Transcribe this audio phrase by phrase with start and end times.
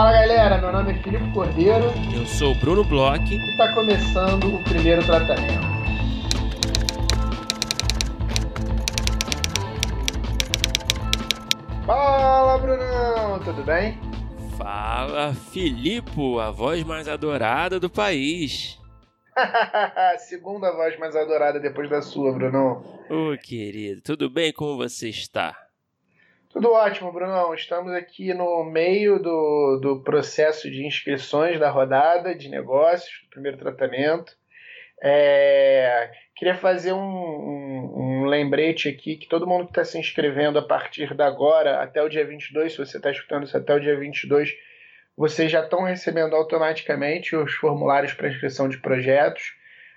[0.00, 1.92] Fala galera, meu nome é Filipe Cordeiro.
[2.16, 3.22] Eu sou o Bruno Bloch.
[3.22, 5.60] E está começando o primeiro tratamento.
[11.84, 14.00] Fala Brunão, tudo bem?
[14.56, 18.80] Fala Filipe, a voz mais adorada do país.
[20.30, 22.82] Segunda voz mais adorada depois da sua, Brunão.
[23.10, 24.50] Ô oh, querido, tudo bem?
[24.50, 25.54] Como você está?
[26.52, 27.54] Tudo ótimo, Brunão.
[27.54, 33.56] Estamos aqui no meio do, do processo de inscrições da rodada de negócios, do primeiro
[33.56, 34.36] tratamento.
[35.00, 40.58] É, queria fazer um, um, um, lembrete aqui que todo mundo que está se inscrevendo
[40.58, 43.80] a partir da agora até o dia 22, se você está escutando isso até o
[43.80, 44.52] dia 22,
[45.16, 49.54] vocês já estão recebendo automaticamente os formulários para inscrição de projetos.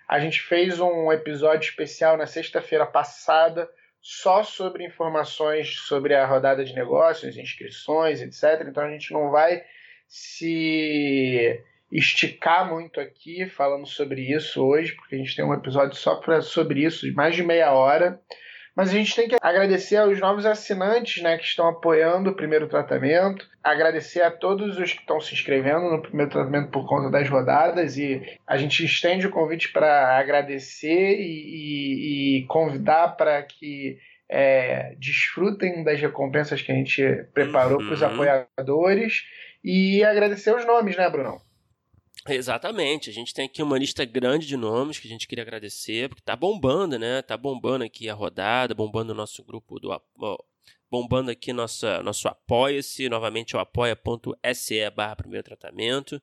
[0.08, 3.68] A gente fez um episódio especial na sexta-feira passada
[4.04, 8.68] só sobre informações sobre a rodada de negócios, inscrições, etc.
[8.68, 9.64] Então a gente não vai
[10.10, 16.16] se esticar muito aqui falando sobre isso hoje, porque a gente tem um episódio só
[16.16, 18.20] pra, sobre isso, de mais de meia hora.
[18.76, 22.68] Mas a gente tem que agradecer aos novos assinantes né, que estão apoiando o primeiro
[22.68, 27.30] tratamento, agradecer a todos os que estão se inscrevendo no primeiro tratamento por conta das
[27.30, 34.00] rodadas e a gente estende o convite para agradecer e, e, e convidar para que
[34.28, 37.86] é, desfrutem das recompensas que a gente preparou uhum.
[37.86, 39.24] para os apoiadores
[39.64, 41.40] e agradecer os nomes, né, Brunão?
[42.28, 46.08] Exatamente, a gente tem aqui uma lista grande de nomes que a gente queria agradecer,
[46.08, 47.22] porque tá bombando, né?
[47.22, 49.92] Tá bombando aqui a rodada, bombando o nosso grupo do
[50.90, 56.22] bombando aqui nossa, nosso apoia-se, novamente o apoia.se barra primeiro tratamento.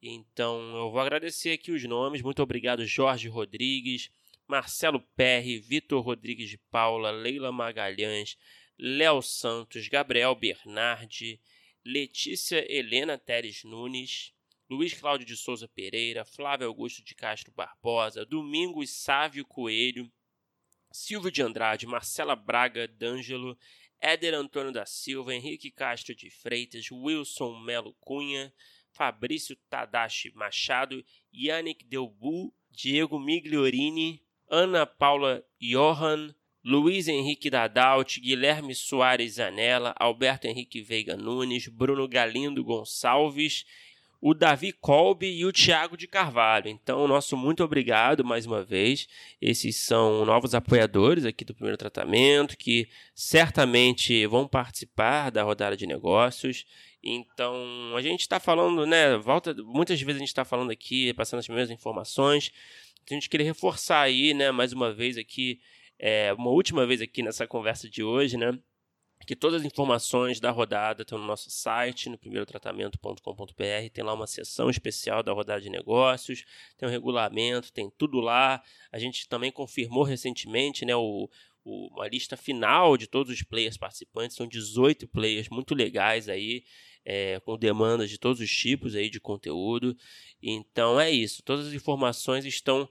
[0.00, 4.10] Então eu vou agradecer aqui os nomes, muito obrigado Jorge Rodrigues,
[4.46, 8.38] Marcelo Perry, Vitor Rodrigues de Paula, Leila Magalhães,
[8.78, 11.40] Léo Santos, Gabriel Bernardi,
[11.84, 14.32] Letícia Helena Teres Nunes,
[14.68, 20.10] Luiz Cláudio de Souza Pereira, Flávio Augusto de Castro Barbosa, Domingos Sávio Coelho,
[20.90, 23.56] Silvio de Andrade, Marcela Braga D'Angelo,
[24.00, 28.52] Éder Antônio da Silva, Henrique Castro de Freitas, Wilson Melo Cunha,
[28.90, 36.34] Fabrício Tadashi Machado, Yannick Delbu, Diego Migliorini, Ana Paula Johan,
[36.64, 43.64] Luiz Henrique Dadalt, Guilherme Soares Zanella, Alberto Henrique Veiga Nunes, Bruno Galindo Gonçalves
[44.28, 46.68] o Davi Kolbe e o Thiago de Carvalho.
[46.68, 49.06] Então, nosso muito obrigado mais uma vez.
[49.40, 55.86] Esses são novos apoiadores aqui do primeiro tratamento que certamente vão participar da rodada de
[55.86, 56.66] negócios.
[57.00, 57.54] Então,
[57.96, 59.16] a gente está falando, né?
[59.16, 62.50] Volta, muitas vezes a gente está falando aqui, passando as mesmas informações.
[63.08, 65.60] A gente queria reforçar aí, né, mais uma vez aqui,
[66.00, 68.58] é, uma última vez aqui nessa conversa de hoje, né?
[69.26, 73.90] Que todas as informações da rodada estão no nosso site, no primeirotratamento.com.br.
[73.92, 76.44] Tem lá uma seção especial da rodada de negócios,
[76.78, 78.62] tem um regulamento, tem tudo lá.
[78.92, 81.28] A gente também confirmou recentemente né, o,
[81.64, 84.36] o, uma lista final de todos os players participantes.
[84.36, 86.62] São 18 players muito legais aí,
[87.04, 89.96] é, com demandas de todos os tipos aí de conteúdo.
[90.40, 91.42] Então é isso.
[91.42, 92.88] Todas as informações estão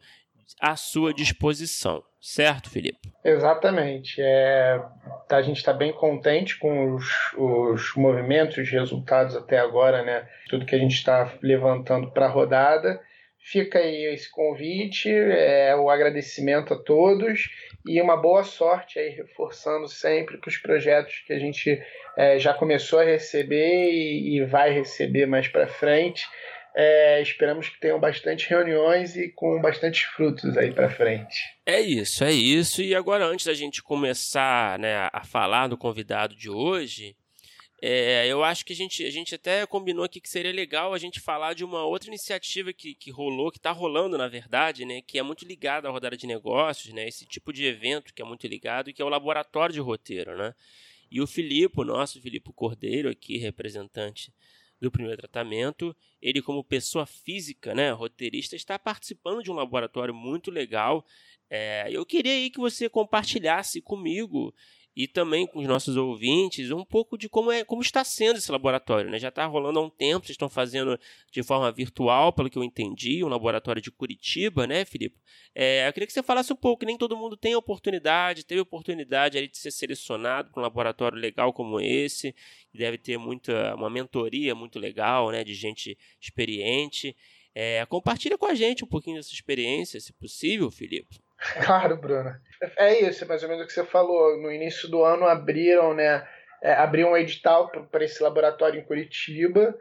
[0.60, 2.04] à sua disposição.
[2.20, 3.12] Certo, Felipe?
[3.24, 4.16] Exatamente.
[4.20, 4.82] É,
[5.30, 7.06] a gente está bem contente com os,
[7.38, 10.28] os movimentos, os resultados até agora, né?
[10.50, 13.00] Tudo que a gente está levantando para a rodada.
[13.40, 17.48] Fica aí esse convite, é, o agradecimento a todos
[17.86, 21.80] e uma boa sorte aí, reforçando sempre para os projetos que a gente
[22.18, 26.26] é, já começou a receber e, e vai receber mais para frente.
[26.78, 31.40] É, esperamos que tenham bastante reuniões e com bastantes frutos aí para frente.
[31.66, 32.82] É isso, é isso.
[32.82, 37.16] E agora, antes da gente começar né, a falar do convidado de hoje,
[37.82, 40.98] é, eu acho que a gente, a gente até combinou aqui que seria legal a
[40.98, 45.02] gente falar de uma outra iniciativa que, que rolou, que está rolando, na verdade, né,
[45.02, 48.26] que é muito ligada à rodada de negócios, né, esse tipo de evento que é
[48.26, 50.36] muito ligado, que é o laboratório de roteiro.
[50.36, 50.54] Né?
[51.10, 54.34] E o Filipe, o nosso Filipe Cordeiro, aqui, representante
[54.82, 55.96] do primeiro tratamento.
[56.22, 61.06] Ele, como pessoa física, né, roteirista, está participando de um laboratório muito legal.
[61.50, 64.54] É, eu queria aí que você compartilhasse comigo
[64.96, 68.50] e também com os nossos ouvintes um pouco de como, é, como está sendo esse
[68.50, 69.12] laboratório.
[69.12, 69.20] Né?
[69.20, 70.98] Já está rolando há um tempo, vocês estão fazendo
[71.32, 75.18] de forma virtual, pelo que eu entendi, um laboratório de Curitiba, né, Filipe?
[75.54, 79.38] É, eu queria que você falasse um pouco, nem todo mundo tem oportunidade, teve oportunidade
[79.38, 82.34] ali de ser selecionado para um laboratório legal como esse,
[82.72, 87.16] que deve ter muita, uma mentoria muito legal, né, de gente experiente.
[87.54, 91.25] É, compartilha com a gente um pouquinho dessa experiência, se possível, Filipe.
[91.66, 92.36] Claro, Bruno.
[92.78, 94.42] É isso, é mais ou menos o que você falou.
[94.42, 96.28] No início do ano abriram, né?
[96.62, 99.76] É, abriram um edital para esse laboratório em Curitiba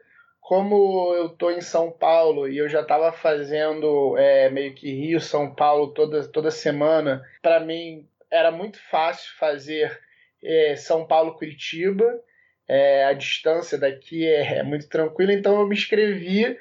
[0.44, 5.19] como eu tô em São Paulo e eu já estava fazendo é, meio que Rio,
[5.19, 9.99] São Paulo toda, toda semana, para mim era muito fácil fazer
[10.44, 12.05] é, São Paulo Curitiba.
[12.69, 16.58] É, a distância daqui é, é, muito tranquila, então eu me inscrevi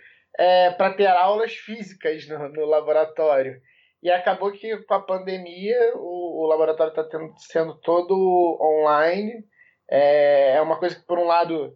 [0.78, 3.62] para ter aulas físicas no, no, laboratório.
[4.04, 7.08] E acabou que com a pandemia o, o laboratório está
[7.38, 8.14] sendo todo
[8.62, 9.46] online.
[9.90, 11.74] É, é uma coisa que, por um lado,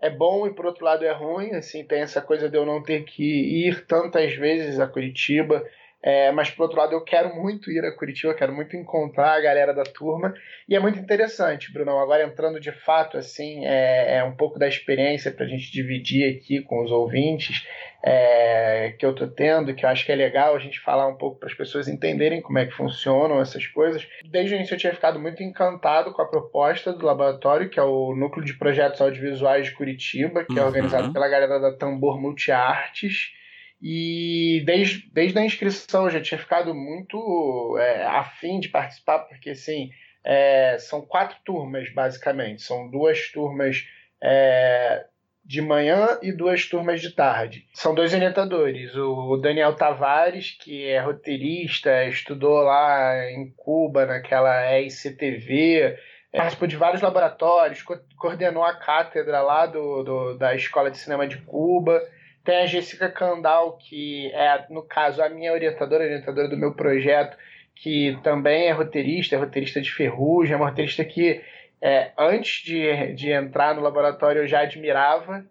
[0.00, 1.54] é bom e por outro lado é ruim.
[1.54, 5.62] Assim, tem essa coisa de eu não ter que ir tantas vezes a Curitiba
[6.02, 9.40] é, mas, por outro lado, eu quero muito ir a Curitiba, quero muito encontrar a
[9.40, 10.34] galera da turma.
[10.68, 11.98] E é muito interessante, Brunão.
[11.98, 16.36] Agora, entrando de fato, assim, é, é um pouco da experiência para a gente dividir
[16.36, 17.66] aqui com os ouvintes
[18.04, 21.16] é, que eu estou tendo, que eu acho que é legal a gente falar um
[21.16, 24.06] pouco para as pessoas entenderem como é que funcionam essas coisas.
[24.24, 27.82] Desde o início, eu tinha ficado muito encantado com a proposta do laboratório, que é
[27.82, 30.68] o Núcleo de Projetos Audiovisuais de Curitiba, que é uhum.
[30.68, 33.34] organizado pela galera da Tambor Multiartes.
[33.80, 39.50] E desde, desde a inscrição eu já tinha ficado muito é, afim de participar, porque
[39.50, 39.90] assim,
[40.24, 42.62] é, são quatro turmas, basicamente.
[42.62, 43.86] São duas turmas
[44.22, 45.04] é,
[45.44, 47.64] de manhã e duas turmas de tarde.
[47.72, 48.94] São dois orientadores.
[48.96, 55.96] O Daniel Tavares, que é roteirista, estudou lá em Cuba, naquela EICTV,
[56.32, 61.28] participou de vários laboratórios, co coordenou a cátedra lá do, do, da Escola de Cinema
[61.28, 62.02] de Cuba.
[62.46, 67.36] Tem a Jessica Candal, que é, no caso, a minha orientadora, orientadora do meu projeto,
[67.74, 71.42] que também é roteirista, é roteirista de Ferrugem, é uma roteirista que
[71.82, 75.44] é, antes de, de entrar no laboratório eu já admirava.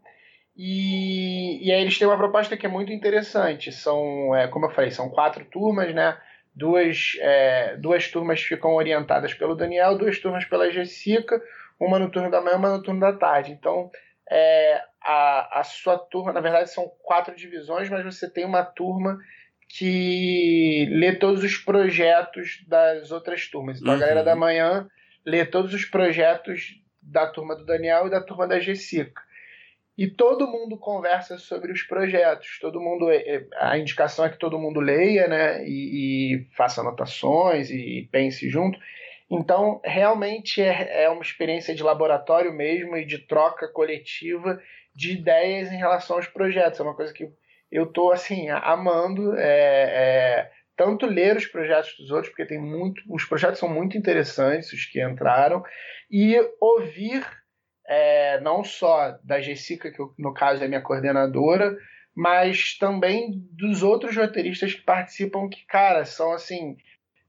[0.56, 3.74] E, e aí eles têm uma proposta que é muito interessante.
[3.74, 6.18] São, é, como eu falei, são quatro turmas, né?
[6.56, 11.42] Duas, é, duas turmas ficam orientadas pelo Daniel, duas turmas pela Jessica,
[11.78, 13.52] uma no turno da manhã, uma no turno da tarde.
[13.52, 13.92] Então,
[14.30, 19.18] é, a, a sua turma, na verdade, são quatro divisões, mas você tem uma turma
[19.68, 23.80] que lê todos os projetos das outras turmas.
[23.80, 23.98] Então uhum.
[23.98, 24.88] a galera da manhã
[25.26, 29.22] lê todos os projetos da turma do Daniel e da turma da Jessica.
[29.98, 34.38] E todo mundo conversa sobre os projetos, todo mundo é, é, a indicação é que
[34.38, 38.78] todo mundo leia, né, e, e faça anotações e pense junto.
[39.30, 44.60] Então, realmente é, é uma experiência de laboratório mesmo e de troca coletiva
[44.94, 46.80] de ideias em relação aos projetos.
[46.80, 47.28] É uma coisa que
[47.72, 49.36] eu estou assim amando.
[49.38, 53.98] É, é, tanto ler os projetos dos outros, porque tem muito, os projetos são muito
[53.98, 55.64] interessantes, os que entraram,
[56.12, 57.26] e ouvir
[57.88, 61.78] é, não só da Jessica, que no caso é minha coordenadora,
[62.16, 66.78] mas também dos outros roteiristas que participam, que, cara, são assim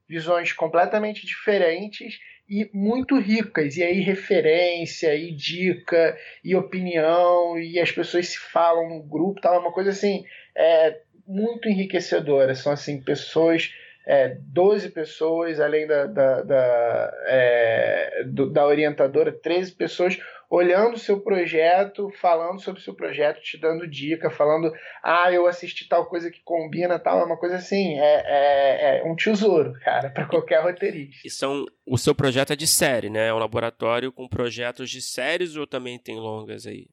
[0.07, 2.19] visões completamente diferentes
[2.49, 3.75] e muito ricas.
[3.77, 9.55] E aí, referência, e dica, e opinião, e as pessoas se falam no grupo, tal,
[9.55, 10.23] é uma coisa assim,
[10.55, 12.55] é, muito enriquecedora.
[12.55, 13.73] São assim, pessoas.
[14.09, 20.17] É, 12 pessoas, além da, da, da, é, do, da orientadora, 13 pessoas
[20.49, 24.71] olhando o seu projeto, falando sobre o seu projeto, te dando dica, falando,
[25.03, 29.03] ah, eu assisti tal coisa que combina, tal, é uma coisa assim, é, é, é
[29.03, 31.27] um tesouro, cara, para qualquer roteirista.
[31.27, 33.27] E são, o seu projeto é de série, né?
[33.27, 36.87] É um laboratório com projetos de séries ou também tem longas aí?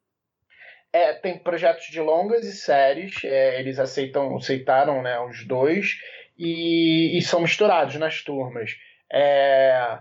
[0.92, 5.96] É, tem projetos de longas e séries, é, eles aceitam, aceitaram né, os dois,
[6.38, 8.76] e, e são misturados nas turmas.
[9.12, 9.98] É,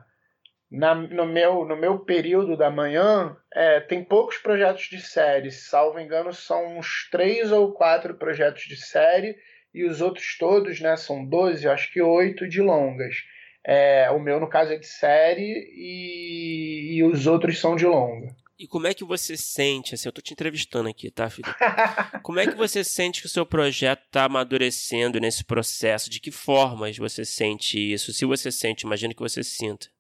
[0.74, 5.52] na, no, meu, no meu período da manhã, é, tem poucos projetos de série.
[5.52, 9.36] Salvo engano, são uns três ou quatro projetos de série,
[9.72, 13.16] e os outros todos, né, são 12, acho que oito de longas.
[13.64, 18.36] É, o meu, no caso, é de série e, e, os outros são de longa.
[18.58, 21.54] E como é que você sente, assim, eu tô te entrevistando aqui, tá, Felipe?
[22.24, 26.10] como é que você sente que o seu projeto está amadurecendo nesse processo?
[26.10, 28.12] De que formas você sente isso?
[28.12, 29.93] Se você sente, imagino que você sinta.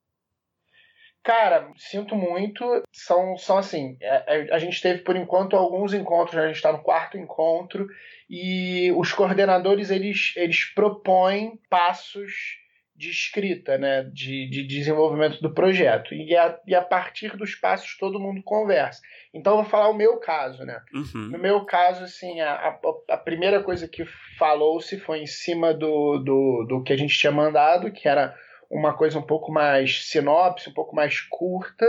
[1.24, 2.84] Cara, sinto muito.
[2.92, 6.44] São, são assim, a, é, é, a gente teve por enquanto alguns encontros, né?
[6.44, 7.88] a gente está no quarto encontro,
[8.30, 12.62] e os coordenadores eles, eles propõem passos
[12.96, 14.04] de escrita, né?
[14.14, 16.14] de, de desenvolvimento do projeto.
[16.14, 19.02] E a, e a partir dos passos todo mundo conversa.
[19.34, 20.80] Então eu vou falar o meu caso, né?
[20.94, 21.30] Uhum.
[21.30, 22.80] No meu caso, assim, a, a,
[23.12, 24.06] a primeira coisa que
[24.38, 28.36] falou-se foi em cima do, do, do que a gente tinha mandado, que era
[28.74, 31.86] uma coisa um pouco mais sinopse, um pouco mais curta.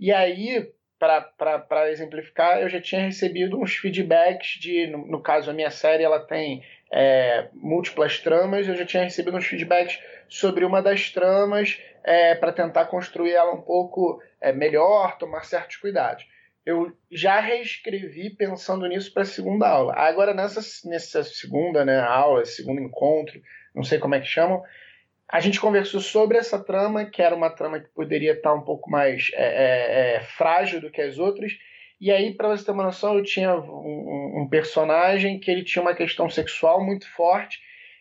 [0.00, 5.54] E aí, para exemplificar, eu já tinha recebido uns feedbacks de, no, no caso, a
[5.54, 10.82] minha série ela tem é, múltiplas tramas, eu já tinha recebido uns feedbacks sobre uma
[10.82, 16.26] das tramas é, para tentar construir ela um pouco é, melhor, tomar certos cuidados.
[16.66, 19.94] eu já reescrevi pensando nisso para a segunda aula.
[19.94, 23.40] Agora, nessa, nessa segunda né, aula, segundo encontro,
[23.74, 24.62] não sei como é que chamam,
[25.30, 28.90] a gente conversou sobre essa trama, que era uma trama que poderia estar um pouco
[28.90, 31.52] mais é, é, é, frágil do que as outras.
[32.00, 35.82] E aí, para você ter uma noção, eu tinha um, um, personagem que ele tinha
[35.82, 37.58] uma questão sexual muito forte.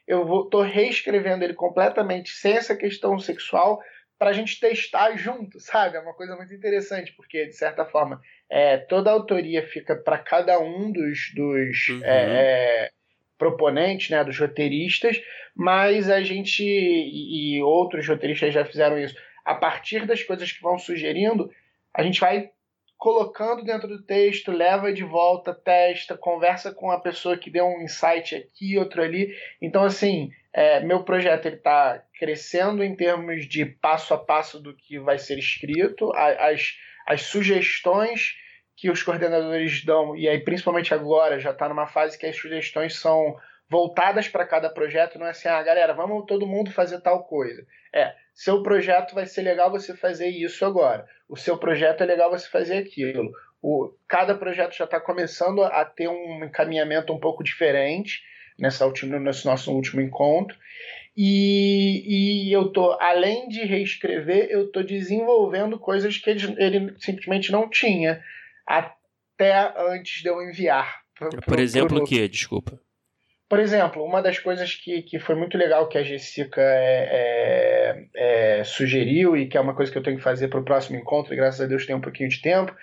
[0.08, 3.82] Eu estou reescrevendo ele completamente sem essa questão sexual
[4.18, 5.98] para a gente testar junto, sabe?
[5.98, 10.18] É uma coisa muito interessante, porque, de certa forma, é, toda a autoria fica para
[10.18, 12.06] cada um dos, dos uhum.
[12.06, 12.90] é, é,
[13.38, 15.22] proponentes, né, dos roteiristas,
[15.56, 19.16] mas a gente e, outros roteiristas já fizeram isso.
[19.46, 21.50] A partir das coisas que vão sugerindo,
[21.94, 22.50] a gente vai
[22.98, 27.82] colocando dentro do texto, leva de volta, testa, conversa com a pessoa que deu um
[27.82, 29.36] insight aqui, outro ali.
[29.62, 34.98] Então, assim, é, meu projeto está crescendo em termos de passo a passo do que
[34.98, 36.76] vai ser escrito, as,
[37.06, 38.36] as sugestões
[38.78, 42.96] que os coordenadores dão, e aí principalmente agora já está numa fase que as sugestões
[42.96, 43.36] são
[43.68, 47.66] voltadas para cada projeto, não é assim, ah, galera, vamos todo mundo fazer tal coisa.
[47.92, 51.06] É, seu projeto vai ser legal você fazer isso agora.
[51.28, 53.32] O seu projeto é legal você fazer aquilo.
[53.62, 58.22] O, cada projeto já está começando a ter um encaminhamento um pouco diferente
[58.60, 60.56] nessa última, nesse nosso último encontro.
[61.18, 67.52] E, e eu tô, além de reescrever, eu tô desenvolvendo coisas que ele, ele simplesmente
[67.52, 68.22] não tinha
[68.68, 71.02] até antes de eu enviar.
[71.16, 72.28] Pro, pro, Por exemplo, o que?
[72.28, 72.80] Desculpa.
[73.50, 78.60] Por exemplo, uma das coisas que, que foi muito legal que a Jessica é, é,
[78.60, 80.98] é, sugeriu e que é uma coisa que eu tenho que fazer para o próximo
[80.98, 82.76] encontro, e graças a Deus tem um pouquinho de tempo,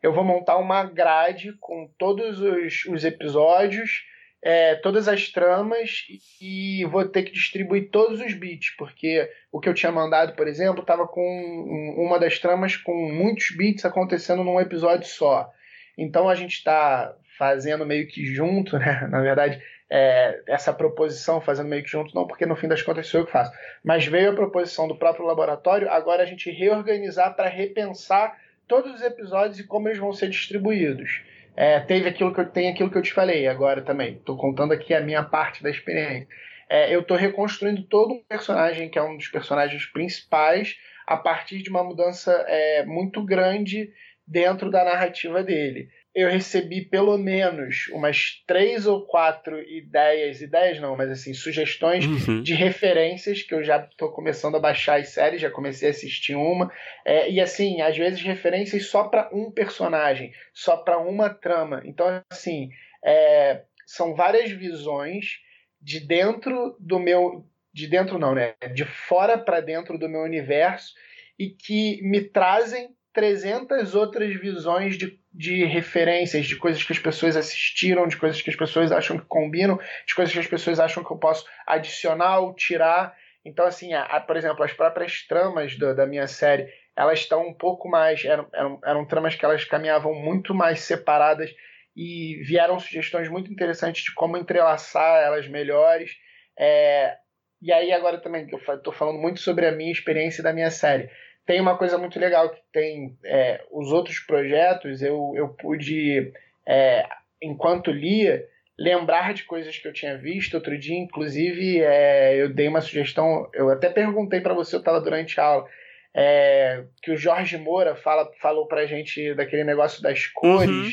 [0.00, 4.04] eu vou montar uma grade com todos os, os episódios,
[4.42, 6.04] é, todas as tramas
[6.40, 10.48] e vou ter que distribuir todos os bits, porque o que eu tinha mandado, por
[10.48, 15.48] exemplo, estava com uma das tramas com muitos bits acontecendo num episódio só.
[15.96, 19.06] Então a gente está fazendo meio que junto, né?
[19.08, 23.06] Na verdade, é, essa proposição fazendo meio que junto, não porque no fim das contas
[23.06, 23.52] sou eu que faço,
[23.84, 29.02] mas veio a proposição do próprio laboratório, agora a gente reorganizar para repensar todos os
[29.02, 31.22] episódios e como eles vão ser distribuídos.
[31.56, 34.14] É, teve aquilo que eu tem aquilo que eu te falei agora também.
[34.14, 36.26] Estou contando aqui a minha parte da experiência.
[36.68, 41.62] É, eu estou reconstruindo todo um personagem que é um dos personagens principais a partir
[41.62, 43.92] de uma mudança é, muito grande
[44.26, 50.94] dentro da narrativa dele eu recebi pelo menos umas três ou quatro ideias, ideias não,
[50.94, 52.42] mas assim, sugestões uhum.
[52.42, 56.34] de referências que eu já estou começando a baixar as séries, já comecei a assistir
[56.34, 56.70] uma.
[57.04, 61.82] É, e assim, às vezes referências só para um personagem, só para uma trama.
[61.84, 62.68] Então, assim,
[63.02, 65.38] é, são várias visões
[65.80, 67.46] de dentro do meu.
[67.72, 68.54] De dentro não, né?
[68.74, 70.92] De fora para dentro do meu universo
[71.38, 77.36] e que me trazem 300 outras visões de, de referências, de coisas que as pessoas
[77.36, 81.04] assistiram, de coisas que as pessoas acham que combinam, de coisas que as pessoas acham
[81.04, 83.14] que eu posso adicionar ou tirar.
[83.44, 87.46] Então, assim, a, a, por exemplo, as próprias tramas do, da minha série, elas estão
[87.46, 88.24] um pouco mais.
[88.24, 91.50] Eram, eram, eram tramas que elas caminhavam muito mais separadas
[91.94, 96.12] e vieram sugestões muito interessantes de como entrelaçar elas melhores.
[96.58, 97.14] É,
[97.60, 101.10] e aí, agora também, eu estou falando muito sobre a minha experiência da minha série
[101.44, 106.32] tem uma coisa muito legal que tem é, os outros projetos, eu, eu pude,
[106.66, 107.06] é,
[107.40, 108.46] enquanto lia,
[108.78, 110.54] lembrar de coisas que eu tinha visto.
[110.54, 115.00] Outro dia, inclusive, é, eu dei uma sugestão, eu até perguntei para você, eu estava
[115.00, 115.68] durante a aula,
[116.14, 120.90] é, que o Jorge Moura fala, falou pra gente daquele negócio das cores, uhum.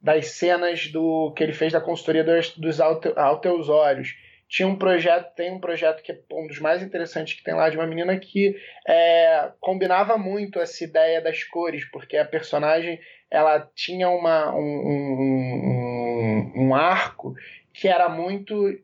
[0.00, 4.14] das cenas do que ele fez da consultoria dos, dos Alteus Olhos
[4.50, 7.70] tinha um projeto, tem um projeto que é um dos mais interessantes que tem lá
[7.70, 12.98] de uma menina que é, combinava muito essa ideia das cores, porque a personagem
[13.30, 17.32] ela tinha uma, um, um, um arco
[17.72, 18.76] que era muito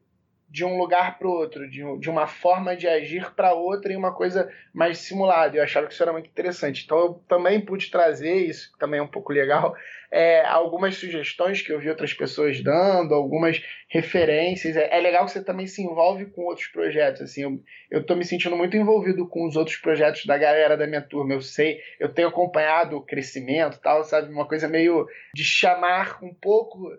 [0.56, 4.14] de um lugar para outro, de, de uma forma de agir para outra e uma
[4.14, 5.54] coisa mais simulada.
[5.54, 6.82] Eu achava que isso era muito interessante.
[6.82, 9.76] Então eu também pude trazer, isso também é um pouco legal,
[10.10, 14.78] é, algumas sugestões que eu vi outras pessoas dando, algumas referências.
[14.78, 17.20] É, é, legal que você também se envolve com outros projetos.
[17.20, 21.02] Assim, eu, tô me sentindo muito envolvido com os outros projetos da galera da minha
[21.02, 21.34] turma.
[21.34, 24.32] Eu sei, eu tenho acompanhado o crescimento tal, sabe?
[24.32, 26.96] Uma coisa meio de chamar um pouco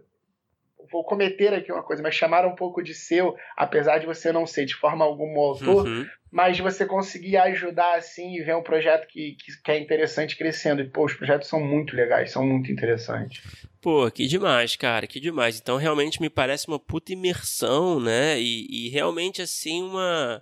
[0.92, 4.46] vou cometer aqui uma coisa, mas chamar um pouco de seu, apesar de você não
[4.46, 6.06] ser de forma alguma autor, uhum.
[6.32, 10.82] mas você conseguir ajudar assim e ver um projeto que, que, que, é interessante crescendo.
[10.82, 13.42] E, pô, os projetos são muito legais, são muito interessantes.
[13.82, 15.60] Pô, que demais, cara, que demais.
[15.60, 18.40] Então, realmente me parece uma puta imersão, né?
[18.40, 20.42] E, e realmente, assim, uma.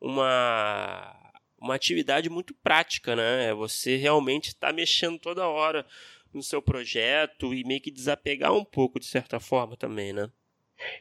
[0.00, 1.22] Uma
[1.62, 3.54] uma atividade muito prática, né?
[3.54, 5.86] Você realmente está mexendo toda hora
[6.32, 10.28] no seu projeto e meio que desapegar um pouco, de certa forma, também, né?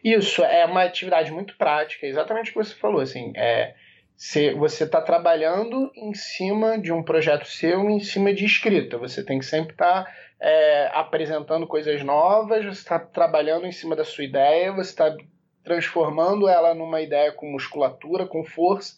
[0.04, 3.74] Isso, é uma atividade muito prática, exatamente o que você falou, assim, é,
[4.16, 9.24] se você está trabalhando em cima de um projeto seu, em cima de escrita, você
[9.24, 14.04] tem que sempre estar tá, é, apresentando coisas novas, você está trabalhando em cima da
[14.04, 15.16] sua ideia, você está
[15.64, 18.96] transformando ela numa ideia com musculatura, com força,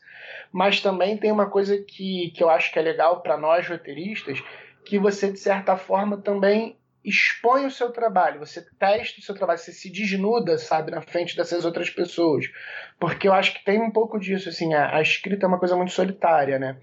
[0.51, 4.43] mas também tem uma coisa que, que eu acho que é legal para nós roteiristas,
[4.85, 9.59] que você, de certa forma, também expõe o seu trabalho, você testa o seu trabalho,
[9.59, 12.45] você se desnuda, sabe, na frente dessas outras pessoas.
[12.97, 15.75] Porque eu acho que tem um pouco disso, assim, a, a escrita é uma coisa
[15.75, 16.77] muito solitária, né?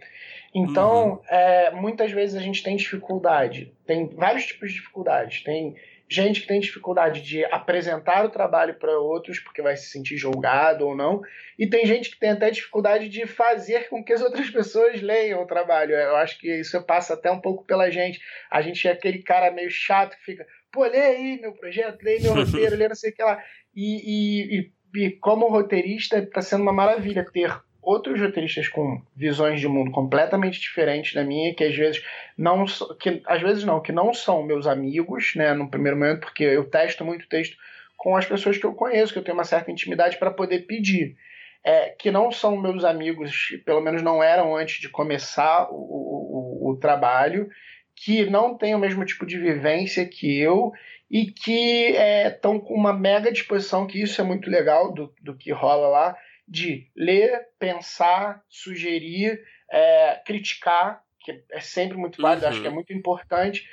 [0.55, 1.21] Então, uhum.
[1.29, 5.43] é, muitas vezes a gente tem dificuldade, tem vários tipos de dificuldades.
[5.43, 5.77] Tem
[6.11, 10.85] gente que tem dificuldade de apresentar o trabalho para outros porque vai se sentir julgado
[10.85, 11.23] ou não,
[11.57, 15.41] e tem gente que tem até dificuldade de fazer com que as outras pessoas leiam
[15.41, 15.95] o trabalho.
[15.95, 18.21] Eu acho que isso passa até um pouco pela gente.
[18.51, 22.19] A gente é aquele cara meio chato que fica, pô, lê aí meu projeto, lê
[22.19, 23.41] meu roteiro, lê não sei o que lá.
[23.75, 27.53] E, e, e como roteirista, está sendo uma maravilha ter
[27.83, 32.03] outros roteiristas com visões de mundo completamente diferentes da minha, que às vezes
[32.37, 32.65] não
[32.99, 36.65] que às vezes não, que não são meus amigos, né, no primeiro momento, porque eu
[36.65, 37.57] testo muito texto
[37.97, 41.17] com as pessoas que eu conheço, que eu tenho uma certa intimidade para poder pedir.
[41.63, 46.71] É, que não são meus amigos, pelo menos não eram antes de começar o, o,
[46.71, 47.51] o trabalho,
[47.95, 50.73] que não têm o mesmo tipo de vivência que eu
[51.11, 51.95] e que
[52.27, 55.89] estão é, com uma mega disposição, que isso é muito legal do, do que rola
[55.89, 56.17] lá,
[56.51, 59.41] de ler, pensar, sugerir,
[59.71, 62.51] é, criticar, que é sempre muito válido, uhum.
[62.51, 62.75] acho que é uhum.
[62.75, 63.65] muito importante,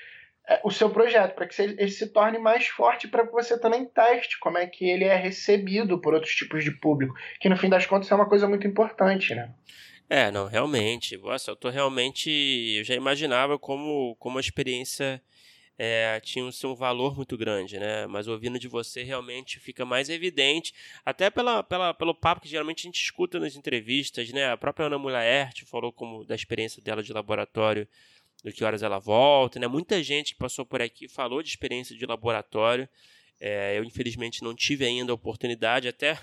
[0.48, 3.86] é, o seu projeto, para que ele se torne mais forte, para que você também
[3.86, 7.68] teste como é que ele é recebido por outros tipos de público, que no fim
[7.68, 9.52] das contas é uma coisa muito importante, né?
[10.10, 11.18] É, não, realmente.
[11.18, 12.30] Nossa, eu tô realmente.
[12.78, 15.22] Eu já imaginava como, como a experiência
[15.78, 18.08] é, tinha um, um valor muito grande, né?
[18.08, 20.74] Mas ouvindo de você realmente fica mais evidente,
[21.06, 24.52] até pela, pela, pelo papo que geralmente a gente escuta nas entrevistas, né?
[24.52, 27.88] A própria Ana Mulaert falou como da experiência dela de laboratório,
[28.44, 29.68] do que horas ela volta, né?
[29.68, 32.90] Muita gente que passou por aqui falou de experiência de laboratório.
[33.40, 36.20] É, eu infelizmente não tive ainda a oportunidade, até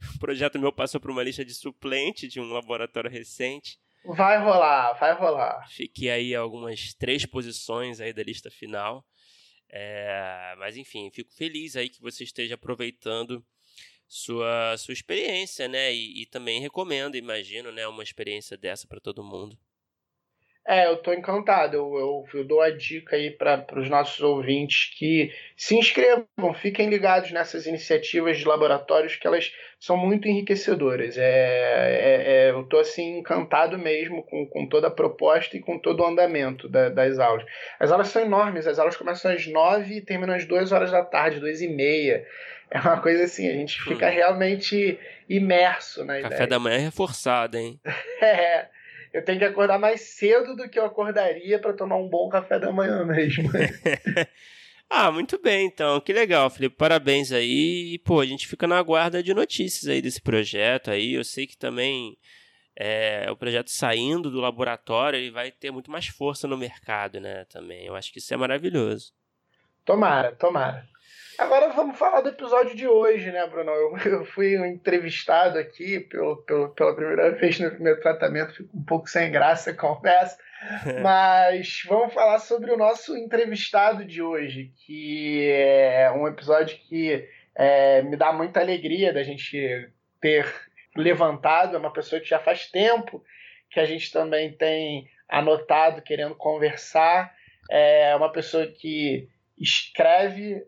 [0.16, 3.78] o projeto meu passou por uma lista de suplente de um laboratório recente.
[4.06, 5.66] Vai rolar, vai rolar.
[5.68, 9.04] Fiquei aí algumas três posições aí da lista final.
[9.68, 13.44] É, mas enfim, fico feliz aí que você esteja aproveitando
[14.06, 15.92] sua, sua experiência, né?
[15.92, 19.58] E, e também recomendo, imagino, né, uma experiência dessa para todo mundo.
[20.66, 21.76] É, eu tô encantado.
[21.76, 26.26] Eu, eu, eu dou a dica aí para os nossos ouvintes que se inscrevam,
[26.60, 31.16] fiquem ligados nessas iniciativas de laboratórios que elas são muito enriquecedoras.
[31.16, 35.78] É, é, é, eu tô assim encantado mesmo com, com toda a proposta e com
[35.78, 37.46] todo o andamento da, das aulas.
[37.78, 41.04] As aulas são enormes, as aulas começam às nove e terminam às duas horas da
[41.04, 42.26] tarde, duas e meia.
[42.68, 44.10] É uma coisa assim, a gente fica hum.
[44.10, 44.98] realmente
[45.28, 46.30] imerso na Café ideia.
[46.30, 47.78] Café da manhã é reforçado, hein?
[48.20, 48.66] é
[49.16, 52.58] eu tenho que acordar mais cedo do que eu acordaria para tomar um bom café
[52.58, 53.48] da manhã mesmo.
[54.90, 55.98] ah, muito bem, então.
[56.02, 56.76] Que legal, Felipe.
[56.76, 57.94] Parabéns aí.
[57.94, 61.14] E, pô, a gente fica na guarda de notícias aí desse projeto aí.
[61.14, 62.18] Eu sei que também
[62.76, 67.46] é, o projeto saindo do laboratório ele vai ter muito mais força no mercado, né?
[67.46, 67.86] Também.
[67.86, 69.14] Eu acho que isso é maravilhoso.
[69.82, 70.86] Tomara, tomara.
[71.38, 73.70] Agora vamos falar do episódio de hoje, né, Bruno?
[73.70, 78.82] Eu, eu fui entrevistado aqui pelo, pelo, pela primeira vez no primeiro tratamento, fico um
[78.82, 80.38] pouco sem graça a conversa,
[81.02, 88.00] mas vamos falar sobre o nosso entrevistado de hoje, que é um episódio que é,
[88.02, 90.46] me dá muita alegria da gente ter
[90.96, 93.22] levantado, é uma pessoa que já faz tempo
[93.70, 97.34] que a gente também tem anotado, querendo conversar,
[97.70, 100.62] é uma pessoa que escreve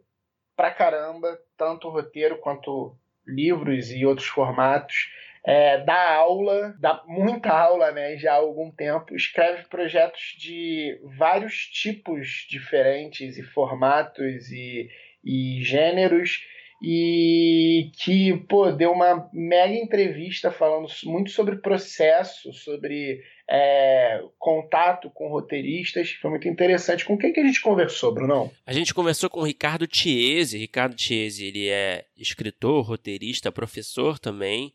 [0.58, 5.08] pra caramba, tanto roteiro quanto livros e outros formatos.
[5.46, 11.54] É, dá aula, dá muita aula né, já há algum tempo, escreve projetos de vários
[11.68, 14.90] tipos diferentes e formatos e,
[15.24, 16.40] e gêneros
[16.82, 25.28] e que pô, deu uma mega entrevista falando muito sobre processo, sobre é, contato com
[25.28, 27.04] roteiristas, foi muito interessante.
[27.04, 28.50] Com quem que a gente conversou, Brunão?
[28.66, 30.58] A gente conversou com o Ricardo Chiesi.
[30.58, 34.74] Ricardo Chiesi, ele é escritor, roteirista, professor também.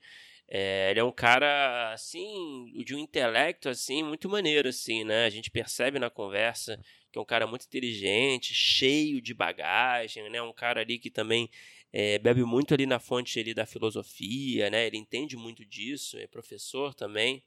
[0.49, 5.25] É, ele é um cara, assim, de um intelecto, assim, muito maneiro, assim, né?
[5.25, 6.79] A gente percebe na conversa
[7.11, 10.41] que é um cara muito inteligente, cheio de bagagem, né?
[10.41, 11.47] Um cara ali que também
[11.91, 14.87] é, bebe muito ali na fonte ali da filosofia, né?
[14.87, 17.43] Ele entende muito disso, é professor também.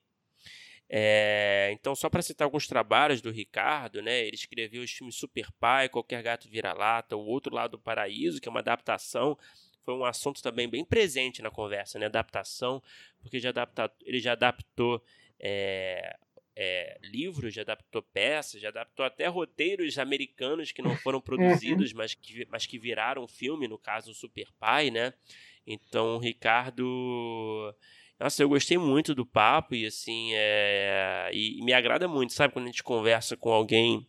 [0.88, 5.50] É, então, só para citar alguns trabalhos do Ricardo, né, ele escreveu os filmes Super
[5.58, 9.36] Pai, Qualquer Gato Vira-Lata, O Outro Lado do Paraíso, que é uma adaptação,
[9.84, 12.82] foi um assunto também bem presente na conversa, né, adaptação,
[13.20, 15.02] porque já adapta, ele já adaptou
[15.40, 16.16] é,
[16.56, 22.14] é, livros, já adaptou peças, já adaptou até roteiros americanos que não foram produzidos, mas
[22.14, 25.12] que, mas que viraram filme, no caso o Super Pai, né?
[25.66, 27.74] Então, o Ricardo.
[28.18, 31.30] Nossa, eu gostei muito do papo e assim, é...
[31.32, 32.52] e, me agrada muito, sabe?
[32.52, 34.06] Quando a gente conversa com alguém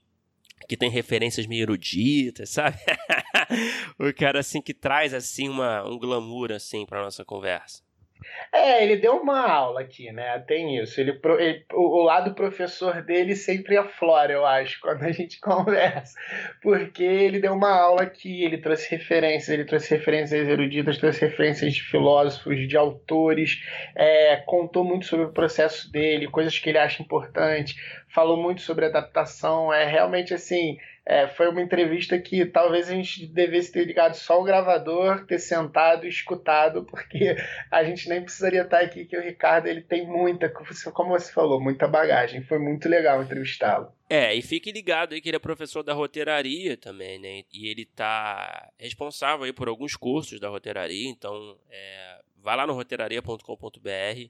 [0.67, 2.77] que tem referências meio eruditas, sabe?
[3.99, 7.86] o cara assim que traz assim uma, um glamour assim para nossa conversa.
[8.53, 10.39] É, ele deu uma aula aqui, né?
[10.47, 10.99] Tem isso.
[10.99, 16.17] Ele, ele, o, lado professor dele sempre aflora, eu acho, quando a gente conversa.
[16.61, 21.73] Porque ele deu uma aula aqui, ele trouxe referências, ele trouxe referências eruditas, trouxe referências
[21.73, 23.61] de filósofos, de autores,
[23.95, 27.75] é, contou muito sobre o processo dele, coisas que ele acha importante,
[28.09, 29.73] falou muito sobre adaptação.
[29.73, 30.77] É realmente assim
[31.09, 35.39] é, foi uma entrevista que talvez a gente devesse ter ligado só o gravador, ter
[35.39, 37.37] sentado e escutado, porque
[37.71, 40.49] a gente nem precisaria estar aqui, que o Ricardo ele tem muita,
[40.91, 42.43] como você falou, muita bagagem.
[42.43, 43.89] Foi muito legal entrevistá-lo.
[44.09, 47.43] É, e fique ligado aí que ele é professor da roteiraria também, né?
[47.53, 52.73] E ele tá responsável aí por alguns cursos da roteiraria, então é, vá lá no
[52.73, 54.29] roteiraria.com.br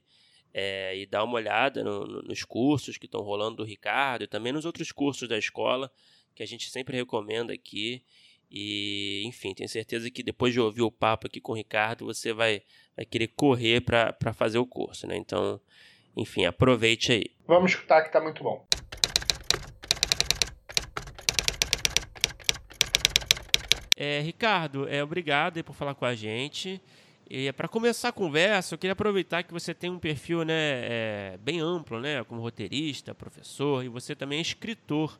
[0.54, 4.28] é, e dá uma olhada no, no, nos cursos que estão rolando do Ricardo e
[4.28, 5.90] também nos outros cursos da escola
[6.38, 8.00] que a gente sempre recomenda aqui.
[8.48, 12.32] E, enfim, tenho certeza que depois de ouvir o papo aqui com o Ricardo, você
[12.32, 12.62] vai,
[12.94, 15.16] vai querer correr para fazer o curso, né?
[15.16, 15.60] Então,
[16.16, 17.24] enfim, aproveite aí.
[17.44, 18.64] Vamos escutar que tá muito bom.
[23.96, 26.80] É, Ricardo, é, obrigado por falar com a gente.
[27.28, 31.38] E para começar a conversa, eu queria aproveitar que você tem um perfil né, é,
[31.40, 35.18] bem amplo, né, como roteirista, professor, e você também é escritor.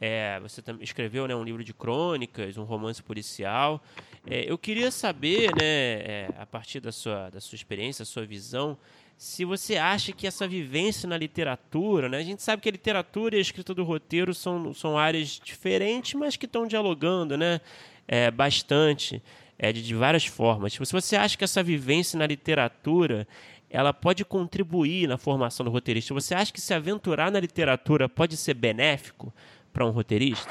[0.00, 3.82] É, você escreveu né, um livro de crônicas, um romance policial.
[4.26, 8.24] É, eu queria saber, né, é, a partir da sua, da sua experiência, da sua
[8.24, 8.78] visão,
[9.16, 13.34] se você acha que essa vivência na literatura, né, a gente sabe que a literatura
[13.34, 17.60] e a escrita do roteiro são, são áreas diferentes, mas que estão dialogando né,
[18.06, 19.20] é, bastante,
[19.58, 20.72] é, de, de várias formas.
[20.72, 23.26] Se você acha que essa vivência na literatura
[23.70, 28.36] ela pode contribuir na formação do roteirista, você acha que se aventurar na literatura pode
[28.36, 29.32] ser benéfico?
[29.78, 30.50] Para um roteirista?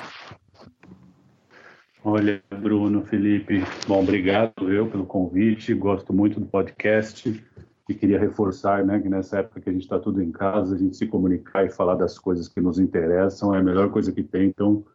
[2.02, 7.44] Olha, Bruno, Felipe, bom, obrigado eu pelo convite, gosto muito do podcast
[7.90, 10.78] e queria reforçar, né, que nessa época que a gente está tudo em casa, a
[10.78, 14.24] gente se comunicar e falar das coisas que nos interessam é a melhor coisa que
[14.24, 14.86] tem, então,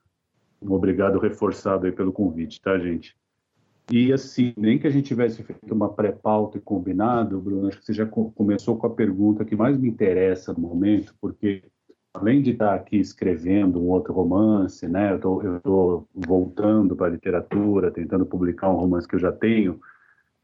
[0.62, 3.14] obrigado reforçado aí pelo convite, tá, gente?
[3.90, 7.84] E assim, nem que a gente tivesse feito uma pré-pauta e combinado, Bruno, acho que
[7.84, 11.64] você já começou com a pergunta que mais me interessa no momento, porque
[12.14, 17.90] além de estar aqui escrevendo um outro romance, né, eu estou voltando para a literatura,
[17.90, 19.80] tentando publicar um romance que eu já tenho,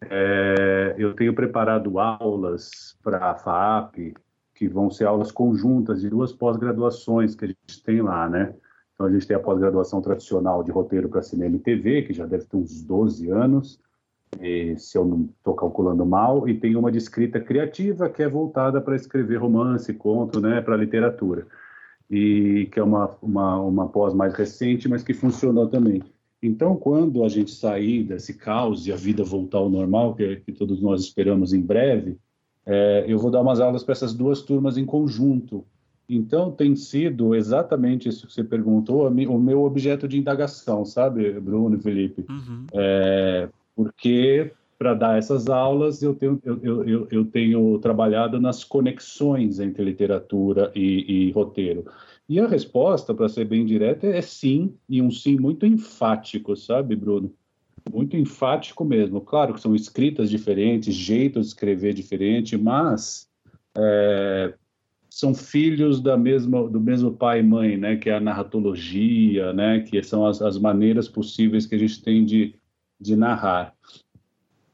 [0.03, 4.15] é, eu tenho preparado aulas para a FAP,
[4.55, 8.55] que vão ser aulas conjuntas de duas pós-graduações que a gente tem lá, né?
[8.95, 12.27] Então, a gente tem a pós-graduação tradicional de roteiro para cinema e TV, que já
[12.27, 13.81] deve ter uns 12 anos,
[14.77, 18.81] se eu não estou calculando mal, e tem uma de escrita criativa, que é voltada
[18.81, 21.47] para escrever romance, conto, né, para literatura
[22.11, 26.03] e que é uma, uma, uma pós mais recente, mas que funcionou também.
[26.43, 30.53] Então, quando a gente sair desse caos e a vida voltar ao normal, que, que
[30.53, 32.17] todos nós esperamos em breve,
[32.65, 35.65] é, eu vou dar umas aulas para essas duas turmas em conjunto.
[36.09, 41.77] Então, tem sido exatamente isso que você perguntou, o meu objeto de indagação, sabe, Bruno
[41.77, 42.25] e Felipe?
[42.29, 42.67] Uhum.
[42.73, 49.61] É, porque para dar essas aulas, eu tenho, eu, eu, eu tenho trabalhado nas conexões
[49.61, 51.85] entre literatura e, e roteiro.
[52.29, 56.97] E a resposta, para ser bem direta, é sim, e um sim muito enfático, sabe,
[56.97, 57.33] Bruno?
[57.93, 59.21] Muito enfático mesmo.
[59.21, 63.29] Claro que são escritas diferentes, jeito de escrever diferente, mas
[63.77, 64.55] é,
[65.09, 67.97] são filhos da mesma, do mesmo pai e mãe, né?
[67.97, 69.81] Que é a narratologia, né?
[69.81, 72.55] Que são as, as maneiras possíveis que a gente tem de,
[73.01, 73.75] de narrar.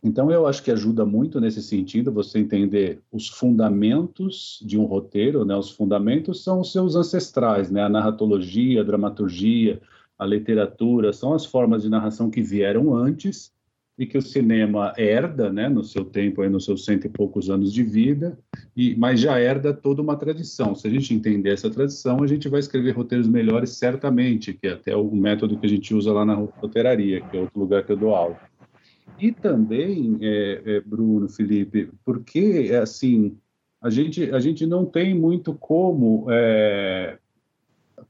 [0.02, 5.46] Então, eu acho que ajuda muito nesse sentido você entender os fundamentos de um roteiro,
[5.46, 5.56] né?
[5.56, 7.82] Os fundamentos são os seus ancestrais, né?
[7.82, 9.80] A narratologia, a dramaturgia,
[10.18, 13.53] a literatura, são as formas de narração que vieram antes
[13.96, 15.68] e que o cinema herda, né?
[15.68, 18.36] No seu tempo, aí, nos seus cento e poucos anos de vida,
[18.76, 20.74] e, mas já herda toda uma tradição.
[20.74, 24.72] Se a gente entender essa tradição, a gente vai escrever roteiros melhores, certamente, que é
[24.72, 27.92] até o método que a gente usa lá na roteiraria, que é outro lugar que
[27.92, 28.36] eu dou aula.
[29.18, 33.36] E também, é, é, Bruno, Felipe, porque, assim,
[33.80, 37.18] a gente, a gente não tem muito como é,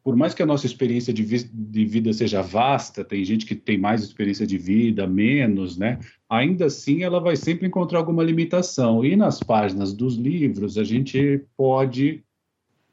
[0.04, 3.54] por mais que a nossa experiência de, vi de, vida seja vasta, tem gente que
[3.54, 5.98] tem mais experiência de vida, menos, né?
[6.28, 9.02] Ainda assim, ela vai sempre encontrar alguma limitação.
[9.02, 12.22] E nas páginas dos livros, a gente pode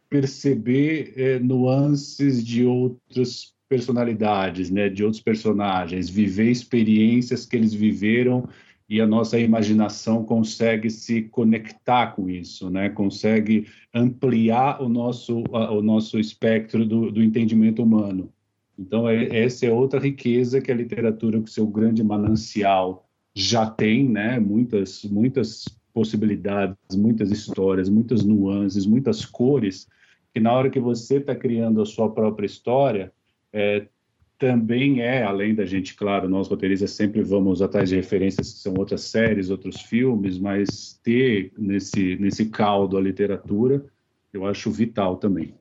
[0.10, 4.88] perceber é, nuances de outras personalidades, né?
[4.88, 8.47] De outros personagens, viver experiências que eles viveram
[8.92, 12.90] e a nossa imaginação consegue se conectar com isso, né?
[12.90, 18.30] Consegue ampliar o nosso o nosso espectro do, do entendimento humano.
[18.78, 24.10] Então é, essa é outra riqueza que a literatura, com seu grande manancial, já tem,
[24.10, 24.42] né?
[24.42, 29.88] Muitas muitas possibilidades, muitas histórias, muitas nuances, muitas cores
[30.34, 33.14] que na hora que você está criando a sua própria história
[33.54, 33.88] é,
[34.42, 38.74] também é, além da gente, claro, nós roteiristas sempre vamos atrás de referências que são
[38.76, 43.86] outras séries, outros filmes, mas ter nesse, nesse caldo a literatura,
[44.34, 45.54] eu acho vital também.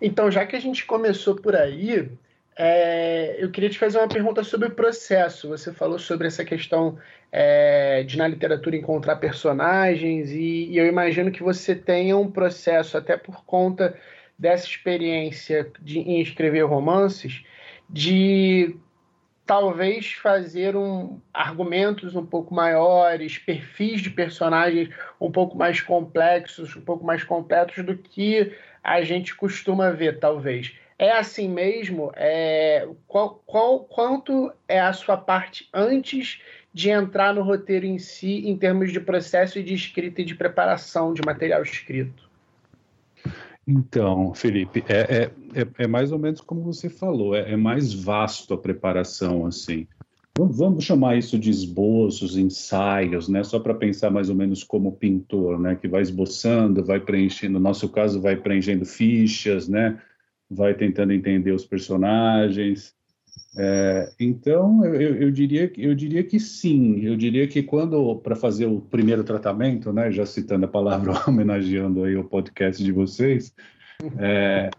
[0.00, 2.10] Então, já que a gente começou por aí,
[2.58, 5.48] é, eu queria te fazer uma pergunta sobre o processo.
[5.48, 6.98] Você falou sobre essa questão
[7.30, 12.98] é, de na literatura encontrar personagens, e, e eu imagino que você tenha um processo,
[12.98, 13.96] até por conta
[14.36, 17.44] dessa experiência de, em escrever romances,
[17.92, 18.74] de
[19.46, 24.88] talvez fazer um, argumentos um pouco maiores, perfis de personagens
[25.20, 28.52] um pouco mais complexos, um pouco mais completos do que
[28.82, 30.74] a gente costuma ver, talvez.
[30.98, 32.12] É assim mesmo?
[32.14, 36.40] É, qual, qual, quanto é a sua parte antes
[36.72, 41.12] de entrar no roteiro em si, em termos de processo de escrita e de preparação
[41.12, 42.30] de material escrito?
[43.66, 47.92] Então, Felipe, é, é, é, é, mais ou menos como você falou, é, é mais
[47.92, 49.86] vasto a preparação, assim.
[50.36, 53.44] Vamos, vamos chamar isso de esboços, ensaios, né?
[53.44, 55.76] Só para pensar mais ou menos como pintor, né?
[55.76, 60.00] Que vai esboçando, vai preenchendo, no nosso caso, vai preenchendo fichas, né?
[60.50, 62.94] Vai tentando entender os personagens.
[63.58, 67.00] É, então, eu, eu, diria, eu diria que sim.
[67.00, 72.04] Eu diria que quando, para fazer o primeiro tratamento, né, já citando a palavra, homenageando
[72.04, 73.54] aí o podcast de vocês,
[74.18, 74.70] é,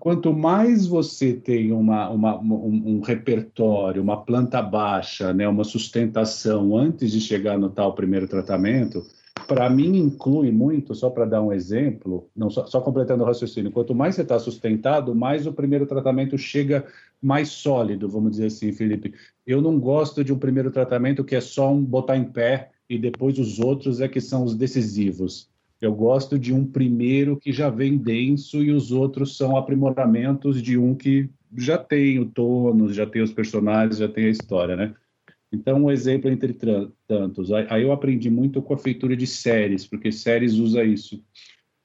[0.00, 6.74] quanto mais você tem uma, uma, um, um, repertório, uma planta baixa, né, uma sustentação
[6.74, 9.04] antes de chegar no tal primeiro tratamento,
[9.46, 13.70] para mim inclui muito, só para dar um exemplo, não só, só completando o raciocínio,
[13.70, 16.86] quanto mais você está sustentado, mais o primeiro tratamento chega
[17.20, 19.12] mais sólido, vamos dizer assim, Felipe.
[19.46, 22.98] Eu não gosto de um primeiro tratamento que é só um botar em pé e
[22.98, 25.50] depois os outros é que são os decisivos.
[25.80, 30.78] Eu gosto de um primeiro que já vem denso e os outros são aprimoramentos de
[30.78, 34.94] um que já tem o tônus, já tem os personagens, já tem a história, né?
[35.52, 36.56] Então, um exemplo entre
[37.06, 37.52] tantos.
[37.52, 41.22] Aí eu aprendi muito com a feitura de séries, porque séries usa isso.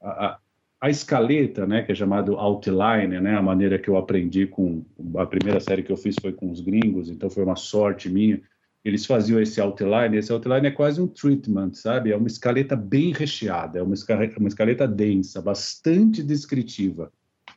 [0.02, 0.40] A, a,
[0.82, 4.84] a escaleta, né, que é chamado outline, né, a maneira que eu aprendi com
[5.16, 8.42] a primeira série que eu fiz foi com os gringos, então foi uma sorte minha.
[8.84, 12.12] Eles faziam esse outline, esse outline é quase um treatment, sabe?
[12.12, 17.12] É uma escaleta bem recheada, é uma escaleta, uma escaleta densa, bastante descritiva,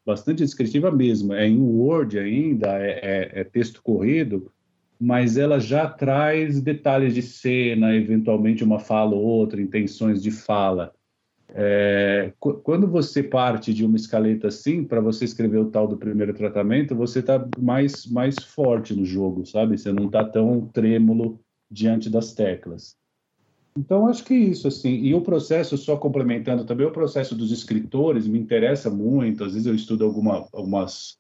[0.05, 1.33] bastante descritiva mesmo.
[1.33, 4.53] É em Word ainda, é, é, é texto corrido,
[5.01, 10.93] mas ela já traz detalhes de cena, eventualmente uma fala ou outra, intenções de fala.
[11.57, 16.35] É, quando você parte de uma escaleta assim, para você escrever o tal do primeiro
[16.35, 19.79] tratamento, você está mais, mais forte no jogo, sabe?
[19.79, 21.39] Você não está tão trêmulo
[21.71, 22.97] diante das teclas.
[23.79, 24.95] Então, acho que é isso, assim.
[24.95, 29.45] E o processo, só complementando também, o processo dos escritores me interessa muito.
[29.45, 31.19] Às vezes eu estudo alguma, algumas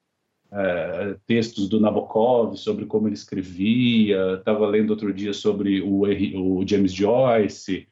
[0.52, 4.34] é, textos do Nabokov sobre como ele escrevia.
[4.38, 7.86] Estava lendo outro dia sobre o, o James Joyce.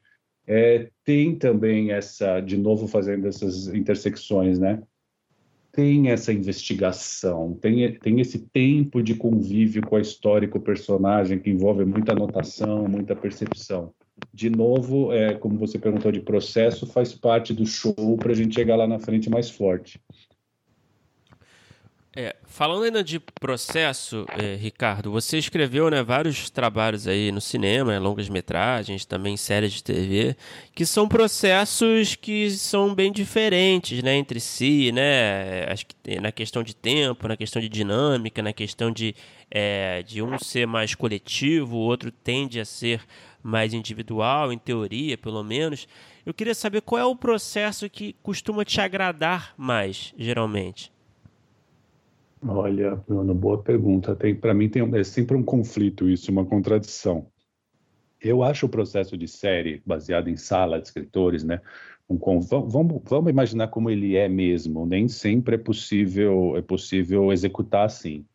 [0.45, 4.81] É, tem também essa, de novo fazendo essas intersecções, né?
[5.71, 11.39] Tem essa investigação, tem, tem esse tempo de convívio com a história com o personagem
[11.39, 13.91] que envolve muita anotação, muita percepção.
[14.31, 18.53] De novo, é, como você perguntou de processo, faz parte do show para a gente
[18.53, 19.99] chegar lá na frente mais forte.
[22.15, 27.91] É, falando ainda de processo, é, Ricardo, você escreveu né, vários trabalhos aí no cinema,
[27.91, 30.37] né, longas metragens, também séries de TV,
[30.75, 35.65] que são processos que são bem diferentes né, entre si, né?
[35.67, 39.15] Acho que na questão de tempo, na questão de dinâmica, na questão de,
[39.49, 43.01] é, de um ser mais coletivo, o outro tende a ser
[43.41, 45.87] mais individual, em teoria, pelo menos.
[46.23, 50.92] Eu queria saber qual é o processo que costuma te agradar mais, geralmente.
[52.45, 54.17] Olha, Bruno, boa pergunta.
[54.41, 57.27] Para mim tem é sempre um conflito isso, uma contradição.
[58.21, 61.61] Eu acho o processo de série baseado em sala de escritores, né,
[62.09, 64.85] um vamos, vamos imaginar como ele é mesmo.
[64.85, 68.25] Nem sempre é possível é possível executar assim.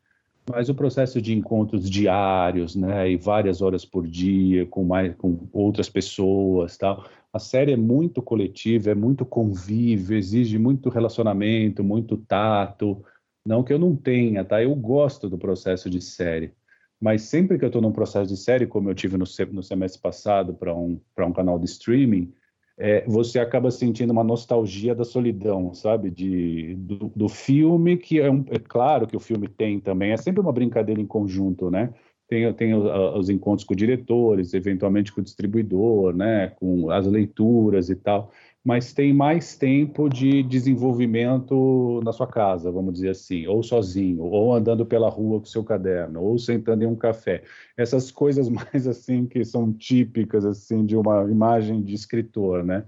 [0.51, 5.47] Mas o processo de encontros diários, né, e várias horas por dia com mais com
[5.53, 7.05] outras pessoas, tal.
[7.31, 13.05] A série é muito coletiva, é muito convívio, exige muito relacionamento, muito tato.
[13.49, 14.63] Não que eu não tenha, tá?
[14.63, 16.53] Eu gosto do processo de série.
[17.01, 20.03] Mas sempre que eu estou num processo de série, como eu tive no, no semestre
[20.03, 22.31] passado para um, um canal de streaming,
[22.77, 26.11] é, você acaba sentindo uma nostalgia da solidão, sabe?
[26.11, 30.19] De, do, do filme, que é, um, é claro que o filme tem também, é
[30.19, 31.95] sempre uma brincadeira em conjunto, né?
[32.29, 32.85] Tem, tem os,
[33.17, 36.49] os encontros com diretores, eventualmente com o distribuidor, né?
[36.49, 38.31] Com as leituras e tal
[38.65, 44.55] mas tem mais tempo de desenvolvimento na sua casa, vamos dizer assim, ou sozinho, ou
[44.55, 47.45] andando pela rua com seu caderno, ou sentando em um café.
[47.77, 52.85] Essas coisas mais assim que são típicas assim de uma imagem de escritor, né?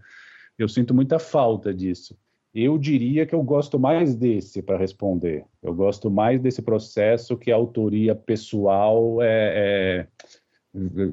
[0.59, 2.19] Eu sinto muita falta disso.
[2.53, 5.45] Eu diria que eu gosto mais desse para responder.
[5.63, 10.07] Eu gosto mais desse processo que a autoria pessoal é,
[10.75, 11.11] é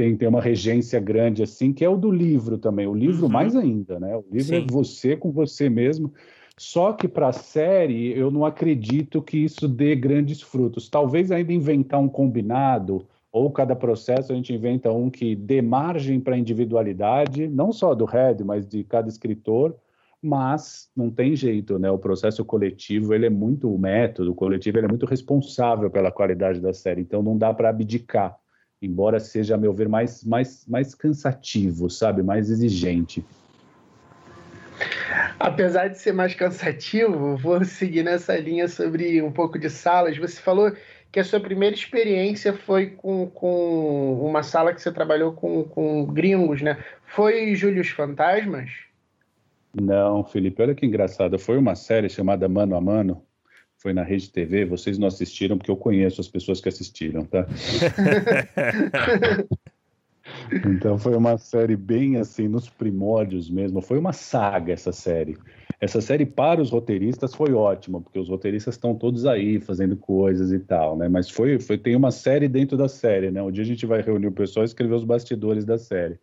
[0.00, 2.86] tem, tem uma regência grande assim, que é o do livro também.
[2.86, 3.32] O livro uhum.
[3.32, 4.16] mais ainda, né?
[4.16, 4.66] O livro é Sim.
[4.66, 6.10] é você com você mesmo.
[6.56, 10.88] Só que para a série, eu não acredito que isso dê grandes frutos.
[10.88, 16.18] Talvez ainda inventar um combinado, ou cada processo a gente inventa um que dê margem
[16.18, 19.76] para a individualidade, não só do Red, mas de cada escritor,
[20.22, 21.90] mas não tem jeito, né?
[21.90, 26.58] O processo coletivo, ele é muito, o método coletivo, ele é muito responsável pela qualidade
[26.58, 28.39] da série, então não dá para abdicar
[28.80, 32.22] embora seja, a meu ver, mais, mais, mais cansativo, sabe?
[32.22, 33.24] Mais exigente.
[35.38, 40.16] Apesar de ser mais cansativo, vou seguir nessa linha sobre um pouco de salas.
[40.16, 40.72] Você falou
[41.12, 46.06] que a sua primeira experiência foi com, com uma sala que você trabalhou com, com
[46.06, 46.78] gringos, né?
[47.06, 48.70] Foi Júlio os Fantasmas?
[49.74, 51.38] Não, Felipe, olha que engraçado.
[51.38, 53.22] Foi uma série chamada Mano a Mano,
[53.80, 57.46] foi na Rede TV, vocês não assistiram porque eu conheço as pessoas que assistiram, tá?
[60.66, 65.38] então foi uma série bem assim, nos primórdios mesmo, foi uma saga essa série.
[65.80, 70.52] Essa série para os roteiristas foi ótima, porque os roteiristas estão todos aí fazendo coisas
[70.52, 71.08] e tal, né?
[71.08, 73.42] Mas foi, foi tem uma série dentro da série, né?
[73.42, 76.20] Um dia a gente vai reunir o pessoal e escrever os bastidores da série.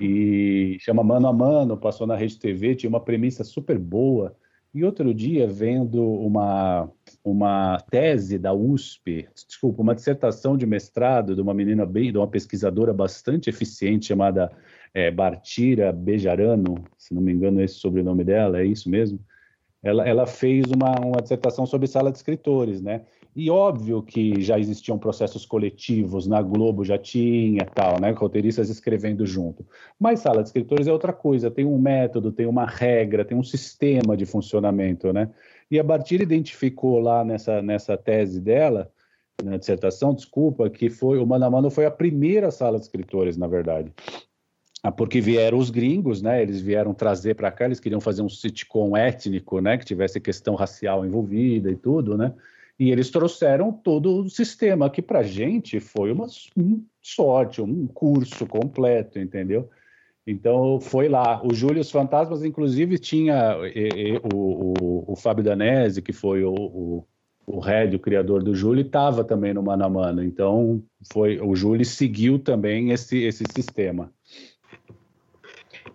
[0.00, 4.34] E chama Mano a Mano, passou na Rede TV, tinha uma premissa super boa
[4.74, 6.90] e outro dia, vendo uma,
[7.22, 12.26] uma tese da USP, desculpa, uma dissertação de mestrado de uma menina bem, de uma
[12.26, 14.50] pesquisadora bastante eficiente chamada
[14.94, 19.20] é, Bartira Bejarano, se não me engano esse sobrenome dela, é isso mesmo?
[19.82, 23.02] Ela, ela fez uma, uma dissertação sobre sala de escritores, né?
[23.34, 28.10] E óbvio que já existiam processos coletivos, na Globo já tinha tal, né?
[28.10, 29.66] Roteiristas escrevendo junto.
[29.98, 33.42] Mas sala de escritores é outra coisa, tem um método, tem uma regra, tem um
[33.42, 35.30] sistema de funcionamento, né?
[35.70, 38.90] E a Bartir identificou lá nessa, nessa tese dela,
[39.42, 43.38] na dissertação, desculpa, que foi o Mano a Mano foi a primeira sala de escritores,
[43.38, 43.90] na verdade.
[44.82, 46.42] Ah, porque vieram os gringos, né?
[46.42, 49.78] Eles vieram trazer para cá, eles queriam fazer um sitcom étnico, né?
[49.78, 52.34] Que tivesse questão racial envolvida e tudo, né?
[52.82, 56.26] E eles trouxeram todo o sistema, que para a gente foi uma,
[57.00, 59.70] sorte, um curso completo, entendeu?
[60.26, 61.40] Então foi lá.
[61.46, 66.42] O Júlio os Fantasmas, inclusive, tinha e, e, o, o, o, Fábio Danese, que foi
[66.42, 67.06] o, o,
[67.46, 70.24] o Red, o criador do Júlio, estava também no Mano a Mano.
[70.24, 74.12] Então foi o Júlio seguiu também esse, esse sistema.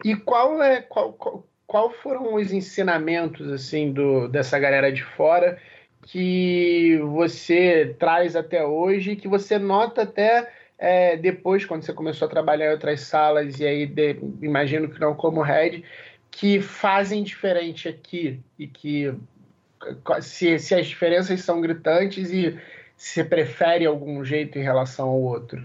[0.05, 5.59] E qual é qual, qual, qual foram os ensinamentos assim do, dessa galera de fora?
[6.07, 12.31] Que você traz até hoje, que você nota até é, depois, quando você começou a
[12.31, 15.83] trabalhar em outras salas, e aí de, imagino que não como head,
[16.31, 19.13] que fazem diferente aqui e que
[20.21, 22.57] se, se as diferenças são gritantes e
[22.95, 25.61] se prefere algum jeito em relação ao outro.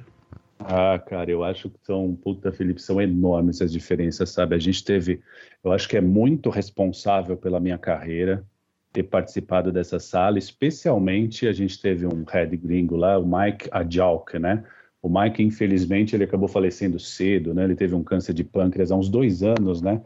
[0.59, 4.55] Ah, cara, eu acho que são, puta, Felipe, são enormes as diferenças, sabe?
[4.57, 5.21] A gente teve,
[5.63, 8.45] eu acho que é muito responsável pela minha carreira,
[8.93, 14.39] ter participado dessa sala, especialmente a gente teve um head gringo lá, o Mike Ajalk,
[14.39, 14.65] né?
[15.01, 17.65] O Mike, infelizmente, ele acabou falecendo cedo, né?
[17.65, 20.01] Ele teve um câncer de pâncreas há uns dois anos, né?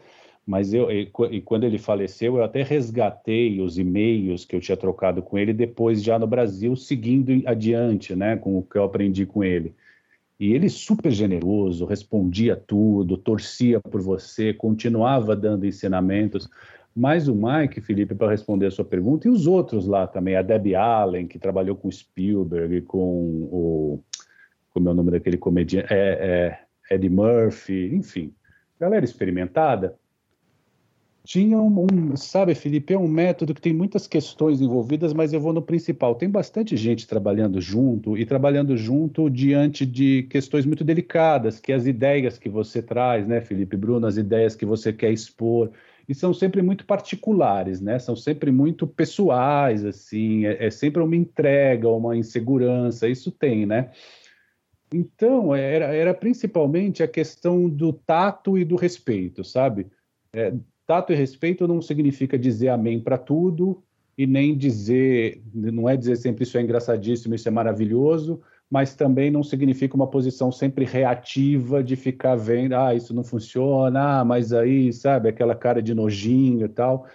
[0.46, 4.76] Mas eu, e, e quando ele faleceu, eu até resgatei os e-mails que eu tinha
[4.76, 8.36] trocado com ele depois já no Brasil, seguindo adiante, né?
[8.36, 9.74] Com o que eu aprendi com ele.
[10.38, 16.48] E ele super generoso, respondia tudo, torcia por você, continuava dando ensinamentos.
[16.96, 20.40] Mas o Mike, Felipe, para responder a sua pergunta, e os outros lá também, a
[20.40, 22.98] Debbie Allen, que trabalhou com Spielberg, com
[23.52, 24.02] o.
[24.70, 25.92] Como é o nome daquele comediante?
[25.92, 26.56] É,
[26.88, 28.32] é, Eddie Murphy, enfim.
[28.80, 29.94] galera experimentada,
[31.26, 35.40] tinha um, um, sabe, Felipe, é um método que tem muitas questões envolvidas, mas eu
[35.40, 36.14] vou no principal.
[36.14, 41.84] Tem bastante gente trabalhando junto e trabalhando junto diante de questões muito delicadas, que as
[41.84, 45.72] ideias que você traz, né, Felipe Bruno, as ideias que você quer expor,
[46.08, 47.98] e são sempre muito particulares, né?
[47.98, 53.90] São sempre muito pessoais, assim, é, é sempre uma entrega, uma insegurança, isso tem, né?
[54.94, 59.88] Então, era, era principalmente a questão do tato e do respeito, sabe?
[60.32, 60.52] É,
[60.86, 63.82] Tato e respeito não significa dizer amém para tudo
[64.16, 68.40] e nem dizer, não é dizer sempre isso é engraçadíssimo, isso é maravilhoso,
[68.70, 74.20] mas também não significa uma posição sempre reativa de ficar vendo, ah, isso não funciona,
[74.20, 77.06] ah, mas aí, sabe, aquela cara de nojinho e tal.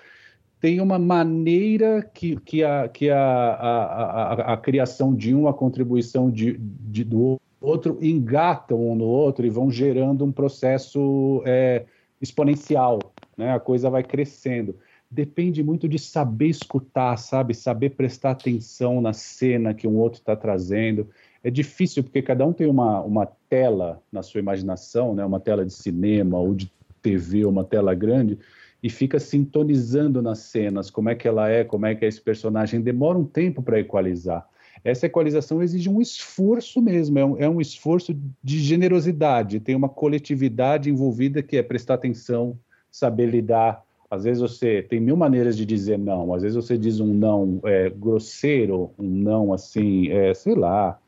[0.60, 5.54] Tem uma maneira que, que, a, que a, a, a, a criação de um, a
[5.54, 11.86] contribuição de, de, do outro engatam um no outro e vão gerando um processo é,
[12.22, 13.00] exponencial
[13.42, 13.52] né?
[13.52, 14.78] A coisa vai crescendo.
[15.10, 17.54] Depende muito de saber escutar, sabe?
[17.54, 21.10] Saber prestar atenção na cena que um outro está trazendo.
[21.44, 25.26] É difícil porque cada um tem uma, uma tela na sua imaginação, né?
[25.26, 26.72] Uma tela de cinema ou de
[27.02, 28.38] TV, uma tela grande
[28.84, 32.22] e fica sintonizando nas cenas, como é que ela é, como é que é esse
[32.22, 32.82] personagem.
[32.82, 34.48] Demora um tempo para equalizar.
[34.84, 39.90] Essa equalização exige um esforço mesmo, é um, é um esforço de generosidade, tem uma
[39.90, 42.58] coletividade envolvida que é prestar atenção,
[42.90, 43.84] saber lidar.
[44.10, 46.34] Às vezes você tem mil maneiras de dizer não.
[46.34, 51.00] Às vezes você diz um não é, grosseiro, um não assim, é, sei lá,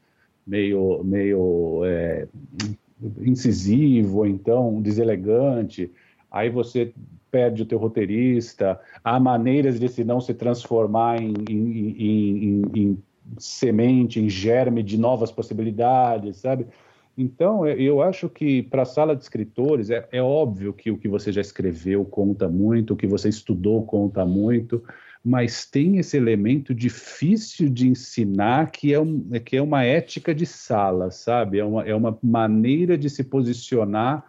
[0.45, 2.27] meio, meio é,
[3.21, 5.91] incisivo, então deselegante.
[6.31, 6.93] Aí você
[7.31, 8.79] perde o teu roteirista.
[9.03, 13.03] Há maneiras de se não se transformar em, em, em, em
[13.37, 16.67] semente, em germe de novas possibilidades, sabe?
[17.17, 20.97] Então, é, eu acho que para a sala de escritores é, é, óbvio que o
[20.97, 24.83] que você já escreveu conta muito, o que você estudou conta muito,
[25.23, 30.45] mas tem esse elemento difícil de ensinar que é, um, que é uma ética de
[30.45, 31.59] sala, sabe?
[31.59, 34.25] É uma, é uma maneira de se posicionar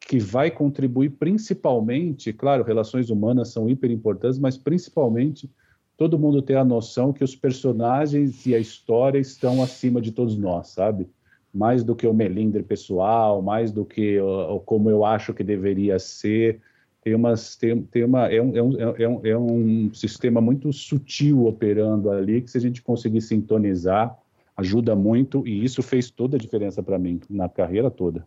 [0.00, 5.50] que vai contribuir principalmente, claro, relações humanas são hiper importantes, mas principalmente
[5.96, 10.36] todo mundo ter a noção que os personagens e a história estão acima de todos
[10.36, 11.08] nós, sabe?
[11.54, 16.00] mais do que o melindre pessoal, mais do que uh, como eu acho que deveria
[16.00, 16.60] ser.
[17.04, 20.72] Tem, umas, tem, tem uma, é, um, é, um, é, um, é um sistema muito
[20.72, 24.16] sutil operando ali, que se a gente conseguir sintonizar,
[24.56, 28.26] ajuda muito, e isso fez toda a diferença para mim, na carreira toda.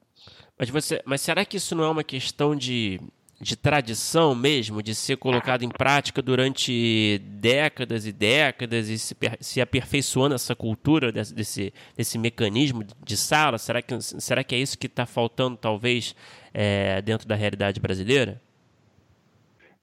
[0.60, 3.00] Mas, você, mas será que isso não é uma questão de
[3.40, 9.62] de tradição mesmo, de ser colocado em prática durante décadas e décadas e se, se
[9.62, 13.60] aperfeiçoando essa cultura desse, desse, desse, mecanismo de sala?
[13.60, 16.16] Será que, será que é isso que está faltando, talvez,
[16.52, 18.42] é, dentro da realidade brasileira?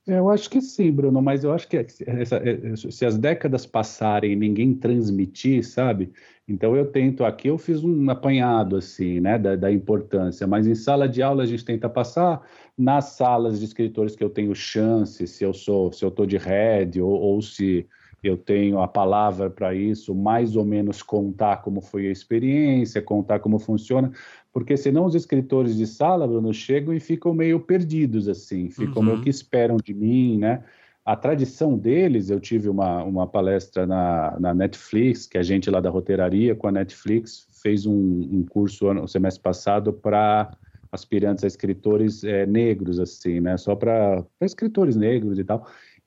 [0.06, 4.32] Eu acho que sim, Bruno, mas eu acho que essa, é, se as décadas passarem
[4.32, 6.12] e ninguém transmitir, sabe?
[6.46, 10.74] Então eu tento aqui, eu fiz um apanhado assim, né, da, da importância, mas em
[10.74, 12.46] sala de aula a gente tenta passar,
[12.76, 16.36] nas salas de escritores que eu tenho chance, se eu sou, se eu estou de
[16.36, 17.86] head ou, ou se
[18.28, 23.40] eu tenho a palavra para isso, mais ou menos contar como foi a experiência, contar
[23.40, 24.10] como funciona,
[24.52, 29.08] porque senão os escritores de sala, Bruno, chegam e ficam meio perdidos, assim, ficam uhum.
[29.08, 30.62] meio que esperam de mim, né?
[31.04, 35.78] A tradição deles, eu tive uma, uma palestra na, na Netflix, que a gente lá
[35.78, 40.56] da roteiraria com a Netflix fez um, um curso no semestre passado para
[40.90, 43.56] aspirantes a escritores é, negros, assim, né?
[43.56, 45.66] Só para escritores negros e tal.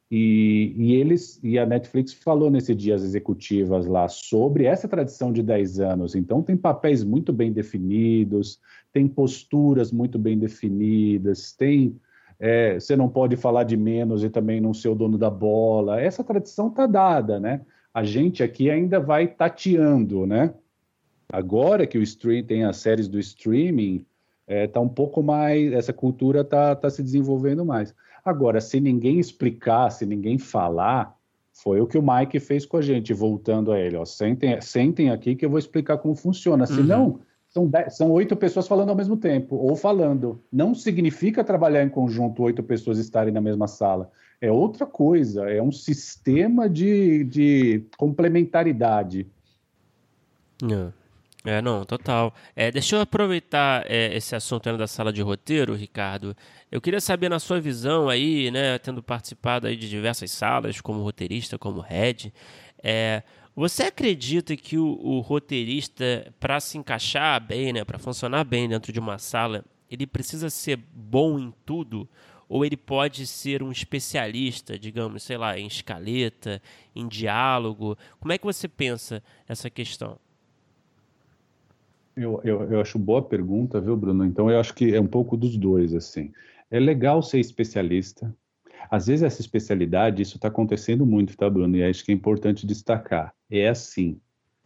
[0.10, 5.34] E, e, eles e a Netflix falou nesse dia as executivas lá sobre essa tradição
[5.34, 6.16] de 10 anos.
[6.16, 8.60] Então tem papéis muito bem definidos,
[8.93, 11.99] tem posturas muito bem definidas, tem
[12.39, 15.99] é, você não pode falar de menos e também não ser o dono da bola.
[15.99, 17.62] Essa tradição está dada, né?
[17.93, 20.53] A gente aqui ainda vai tateando, né?
[21.28, 24.05] Agora que o stream tem as séries do streaming,
[24.47, 27.93] é, um pouco mais, essa cultura está tá se desenvolvendo mais.
[28.28, 31.17] Agora, se ninguém explicar, se ninguém falar,
[31.53, 33.95] foi o que o Mike fez com a gente, voltando a ele.
[33.95, 36.65] Ó, sentem, sentem aqui que eu vou explicar como funciona.
[36.65, 37.19] Se não, uhum.
[37.47, 40.41] são, são oito pessoas falando ao mesmo tempo, ou falando.
[40.51, 44.11] Não significa trabalhar em conjunto oito pessoas estarem na mesma sala.
[44.41, 49.25] É outra coisa, é um sistema de, de complementaridade.
[50.69, 50.96] É.
[51.47, 52.35] É, não, total.
[52.53, 56.35] É, deixa eu aproveitar é, esse assunto da sala de roteiro, Ricardo.
[56.69, 61.01] Eu queria saber, na sua visão aí, né, tendo participado aí de diversas salas, como
[61.01, 62.33] roteirista, como head,
[62.83, 63.23] é,
[63.55, 68.91] você acredita que o, o roteirista, para se encaixar bem, né, para funcionar bem dentro
[68.91, 72.09] de uma sala, ele precisa ser bom em tudo?
[72.49, 76.61] Ou ele pode ser um especialista, digamos, sei lá, em escaleta,
[76.93, 77.97] em diálogo?
[78.19, 80.19] Como é que você pensa essa questão?
[82.18, 84.26] Eu, eu, eu acho boa pergunta, viu, Bruno?
[84.26, 86.32] Então, eu acho que é um pouco dos dois, assim.
[86.72, 88.36] É legal ser especialista.
[88.89, 91.78] Às vezes, essa especialidade, isso está acontecendo muito, tá, Bruno?
[91.78, 93.36] E acho que é importante destacar.
[93.51, 94.20] É assim,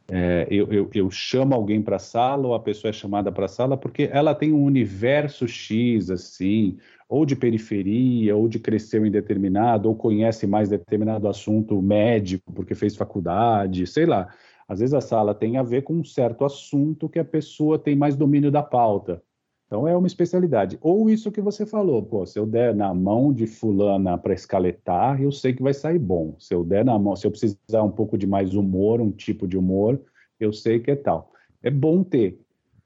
[0.10, 3.46] é, eu, eu, eu, chamo alguém para a sala ou a pessoa é chamada para
[3.46, 6.78] a sala porque ela tem um universo X, assim,
[7.08, 12.76] ou de periferia, ou de cresceu em determinado, ou conhece mais determinado assunto médico porque
[12.76, 14.28] fez faculdade, sei lá.
[14.72, 17.94] Às vezes a sala tem a ver com um certo assunto que a pessoa tem
[17.94, 19.22] mais domínio da pauta.
[19.68, 20.80] Então é uma especialidade.
[20.82, 25.22] Ou isso que você falou, pô, se eu der na mão de fulana para escaletar,
[25.22, 26.36] eu sei que vai sair bom.
[26.40, 29.46] Se eu der na mão, se eu precisar um pouco de mais humor, um tipo
[29.46, 30.02] de humor,
[30.40, 31.34] eu sei que é tal.
[31.62, 32.40] É bom ter.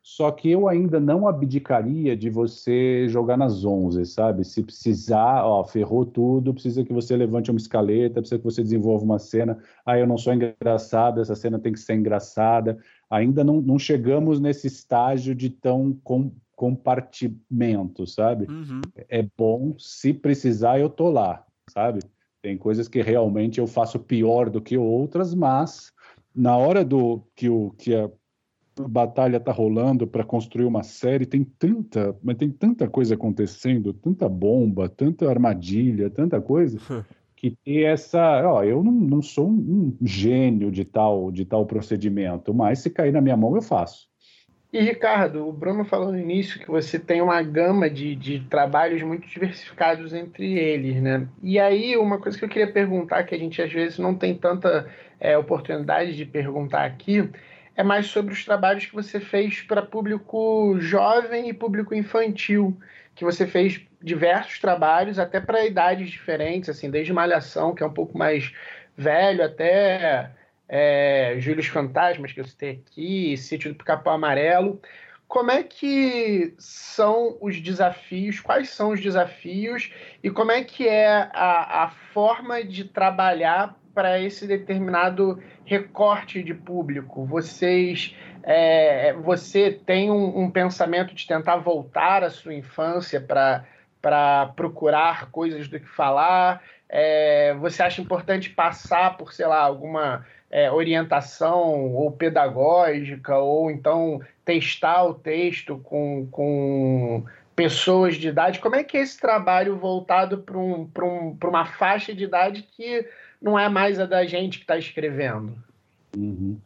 [0.08, 4.44] Só que eu ainda não abdicaria de você jogar nas 11, sabe?
[4.46, 9.04] Se precisar, ó, ferrou tudo, precisa que você levante uma escaleta, precisa que você desenvolva
[9.04, 9.58] uma cena.
[9.84, 12.78] Ah, eu não sou engraçado, essa cena tem que ser engraçada.
[13.10, 18.46] Ainda não, não chegamos nesse estágio de tão com, compartimento, sabe?
[18.48, 18.82] Uhum.
[19.10, 22.02] É bom, se precisar, eu tô lá, sabe?
[22.44, 25.92] Tem coisas que realmente eu faço pior do que outras, mas
[26.36, 28.08] na hora do que o que a
[28.78, 34.28] batalha tá rolando para construir uma série, tem tanta, mas tem tanta coisa acontecendo, tanta
[34.28, 36.78] bomba, tanta armadilha, tanta coisa.
[37.36, 42.54] que ter essa, ó, eu não, não sou um gênio de tal de tal procedimento,
[42.54, 44.08] mas se cair na minha mão eu faço.
[44.72, 49.02] E Ricardo, o Bruno falou no início que você tem uma gama de, de trabalhos
[49.04, 51.28] muito diversificados entre eles, né?
[51.42, 54.36] E aí, uma coisa que eu queria perguntar, que a gente às vezes não tem
[54.36, 57.30] tanta é, oportunidade de perguntar aqui,
[57.76, 62.80] é mais sobre os trabalhos que você fez para público jovem e público infantil,
[63.14, 67.94] que você fez diversos trabalhos, até para idades diferentes, assim, desde Malhação, que é um
[67.94, 68.54] pouco mais
[68.96, 70.32] velho, até
[70.70, 74.82] é, Júlios Fantasmas, que eu citei aqui, Sítio do Pica-Pau Amarelo.
[75.28, 79.92] Como é que são os desafios, quais são os desafios
[80.24, 86.54] e como é que é a, a forma de trabalhar para esse determinado recorte de
[86.54, 87.26] público?
[87.26, 95.32] Vocês, é, você tem um, um, pensamento de tentar voltar à sua infância para procurar
[95.32, 96.62] coisas do que falar?
[96.90, 104.22] É, você acha importante passar por, sei lá, alguma é, orientação ou pedagógica, ou então
[104.44, 107.26] testar o texto com, com
[107.56, 108.60] pessoas de idade.
[108.60, 113.08] Como é que é esse trabalho voltado para um, um, uma faixa de idade que
[113.42, 115.54] não é mais a da gente que está escrevendo?
[116.18, 116.58] Uhum.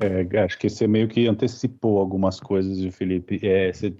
[0.00, 3.38] É, acho que você meio que antecipou algumas coisas, Felipe.
[3.42, 3.94] É, você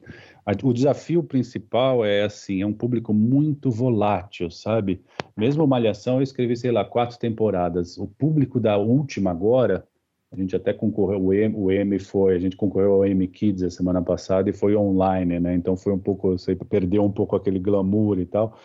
[0.64, 5.00] o desafio principal é assim, é um público muito volátil, sabe?
[5.36, 7.96] Mesmo Malhação, eu escrevi, sei lá, quatro temporadas.
[7.96, 9.86] O público da última agora,
[10.32, 13.62] a gente até concorreu, o M, o M foi, a gente concorreu ao M Kids
[13.62, 15.54] a semana passada e foi online, né?
[15.54, 18.58] Então foi um pouco, você perdeu um pouco aquele glamour e tal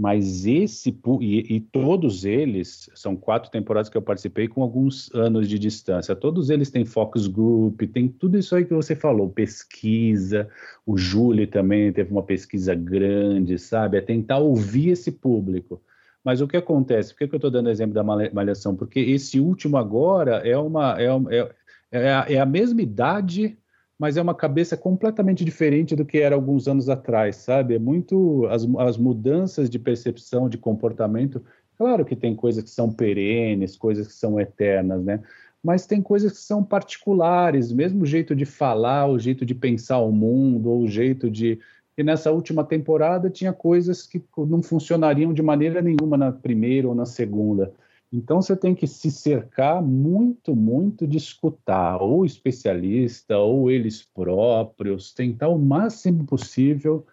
[0.00, 5.46] mas esse e, e, todos eles são quatro temporadas que eu participei com alguns anos
[5.46, 6.16] de distância.
[6.16, 10.48] Todos eles têm focus group, tem tudo isso aí que você falou, pesquisa.
[10.86, 13.98] O Júlio também teve uma pesquisa grande, sabe?
[13.98, 15.82] É tentar ouvir esse público.
[16.24, 17.12] Mas o que acontece?
[17.12, 18.74] Por que, que eu estou dando exemplo da malhação?
[18.74, 21.54] Porque esse último agora é uma é, é,
[21.92, 23.58] é, a, é a mesma idade
[24.00, 27.74] mas é uma cabeça completamente diferente do que era alguns anos atrás, sabe?
[27.74, 31.44] É muito as, as mudanças de percepção, de comportamento.
[31.76, 35.20] Claro que tem coisas que são perenes, coisas que são eternas, né?
[35.62, 39.98] Mas tem coisas que são particulares, mesmo o jeito de falar, o jeito de pensar
[39.98, 41.58] o mundo, ou o jeito de
[41.98, 46.94] e nessa última temporada tinha coisas que não funcionariam de maneira nenhuma na primeira ou
[46.94, 47.74] na segunda.
[48.12, 55.14] Então você tem que se cercar muito, muito de escutar, ou especialista, ou eles próprios,
[55.14, 57.06] tentar o máximo possível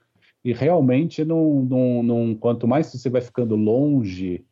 [0.44, 4.44] e realmente não, não, não, quanto mais você vai ficando longe,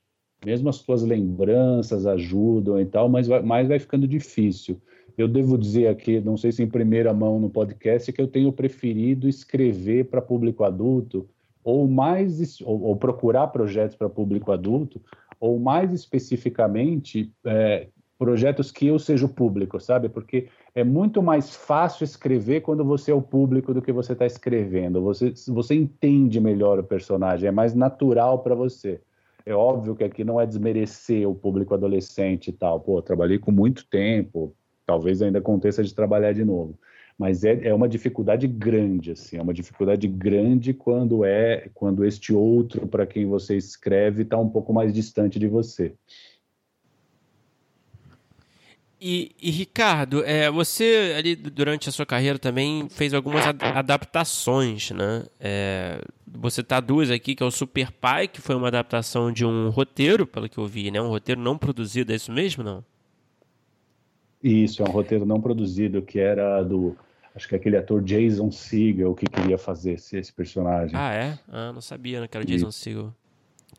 [0.45, 4.79] mesmo as suas lembranças ajudam e tal, mas vai, mais vai ficando difícil.
[5.17, 8.51] Eu devo dizer aqui, não sei se em primeira mão no podcast, que eu tenho
[8.51, 11.27] preferido escrever para público adulto
[11.63, 15.01] ou mais ou, ou procurar projetos para público adulto
[15.39, 20.09] ou mais especificamente é, projetos que eu seja o público, sabe?
[20.09, 24.25] Porque é muito mais fácil escrever quando você é o público do que você está
[24.25, 25.01] escrevendo.
[25.01, 29.01] Você, você entende melhor o personagem, é mais natural para você.
[29.45, 32.79] É óbvio que aqui não é desmerecer o público adolescente e tal.
[32.79, 34.55] Pô, trabalhei com muito tempo,
[34.85, 36.79] talvez ainda aconteça de trabalhar de novo.
[37.17, 42.33] Mas é, é uma dificuldade grande, assim, é uma dificuldade grande quando é quando este
[42.33, 45.93] outro para quem você escreve está um pouco mais distante de você.
[48.99, 54.89] E, e, Ricardo, é, você ali durante a sua carreira também fez algumas ad adaptações,
[54.91, 55.25] né?
[55.39, 59.45] É, você tá duas aqui, que é o Super Pai, que foi uma adaptação de
[59.45, 61.01] um roteiro, pelo que eu vi, né?
[61.01, 62.83] Um roteiro não produzido, é isso mesmo, não?
[64.45, 66.95] Isso, é um roteiro não produzido, que era do
[67.33, 70.95] acho que aquele ator Jason Segel que queria fazer esse, esse personagem.
[70.95, 71.39] Ah, é?
[71.47, 73.11] Ah, não sabia né, que era o Jason Segel.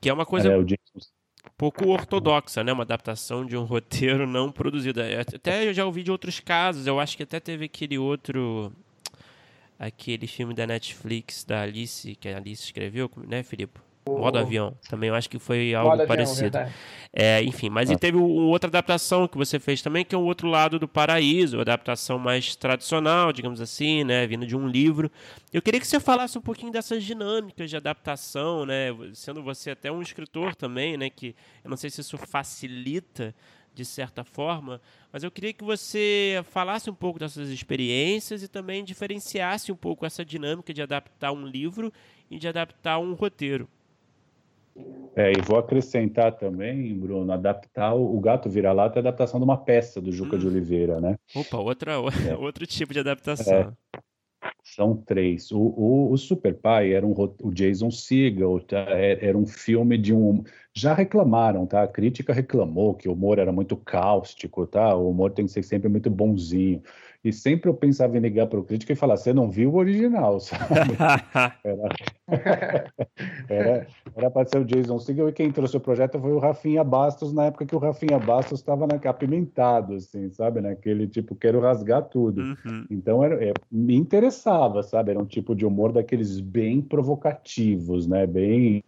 [0.00, 1.08] Que é uma coisa é, o Jason...
[1.56, 2.72] pouco ortodoxa, né?
[2.72, 5.00] Uma adaptação de um roteiro não produzido.
[5.00, 6.84] É, até eu já ouvi de outros casos.
[6.84, 8.72] Eu acho que até teve aquele outro...
[9.78, 13.78] Aquele filme da Netflix, da Alice, que a Alice escreveu, né, Filipe?
[14.08, 14.76] Modo avião.
[14.88, 16.58] Também eu acho que foi algo Modo parecido.
[16.58, 16.72] Avião,
[17.18, 17.94] é, enfim, mas ah.
[17.94, 20.86] e teve uma outra adaptação que você fez também, que é o outro lado do
[20.86, 24.26] paraíso, adaptação mais tradicional, digamos assim, né?
[24.26, 25.10] Vindo de um livro.
[25.52, 28.88] Eu queria que você falasse um pouquinho dessas dinâmicas de adaptação, né?
[29.14, 31.08] Sendo você até um escritor também, né?
[31.08, 31.34] Que
[31.64, 33.34] eu não sei se isso facilita
[33.74, 34.80] de certa forma,
[35.12, 40.06] mas eu queria que você falasse um pouco dessas experiências e também diferenciasse um pouco
[40.06, 41.92] essa dinâmica de adaptar um livro
[42.30, 43.68] e de adaptar um roteiro.
[45.16, 49.56] É, e vou acrescentar também, Bruno, adaptar o, Gato Vira-Lata é a adaptação de uma
[49.56, 50.38] peça do Juca hum.
[50.38, 51.16] de Oliveira, né?
[51.34, 51.96] Opa, outra, é.
[52.36, 53.54] outro tipo de adaptação.
[53.54, 53.72] É,
[54.62, 55.50] são três.
[55.50, 58.84] O, o, o, Super Pai era um, o Jason Segel, tá?
[58.90, 60.42] É, era um filme de um.
[60.74, 61.82] Já reclamaram, tá?
[61.82, 64.94] A crítica reclamou que o humor era muito cáustico, tá?
[64.94, 66.82] O humor tem que ser sempre muito bonzinho.
[67.26, 69.78] E sempre eu pensava em ligar para o crítico e falar: você não viu o
[69.78, 70.92] original, sabe?
[73.50, 77.32] era, para ser o Jason Segel e quem trouxe o projeto foi o Rafinha Bastos,
[77.32, 80.60] na época que o Rafinha Bastos estava apimentado, assim, sabe?
[80.60, 82.42] Naquele tipo, quero rasgar tudo.
[82.42, 82.86] Uhum.
[82.88, 85.10] Então era, é, me interessava, sabe?
[85.10, 88.24] Era um tipo de humor daqueles bem provocativos, né?
[88.24, 88.84] Bem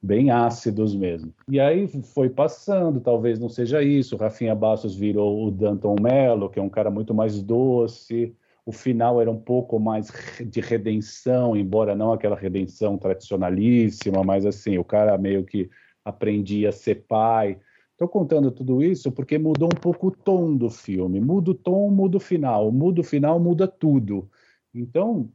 [0.00, 1.32] bem ácidos mesmo.
[1.48, 4.14] E aí foi passando, talvez não seja isso.
[4.14, 8.34] O Rafinha Bastos virou o Danton Mello, que é um cara muito mais doce.
[8.64, 10.12] O final era um pouco mais
[10.46, 15.68] de redenção, embora não aquela redenção tradicionalíssima, mas assim, o cara meio que
[16.04, 17.58] aprendia a ser pai.
[17.92, 21.20] Estou contando tudo isso porque mudou um pouco o tom do filme.
[21.20, 22.70] Muda o tom, muda o final.
[22.70, 24.30] Muda o final, muda tudo.
[24.72, 25.28] Então,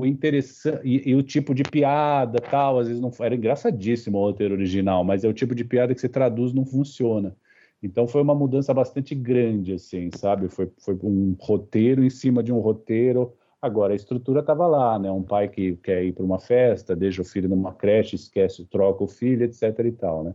[0.00, 4.22] o interessante e, e, o tipo de piada tal às vezes não era engraçadíssimo o
[4.22, 7.36] roteiro original mas é o tipo de piada que você traduz não funciona.
[7.82, 10.48] Então foi uma mudança bastante grande assim sabe?
[10.48, 13.34] Foi, foi um roteiro em cima de um roteiro.
[13.60, 15.10] Agora a estrutura estava lá né?
[15.10, 19.04] Um pai que quer ir para uma festa deixa o filho numa creche esquece troca
[19.04, 20.34] o filho etc e tal né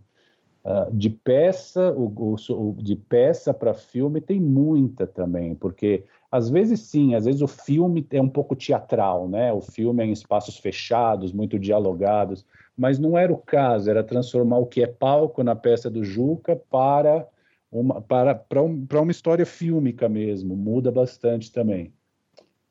[0.63, 6.79] uh, de peça o, o, de peça para filme tem muita também porque às vezes
[6.79, 9.51] sim, às vezes o filme é um pouco teatral, né?
[9.51, 12.45] O filme é em espaços fechados, muito dialogados,
[12.77, 16.55] mas não era o caso, era transformar o que é palco na peça do Juca
[16.55, 17.27] para
[17.69, 21.93] uma, para, para, um, para uma história fílmica mesmo, muda bastante também.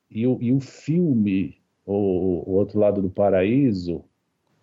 [0.09, 4.03] E o, e o filme, o, o outro lado do paraíso,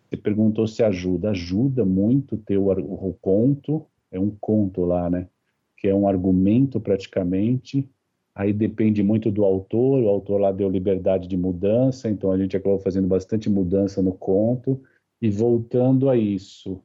[0.09, 1.31] você perguntou se ajuda.
[1.31, 5.29] Ajuda muito ter o, o conto, é um conto lá, né?
[5.77, 7.89] Que é um argumento praticamente,
[8.35, 12.57] aí depende muito do autor, o autor lá deu liberdade de mudança, então a gente
[12.57, 14.81] acabou fazendo bastante mudança no conto,
[15.21, 16.81] e voltando a isso,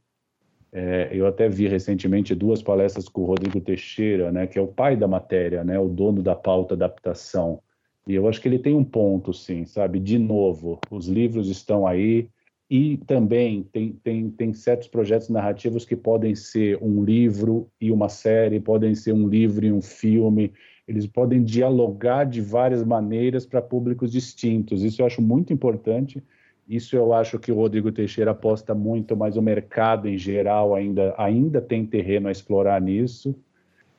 [0.71, 4.67] é, eu até vi recentemente duas palestras com o Rodrigo Teixeira, né, que é o
[4.67, 7.61] pai da matéria, né, o dono da pauta adaptação,
[8.07, 11.85] e eu acho que ele tem um ponto, sim, sabe, de novo, os livros estão
[11.85, 12.27] aí,
[12.69, 18.09] e também tem, tem, tem certos projetos narrativos que podem ser um livro e uma
[18.09, 20.51] série, podem ser um livro e um filme,
[20.87, 24.83] eles podem dialogar de várias maneiras para públicos distintos.
[24.83, 26.23] Isso eu acho muito importante.
[26.67, 31.13] Isso eu acho que o Rodrigo Teixeira aposta muito, mas o mercado em geral ainda,
[31.17, 33.35] ainda tem terreno a explorar nisso.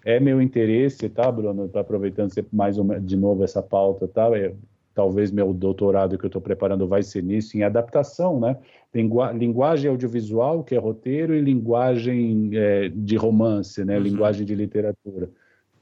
[0.04, 1.68] É meu interesse, tá, Bruno?
[1.68, 4.36] Tá aproveitando mais uma, de novo essa pauta, tá?
[4.36, 4.54] É,
[4.94, 8.56] talvez meu doutorado que eu estou preparando vai ser nisso, em adaptação, né?
[8.94, 13.96] Lingua linguagem audiovisual, que é roteiro, e linguagem é, de romance, né?
[13.96, 14.02] Uhum.
[14.02, 15.28] Linguagem de literatura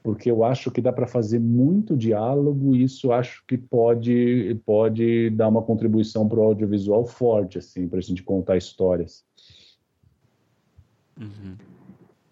[0.03, 5.29] porque eu acho que dá para fazer muito diálogo e isso acho que pode pode
[5.29, 9.25] dar uma contribuição para o audiovisual forte assim para a gente contar histórias.
[11.17, 11.55] Uhum.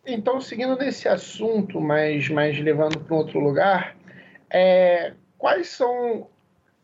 [0.05, 3.95] Então, seguindo nesse assunto, mas, mas levando para um outro lugar,
[4.49, 6.27] é, quais são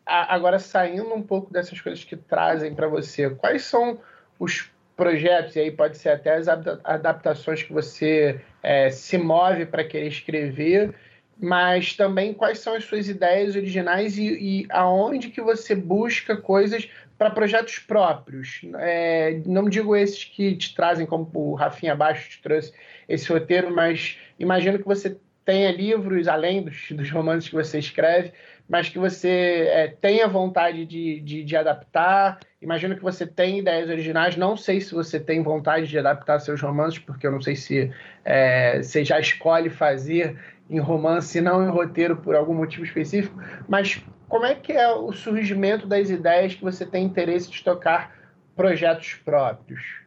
[0.07, 3.99] agora saindo um pouco dessas coisas que trazem para você, quais são
[4.39, 9.83] os projetos, e aí pode ser até as adaptações que você é, se move para
[9.83, 10.95] querer escrever,
[11.39, 16.89] mas também quais são as suas ideias originais e, e aonde que você busca coisas
[17.15, 18.61] para projetos próprios.
[18.79, 22.73] É, não digo esses que te trazem, como o Rafinha Abaixo te trouxe
[23.07, 28.33] esse roteiro, mas imagino que você tenha livros além dos, dos romances que você escreve,
[28.67, 32.39] mas que você é, tenha vontade de, de, de, adaptar.
[32.61, 34.35] Imagino que você tem ideias originais.
[34.35, 37.91] Não sei se você tem vontade de adaptar seus romances, porque eu não sei se
[38.25, 40.37] é, você já escolhe fazer
[40.69, 43.41] em romance e não em roteiro por algum motivo específico.
[43.69, 48.13] Mas como é que é o surgimento das ideias que você tem interesse de tocar
[48.55, 50.06] projetos próprios?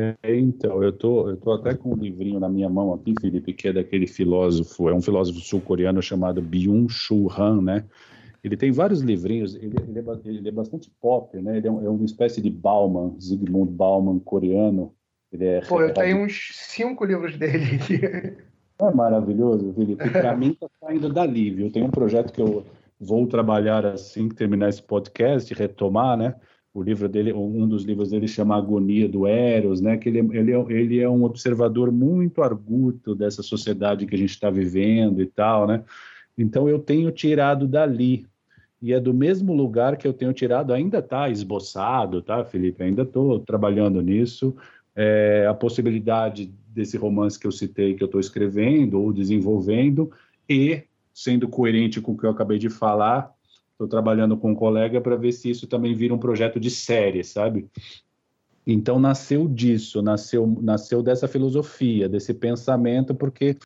[0.00, 3.52] É, então, eu tô, eu tô até com um livrinho na minha mão aqui, Felipe,
[3.52, 7.84] que é daquele filósofo, é um filósofo sul-coreano chamado Byung-Chul Han, né?
[8.42, 11.58] Ele tem vários livrinhos, ele, ele, é, ele é, bastante pop, né?
[11.58, 14.94] Ele é, um, é, uma espécie de Bauman, Zygmunt Bauman coreano.
[15.30, 18.00] Ele é Pô, eu tenho uns cinco livros dele aqui.
[18.78, 20.08] É maravilhoso, Felipe.
[20.08, 21.70] Para mim tá saindo dali, viu?
[21.70, 22.64] Tem um projeto que eu
[22.98, 26.34] vou trabalhar assim que terminar esse podcast, retomar, né?
[26.72, 29.96] O livro dele, um dos livros dele chama Agonia do Eros, né?
[29.96, 34.30] Que ele, ele, é, ele é um observador muito arguto dessa sociedade que a gente
[34.30, 35.82] está vivendo e tal, né?
[36.38, 38.24] Então eu tenho tirado dali
[38.80, 42.82] e é do mesmo lugar que eu tenho tirado, ainda está esboçado, tá, Felipe?
[42.82, 44.56] Ainda estou trabalhando nisso.
[44.96, 50.10] É, a possibilidade desse romance que eu citei, que eu estou escrevendo ou desenvolvendo,
[50.48, 53.32] e sendo coerente com o que eu acabei de falar,
[53.80, 57.24] Estou trabalhando com um colega para ver se isso também vira um projeto de série,
[57.24, 57.66] sabe?
[58.66, 63.56] Então nasceu disso, nasceu, nasceu dessa filosofia, desse pensamento, porque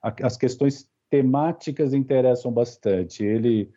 [0.00, 3.24] a, as questões temáticas interessam bastante.
[3.24, 3.68] Ele,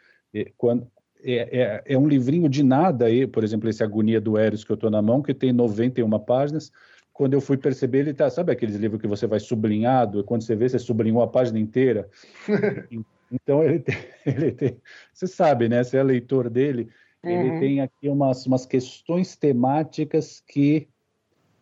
[0.55, 0.85] quando,
[1.23, 4.75] é, é, é, um livrinho de nada, por exemplo, esse Agonia do Eros que eu
[4.75, 6.71] estou na mão, que tem 91 páginas.
[7.11, 10.43] Quando eu fui perceber, ele tá, sabe aqueles livros que você vai sublinhado, e quando
[10.43, 12.07] você vê, você sublinhou a página inteira?
[13.32, 14.78] Então ele tem, ele tem,
[15.13, 15.84] você sabe, né?
[15.84, 16.89] Você é leitor dele,
[17.23, 17.32] uhum.
[17.32, 20.88] ele tem aqui umas, umas questões temáticas que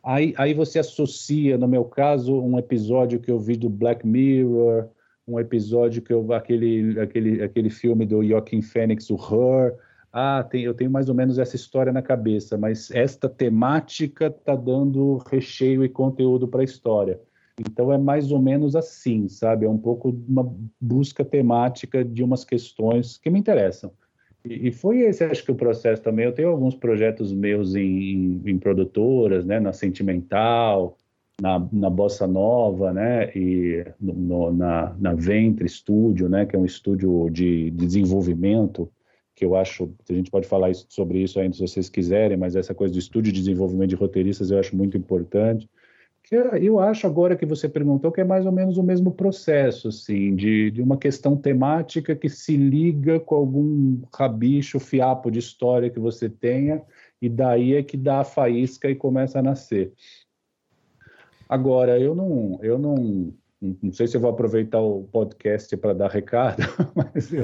[0.04, 4.90] aí, aí você associa, no meu caso, um episódio que eu vi do Black Mirror,
[5.28, 9.76] um episódio que eu aquele aquele aquele filme do Joaquin Phoenix, o Her.
[10.14, 14.56] Ah, tem, eu tenho mais ou menos essa história na cabeça, mas esta temática está
[14.56, 17.20] dando recheio e conteúdo para a história.
[17.60, 19.66] Então é mais ou menos assim, sabe?
[19.66, 23.92] É um pouco uma busca temática de umas questões que me interessam.
[24.44, 26.26] E, e foi esse, acho que o processo também.
[26.26, 29.60] Eu tenho alguns projetos meus em, em, produtoras, né?
[29.60, 30.98] Na Sentimental,
[31.42, 33.32] na, na Bossa Nova, né?
[33.36, 36.46] E no, na, na Ventre Studio, né?
[36.46, 38.92] Que é um estúdio de, de desenvolvimento
[39.34, 42.74] que eu acho, a gente pode falar sobre isso ainda se vocês quiserem, mas essa
[42.74, 45.70] coisa do estúdio de desenvolvimento de roteiristas eu acho muito importante
[46.26, 49.90] que eu acho agora que você perguntou que é mais ou menos o mesmo processo,
[49.90, 55.88] assim, de, de uma questão temática que se liga com algum rabicho, fiapo de história
[55.88, 56.82] que você tenha,
[57.22, 59.94] e daí é que dá a faísca e começa a nascer.
[61.48, 66.10] Agora, eu não, eu não, não sei se eu vou aproveitar o podcast para dar
[66.10, 66.64] recado,
[66.96, 67.44] mas eu,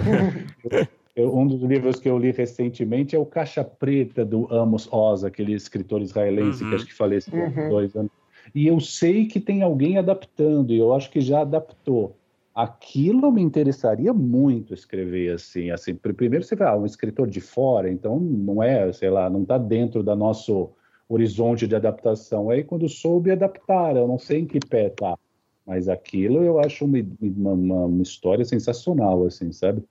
[1.15, 5.23] eu, um dos livros que eu li recentemente é o Caixa Preta do Amos Oz,
[5.23, 6.71] aquele escritor israelense uhum.
[6.71, 7.69] que acho que faleceu uhum.
[7.69, 8.20] dois anos
[8.53, 12.15] e eu sei que tem alguém adaptando, e eu acho que já adaptou.
[12.53, 15.95] Aquilo me interessaria muito escrever assim, assim.
[15.95, 19.57] Primeiro você vai, ah, um escritor de fora, então não é, sei lá, não está
[19.57, 20.69] dentro da nosso
[21.07, 22.49] horizonte de adaptação.
[22.49, 25.17] Aí quando soube adaptar, eu não sei em que pé tá,
[25.65, 29.83] mas aquilo eu acho uma, uma, uma história sensacional, assim, sabe?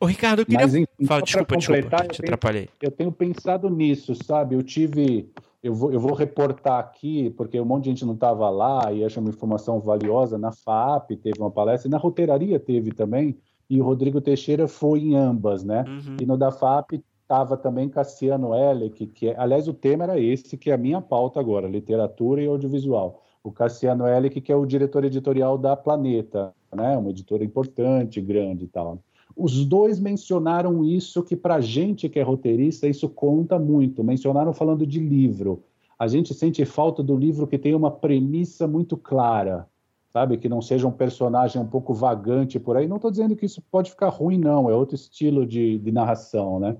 [0.00, 0.60] Ô, Ricardo, eu queria...
[0.60, 2.68] Mas, enfim, Fala, desculpa, desculpa, te atrapalhei.
[2.80, 4.54] Eu tenho pensado nisso, sabe?
[4.54, 5.28] Eu tive
[5.68, 9.04] eu vou, eu vou reportar aqui, porque um monte de gente não estava lá e
[9.04, 10.38] acha uma informação valiosa.
[10.38, 13.36] Na FAP teve uma palestra, e na roteiraria teve também,
[13.68, 15.84] e o Rodrigo Teixeira foi em ambas, né?
[15.86, 16.16] Uhum.
[16.20, 20.56] E no da FAP estava também Cassiano Elec, que é, aliás o tema era esse,
[20.56, 23.22] que é a minha pauta agora, literatura e audiovisual.
[23.44, 26.96] O Cassiano Elec, que é o diretor editorial da Planeta, né?
[26.96, 28.98] Uma editora importante, grande e tal.
[29.38, 34.02] Os dois mencionaram isso que para gente que é roteirista isso conta muito.
[34.02, 35.62] Mencionaram falando de livro.
[35.96, 39.68] A gente sente falta do livro que tem uma premissa muito clara,
[40.12, 40.38] sabe?
[40.38, 42.88] Que não seja um personagem um pouco vagante por aí.
[42.88, 44.68] Não estou dizendo que isso pode ficar ruim, não.
[44.68, 46.76] É outro estilo de, de narração, né?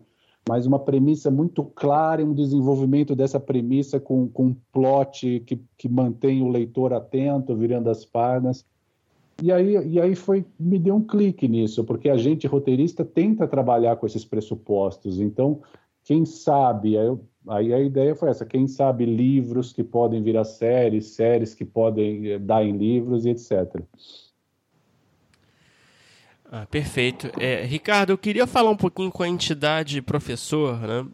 [0.48, 5.60] Mas uma premissa muito clara e um desenvolvimento dessa premissa com, com um plot que,
[5.76, 8.66] que mantém o leitor atento, virando as páginas.
[9.40, 13.46] E aí, e aí foi, me deu um clique nisso, porque a gente, roteirista, tenta
[13.46, 15.20] trabalhar com esses pressupostos.
[15.20, 15.62] Então,
[16.02, 20.44] quem sabe, aí, eu, aí a ideia foi essa, quem sabe livros que podem virar
[20.44, 23.80] séries, séries que podem eh, dar em livros e etc.
[26.50, 27.30] Ah, perfeito.
[27.38, 31.06] É, Ricardo, eu queria falar um pouquinho com a entidade professor, né?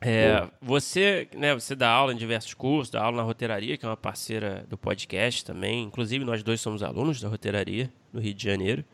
[0.00, 3.88] É, você, né, você dá aula em diversos cursos, dá aula na Roteiraria, que é
[3.88, 5.84] uma parceira do podcast também.
[5.84, 8.84] Inclusive, nós dois somos alunos da Roteiraria, no Rio de Janeiro.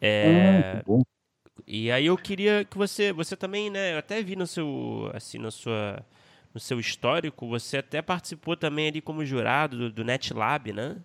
[0.00, 1.02] É, bom.
[1.66, 5.38] E aí eu queria que você, você também, né, eu até vi no seu, assim,
[5.38, 6.04] na sua,
[6.54, 10.96] no seu histórico, você até participou também ali como jurado do, do NetLab, né?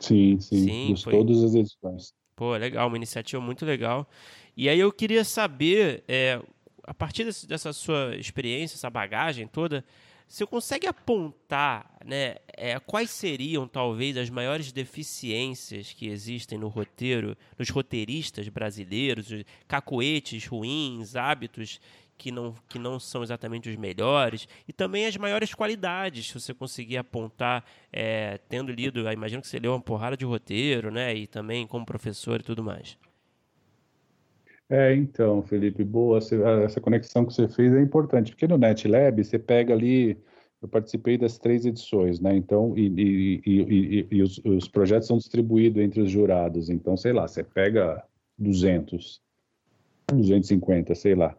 [0.00, 1.12] Sim, sim, sim foi...
[1.12, 2.14] todas as edições.
[2.34, 4.08] Pô, legal, uma iniciativa muito legal.
[4.56, 6.40] E aí eu queria saber, é,
[6.84, 9.84] a partir desse, dessa sua experiência, essa bagagem toda,
[10.26, 17.36] você consegue apontar né, é, quais seriam talvez as maiores deficiências que existem no roteiro,
[17.58, 19.28] nos roteiristas brasileiros,
[19.68, 21.78] cacoetes ruins, hábitos
[22.16, 26.54] que não, que não são exatamente os melhores, e também as maiores qualidades, se você
[26.54, 31.26] conseguir apontar, é, tendo lido, imagino que você leu uma porrada de roteiro, né, e
[31.26, 32.96] também como professor e tudo mais.
[34.72, 36.18] É, então, Felipe, boa,
[36.64, 40.16] essa conexão que você fez é importante, porque no NetLab você pega ali,
[40.62, 45.18] eu participei das três edições, né, então, e, e, e, e os, os, projetos são
[45.18, 48.02] distribuídos entre os jurados, então, sei lá, você pega
[48.38, 49.20] 200,
[50.10, 51.36] 250, sei lá.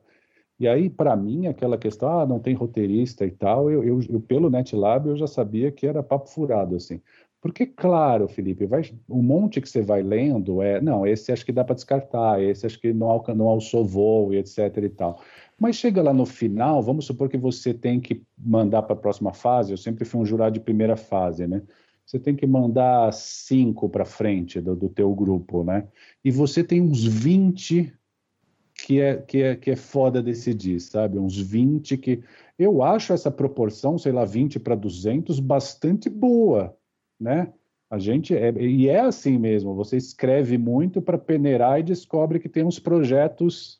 [0.60, 4.22] E aí, para mim, aquela questão, ah, não tem roteirista e tal, eu, eu, eu,
[4.22, 7.02] pelo NetLab eu já sabia que era papo furado, assim.
[7.44, 11.52] Porque, claro, Felipe, vai, o monte que você vai lendo é, não, esse acho que
[11.52, 15.22] dá para descartar, esse acho que não, não alçou voo e etc e tal.
[15.60, 19.34] Mas chega lá no final, vamos supor que você tem que mandar para a próxima
[19.34, 21.62] fase, eu sempre fui um jurado de primeira fase, né?
[22.06, 25.86] Você tem que mandar cinco para frente do, do teu grupo, né?
[26.24, 27.94] E você tem uns 20
[28.74, 31.20] que é, que é, que é foda decidir, sabe?
[31.20, 32.24] Uns 20 que...
[32.58, 36.74] Eu acho essa proporção, sei lá, 20 para 200, bastante boa,
[37.24, 37.52] né?
[37.90, 39.76] A gente é, e é assim mesmo.
[39.76, 43.80] Você escreve muito para peneirar e descobre que tem uns projetos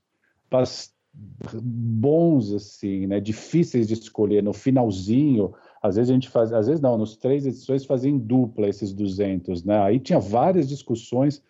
[1.62, 3.20] bons assim, né?
[3.20, 5.54] Difíceis de escolher no finalzinho.
[5.82, 8.94] Às vezes a gente faz, às vezes não, nos três edições fazia em dupla esses
[8.94, 9.80] 200, né?
[9.82, 11.44] Aí tinha várias discussões.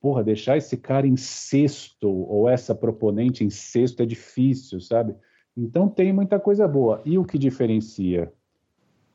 [0.00, 5.14] Porra, deixar esse cara em sexto ou essa proponente em sexto é difícil, sabe?
[5.56, 7.02] Então tem muita coisa boa.
[7.04, 8.32] E o que diferencia?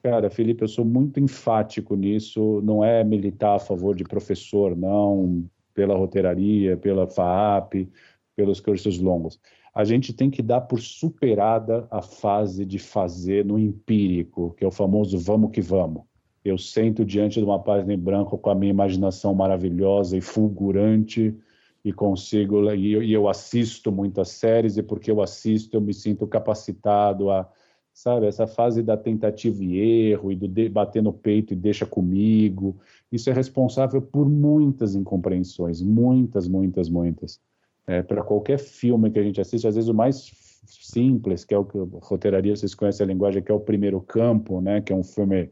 [0.05, 2.61] Cara, Felipe, eu sou muito enfático nisso.
[2.63, 5.43] Não é militar a favor de professor, não,
[5.73, 7.89] pela roteiraria, pela FAAP,
[8.35, 9.39] pelos cursos longos.
[9.73, 14.67] A gente tem que dar por superada a fase de fazer no empírico, que é
[14.67, 16.03] o famoso vamos que vamos.
[16.43, 21.35] Eu sento diante de uma página em branco com a minha imaginação maravilhosa e fulgurante
[21.83, 27.31] e consigo e eu, assisto muitas séries e porque eu assisto eu me sinto capacitado
[27.31, 27.49] a
[27.95, 28.27] sabe?
[28.27, 29.77] Essa fase da tentativa e
[30.11, 32.75] erro e do bater no peito e deixa comigo,
[33.09, 37.39] isso é responsável por muitas incompreensões, muitas, muitas, muitas.
[37.87, 40.29] É, Para qualquer filme que a gente assiste, às vezes o mais
[40.67, 44.59] simples, que é o que roteiraria, vocês conhecem a linguagem, que é o Primeiro Campo,
[44.59, 44.81] né?
[44.81, 45.49] Que é um filme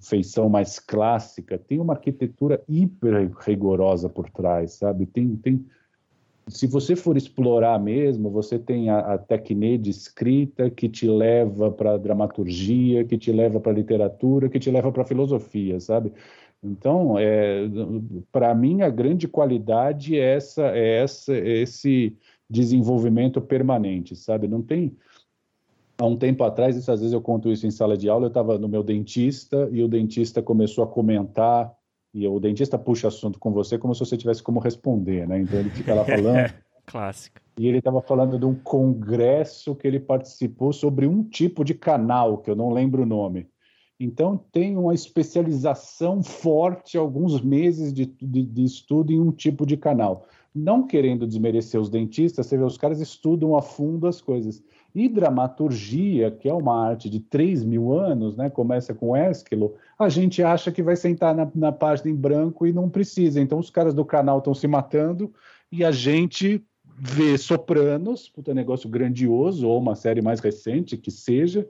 [0.00, 5.06] feição mais clássica, tem uma arquitetura hiper rigorosa por trás, sabe?
[5.06, 5.66] Tem, tem
[6.48, 11.70] se você for explorar mesmo, você tem a, a técnica de escrita que te leva
[11.70, 16.12] para dramaturgia, que te leva para literatura, que te leva para filosofia, sabe?
[16.62, 17.68] Então, é,
[18.30, 22.16] para mim, a grande qualidade é, essa, é essa, é esse
[22.48, 24.46] desenvolvimento permanente, sabe?
[24.46, 24.96] Não tem.
[25.98, 28.28] Há um tempo atrás, isso, às vezes eu conto isso em sala de aula, eu
[28.28, 31.72] estava no meu dentista e o dentista começou a comentar
[32.14, 35.40] e o dentista puxa assunto com você como se você tivesse como responder, né?
[35.40, 36.52] Então ele fica lá falando.
[36.84, 37.40] Clássico.
[37.58, 42.38] E ele estava falando de um congresso que ele participou sobre um tipo de canal,
[42.38, 43.46] que eu não lembro o nome.
[44.00, 49.76] Então tem uma especialização forte, alguns meses de, de, de estudo em um tipo de
[49.76, 50.26] canal.
[50.54, 54.62] Não querendo desmerecer os dentistas, você vê, os caras estudam a fundo as coisas.
[54.94, 60.08] E dramaturgia, que é uma arte de 3 mil anos, né, começa com Ésquilo, a
[60.08, 63.40] gente acha que vai sentar na, na página em branco e não precisa.
[63.40, 65.32] Então os caras do canal estão se matando
[65.70, 66.62] e a gente
[66.98, 71.66] vê Sopranos, puta negócio grandioso, ou uma série mais recente que seja,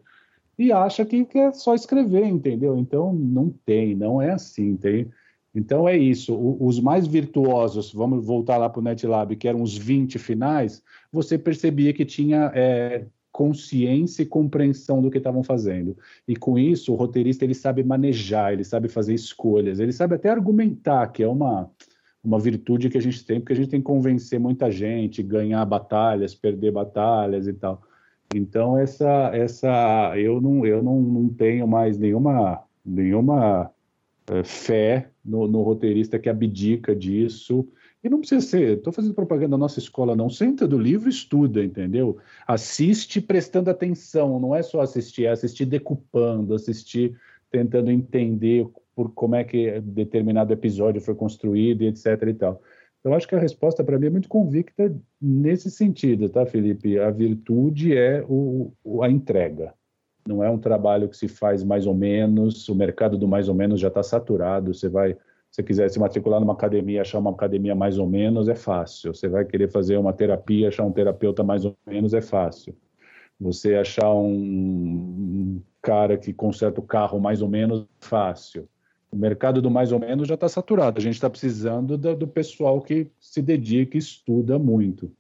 [0.59, 2.77] e acha que, que é só escrever, entendeu?
[2.77, 4.77] Então não tem, não é assim.
[4.77, 5.09] Tem,
[5.55, 6.35] então é isso.
[6.35, 10.83] O, os mais virtuosos, vamos voltar lá para o NetLab, que eram os 20 finais,
[11.11, 15.97] você percebia que tinha é, consciência e compreensão do que estavam fazendo.
[16.29, 20.29] E com isso, o roteirista ele sabe manejar, ele sabe fazer escolhas, ele sabe até
[20.29, 21.71] argumentar, que é uma,
[22.23, 25.65] uma virtude que a gente tem, porque a gente tem que convencer muita gente, ganhar
[25.65, 27.83] batalhas, perder batalhas e tal.
[28.35, 33.71] Então essa essa eu não eu não, não tenho mais nenhuma nenhuma
[34.45, 37.69] fé no, no, roteirista que abdica disso
[38.03, 40.29] E não precisa ser, estou fazendo propaganda da nossa escola, não.
[40.29, 42.19] Senta do livro estuda, entendeu?
[42.47, 47.17] Assiste prestando atenção, não é só assistir, é assistir decupando, assistir
[47.51, 52.07] tentando entender por como é que determinado episódio foi construído, etc.
[52.29, 52.63] e tal.
[53.01, 56.99] Então, acho que a resposta para mim é muito convicta nesse sentido, tá, Felipe?
[56.99, 59.75] A virtude é o, a entrega.
[60.27, 63.55] Não é um trabalho que se faz mais ou menos, o mercado do mais ou
[63.55, 64.73] menos já está saturado.
[64.73, 65.17] Você vai,
[65.51, 69.15] se quiser se matricular numa academia, achar uma academia mais ou menos, é fácil.
[69.15, 72.77] Você vai querer fazer uma terapia, achar um terapeuta mais ou menos, é fácil.
[73.41, 78.69] Você achar um cara que conserta o carro mais ou menos, é fácil.
[79.11, 80.99] O mercado do mais ou menos já está saturado.
[80.99, 85.13] A gente está precisando do, do pessoal que se dedica e estuda muito.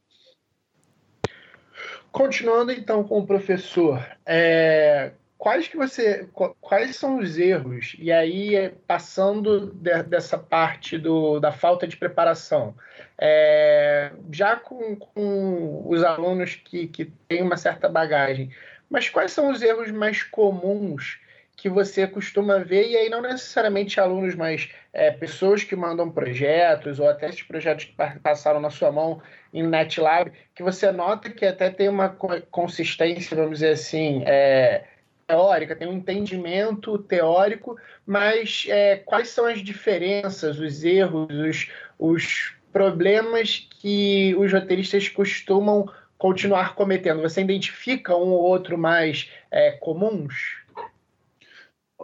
[2.13, 6.29] Continuando então com o professor, é, quais que você,
[6.61, 7.97] quais são os erros?
[7.99, 12.75] E aí passando de, dessa parte do, da falta de preparação,
[13.19, 18.51] é, já com, com, os alunos que, que têm uma certa bagagem,
[18.91, 21.19] mas quais são os erros mais comuns
[21.57, 27.01] que você costuma ver, e aí não necessariamente alunos, mas é, pessoas que mandam projetos,
[27.01, 29.23] ou até esses projetos que passaram na sua mão
[29.53, 32.11] em NetLab, que você nota que até tem uma
[32.51, 34.85] consistência, vamos dizer assim, é,
[35.27, 37.77] teórica, tem um entendimento teórico,
[38.07, 45.89] mas é, quais são as diferenças, os erros, os, os problemas que os roteiristas costumam
[46.19, 47.23] continuar cometendo?
[47.23, 50.62] Você identifica um ou outro mais é, comuns?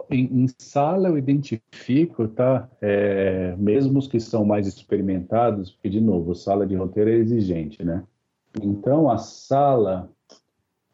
[0.09, 2.69] Em, em, sala eu identifico, tá?
[2.81, 7.83] É, mesmo os que são mais experimentados, porque, de novo, sala de roteiro é exigente,
[7.83, 8.03] né?
[8.61, 10.09] Então, a sala,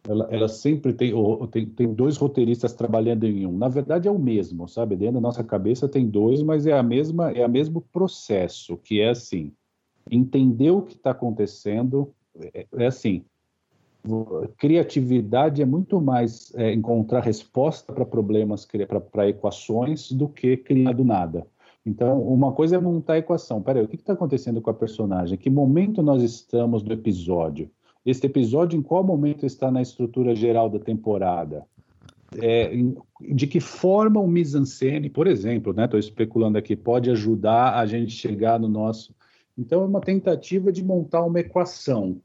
[0.08, 1.14] ela, ela sempre tem,
[1.52, 3.58] tem, tem dois roteiristas trabalhando em um.
[3.58, 4.96] Na verdade, é o mesmo, sabe?
[4.96, 9.02] Dentro da nossa cabeça tem dois, mas é a mesma, é o mesmo processo, que
[9.02, 9.52] é assim,
[10.10, 12.14] entender o que está acontecendo,
[12.54, 13.24] é, é assim,
[14.58, 18.68] criatividade é muito mais é, encontrar resposta para problemas,
[19.12, 21.46] para equações, do que criar do nada.
[21.86, 23.62] Então, uma coisa é montar a equação.
[23.62, 25.38] Peraí, o que está acontecendo com a personagem?
[25.38, 27.70] Que momento nós estamos do episódio?
[28.04, 31.66] Este episódio, em qual momento está na estrutura geral da temporada?
[32.42, 32.72] É,
[33.22, 38.12] de que forma o mise-en-scène, por exemplo, estou né, especulando aqui, pode ajudar a gente
[38.12, 39.14] chegar no nosso...
[39.58, 42.20] Então, é uma tentativa de montar uma equação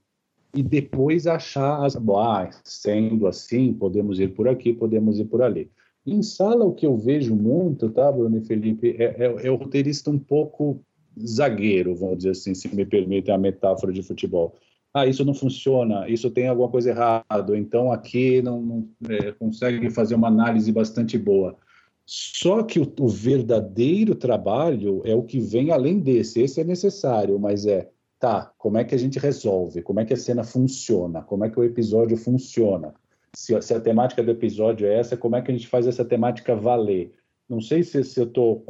[0.55, 5.71] e depois achar as ah, sendo assim, podemos ir por aqui, podemos ir por ali.
[6.07, 9.57] Em sala, o que eu vejo muito, tá, Bruno e Felipe, é, é, é o
[9.57, 10.81] roteirista um pouco
[11.25, 14.57] zagueiro, vamos dizer assim, se me permitem a metáfora de futebol.
[14.93, 19.89] Ah, isso não funciona, isso tem alguma coisa errada, então aqui não, não é, consegue
[19.91, 21.57] fazer uma análise bastante boa.
[22.05, 26.41] Só que o, o verdadeiro trabalho é o que vem além desse.
[26.41, 27.89] Esse é necessário, mas é
[28.21, 29.81] tá, como é que a gente resolve?
[29.81, 31.23] Como é que a cena funciona?
[31.23, 32.95] Como é que o episódio funciona?
[33.35, 36.05] Se, se a temática do episódio é essa, como é que a gente faz essa
[36.05, 37.15] temática valer?
[37.49, 38.63] Não sei se, se eu estou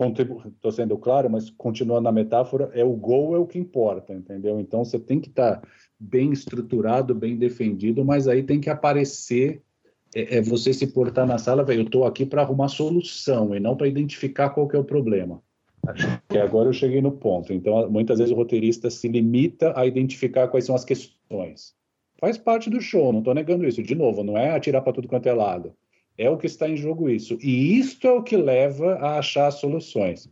[0.72, 4.59] sendo claro, mas continuando na metáfora, é o gol é o que importa, entendeu?
[4.61, 9.62] Então você tem que estar tá bem estruturado, bem defendido, mas aí tem que aparecer
[10.14, 13.61] é, é você se portar na sala, velho, eu estou aqui para arrumar solução e
[13.61, 15.42] não para identificar qual que é o problema.
[15.87, 17.53] Acho que agora eu cheguei no ponto.
[17.53, 21.74] Então, muitas vezes o roteirista se limita a identificar quais são as questões.
[22.18, 23.83] Faz parte do show, não estou negando isso.
[23.83, 25.72] De novo, não é atirar para tudo quanto é lado.
[26.18, 27.39] É o que está em jogo isso.
[27.41, 30.28] E isto é o que leva a achar soluções.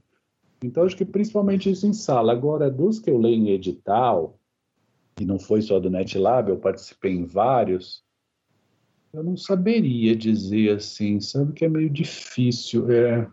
[0.63, 2.33] Então, acho que principalmente isso em sala.
[2.33, 4.39] Agora, dos que eu leio em edital,
[5.19, 8.03] e não foi só do NetLab, eu participei em vários,
[9.13, 12.91] eu não saberia dizer assim, sabe que é meio difícil.
[12.91, 13.27] É,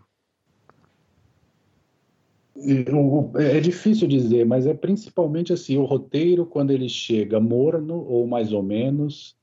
[3.36, 8.52] é difícil dizer, mas é principalmente assim, o roteiro quando ele chega morno ou mais
[8.52, 9.36] ou menos,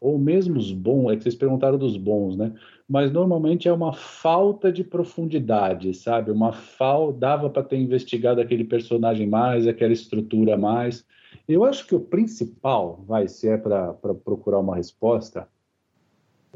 [0.00, 2.52] ou mesmo os bons, é que vocês perguntaram dos bons, né?
[2.88, 6.30] Mas normalmente é uma falta de profundidade, sabe?
[6.30, 11.04] Uma falta, dava para ter investigado aquele personagem mais, aquela estrutura mais.
[11.48, 15.48] Eu acho que o principal, vai, se é para procurar uma resposta,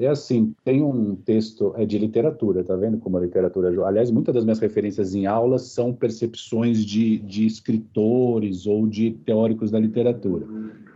[0.05, 3.68] é assim, tem um texto é de literatura, tá vendo como a literatura...
[3.86, 9.70] Aliás, muitas das minhas referências em aulas são percepções de, de escritores ou de teóricos
[9.70, 10.46] da literatura.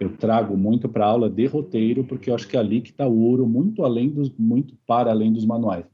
[0.01, 3.07] Eu trago muito para aula de roteiro, porque eu acho que é ali que está
[3.07, 5.85] o ouro, muito além dos, muito para além dos manuais.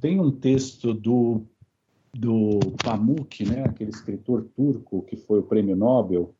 [0.00, 1.42] Tem um texto do
[2.16, 6.32] do Pamuk, né, aquele escritor turco que foi o prêmio Nobel,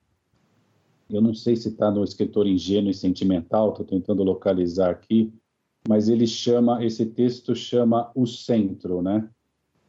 [1.11, 5.33] eu não sei se está no escritor ingênuo e sentimental, estou tentando localizar aqui,
[5.89, 9.29] mas ele chama, esse texto chama O Centro, né?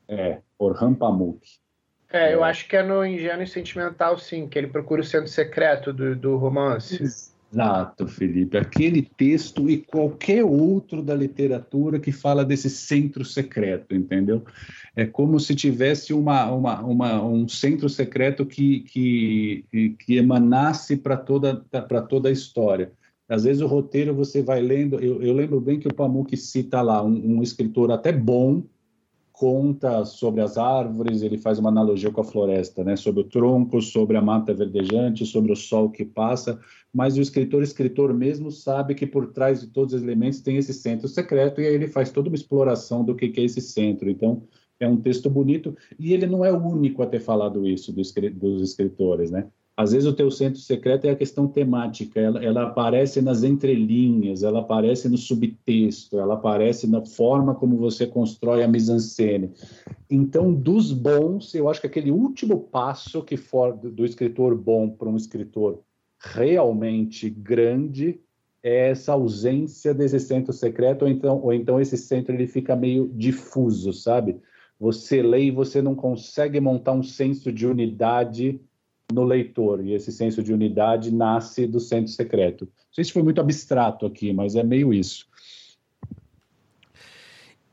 [0.08, 1.40] É, Orhan Pamuk.
[2.12, 5.28] É, eu acho que é no Ingênuo e Sentimental, sim, que ele procura o centro
[5.28, 7.02] secreto do, do romance.
[7.52, 8.58] Exato, Felipe.
[8.58, 14.46] Aquele texto e qualquer outro da literatura que fala desse centro secreto, entendeu?
[14.96, 19.66] É como se tivesse uma, uma, uma um centro secreto que, que,
[20.00, 21.66] que emanasse para toda,
[22.08, 22.92] toda a história.
[23.28, 25.00] Às vezes o roteiro você vai lendo.
[25.00, 28.64] Eu, eu lembro bem que o Pamuk cita lá um, um escritor até bom,
[29.32, 32.96] conta sobre as árvores, ele faz uma analogia com a floresta, né?
[32.96, 36.60] Sobre o tronco, sobre a mata verdejante, sobre o sol que passa,
[36.94, 40.74] mas o escritor, escritor mesmo, sabe que por trás de todos os elementos tem esse
[40.74, 44.10] centro secreto e aí ele faz toda uma exploração do que, que é esse centro.
[44.10, 44.44] Então,
[44.80, 48.14] é um texto bonito e ele não é o único a ter falado isso dos,
[48.62, 49.48] escritores, né?
[49.78, 54.42] Às vezes o teu centro secreto é a questão temática, ela, ela, aparece nas entrelinhas,
[54.42, 59.52] ela aparece no subtexto, ela aparece na forma como você constrói a mise-en-scène.
[60.10, 65.10] Então, dos bons, eu acho que aquele último passo que for do escritor bom para
[65.10, 65.82] um escritor
[66.18, 68.22] realmente grande
[68.64, 73.12] é essa ausência desse centro secreto, ou então, ou então esse centro ele fica meio
[73.14, 74.38] difuso, sabe?
[74.80, 78.60] Você lê e você não consegue montar um senso de unidade
[79.12, 82.66] no leitor, e esse senso de unidade nasce do centro secreto.
[82.66, 85.28] Não sei se foi muito abstrato aqui, mas é meio isso.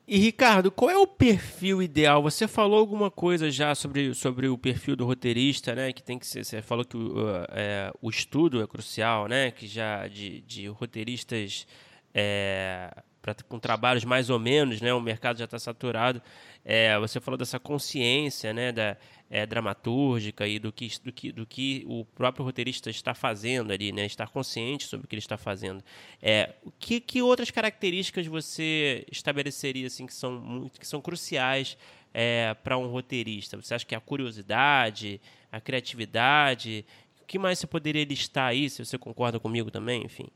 [0.07, 2.23] E Ricardo, qual é o perfil ideal?
[2.23, 5.93] Você falou alguma coisa já sobre, sobre o perfil do roteirista, né?
[5.93, 6.45] Que tem que ser.
[6.45, 7.15] Você falou que o,
[7.51, 9.51] é, o estudo é crucial, né?
[9.51, 11.67] Que já de, de roteiristas
[12.13, 12.91] é,
[13.23, 14.93] pra, com trabalhos mais ou menos, né?
[14.93, 16.21] O mercado já está saturado.
[16.65, 18.73] É, você falou dessa consciência, né?
[18.73, 18.97] Da,
[19.33, 23.91] é, dramatúrgica e do que, do, que, do que o próprio roteirista está fazendo ali,
[23.91, 24.05] né?
[24.05, 25.83] Estar consciente sobre o que ele está fazendo.
[26.21, 31.79] É, que, que outras características você estabeleceria assim que são muito, que são cruciais
[32.13, 33.57] é, para um roteirista?
[33.57, 35.19] Você acha que é a curiosidade,
[35.51, 36.85] a criatividade?
[37.23, 38.69] O que mais você poderia listar aí?
[38.69, 40.27] Se você concorda comigo também, enfim.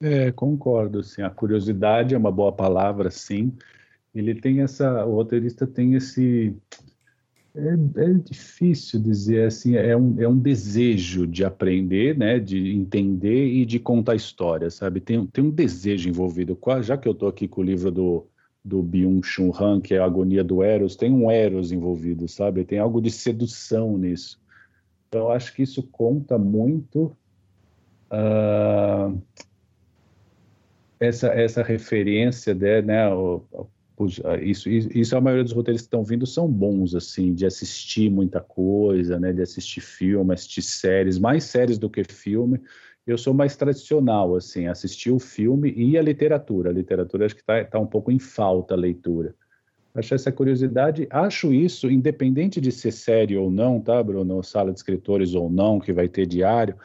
[0.00, 1.22] É, concordo, sim.
[1.22, 3.56] A curiosidade é uma boa palavra, sim.
[4.12, 6.52] Ele tem essa, o roteirista tem esse
[7.54, 13.46] é, é, difícil dizer assim, é um, é um desejo de aprender, né, de entender
[13.46, 15.00] e de contar história, sabe?
[15.00, 16.58] Tem, tem um desejo envolvido.
[16.82, 18.26] Já que eu estou aqui com o livro do,
[18.64, 22.64] do Byung-Chun Han, que é a Agonia do Eros, tem um Eros envolvido, sabe?
[22.64, 24.40] Tem algo de sedução nisso.
[25.08, 27.16] Então, acho que isso conta muito
[28.12, 29.20] uh,
[31.00, 33.42] essa, essa referência, de, né, o,
[34.06, 38.40] isso, isso a maioria dos roteiros que estão vindo são bons, assim, de assistir muita
[38.40, 42.60] coisa, né, de assistir filme, assistir séries, mais séries do que filme.
[43.06, 46.70] Eu sou mais tradicional, assim, assistir o filme e a literatura.
[46.70, 49.34] A literatura acho que está tá um pouco em falta a leitura.
[49.94, 54.42] Acho essa curiosidade, acho isso, independente de ser série ou não, tá, Bruno?
[54.42, 56.76] Sala de escritores ou não, que vai ter diário,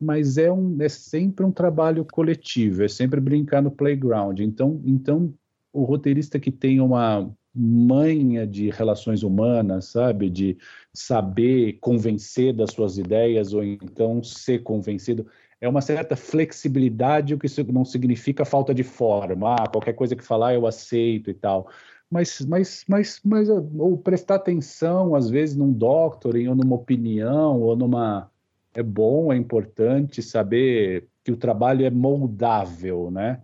[0.00, 4.38] mas é, um, é sempre um trabalho coletivo, é sempre brincar no playground.
[4.38, 5.34] Então, então
[5.76, 10.58] o roteirista que tem uma manha de relações humanas, sabe, de
[10.92, 15.26] saber convencer das suas ideias ou então ser convencido,
[15.60, 19.54] é uma certa flexibilidade, o que não significa falta de forma.
[19.54, 21.68] Ah, qualquer coisa que falar eu aceito e tal.
[22.10, 27.74] Mas, mas, mas, mas ou prestar atenção às vezes num doctoring ou numa opinião ou
[27.74, 28.30] numa
[28.74, 33.42] é bom, é importante saber que o trabalho é moldável, né?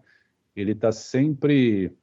[0.54, 1.96] Ele está sempre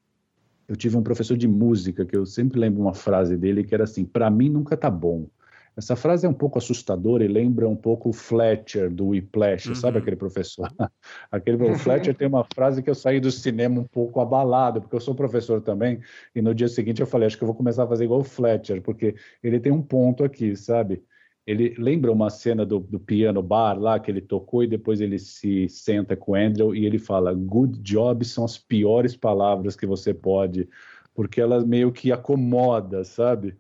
[0.70, 3.86] eu tive um professor de música que eu sempre lembro uma frase dele que era
[3.86, 5.28] assim: para mim nunca tá bom.
[5.76, 9.76] Essa frase é um pouco assustadora e lembra um pouco o Fletcher do Whiplash, uhum.
[9.76, 10.70] sabe aquele professor?
[11.32, 14.96] aquele o Fletcher tem uma frase que eu saí do cinema um pouco abalado, porque
[14.96, 16.02] eu sou professor também,
[16.36, 18.26] e no dia seguinte eu falei, acho que eu vou começar a fazer igual o
[18.26, 21.02] Fletcher, porque ele tem um ponto aqui, sabe?
[21.46, 25.18] Ele lembra uma cena do, do, piano bar lá que ele tocou e depois ele
[25.18, 29.86] se senta com o Andrew e ele fala: "Good job" são as piores palavras que
[29.86, 30.70] você pode,
[31.14, 33.58] porque elas meio que acomoda, sabe?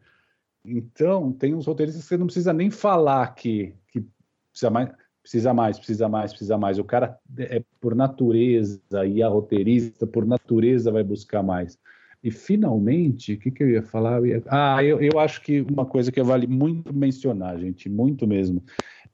[0.63, 4.05] Então tem uns roteiristas que você não precisa nem falar que, que
[4.51, 4.91] precisa mais,
[5.21, 6.79] precisa mais, precisa mais, precisa mais.
[6.79, 11.77] O cara é por natureza e a roteirista por natureza vai buscar mais.
[12.23, 14.17] E finalmente, o que, que eu ia falar?
[14.17, 14.43] Eu ia...
[14.47, 18.61] Ah, eu, eu acho que uma coisa que vale muito mencionar, gente, muito mesmo,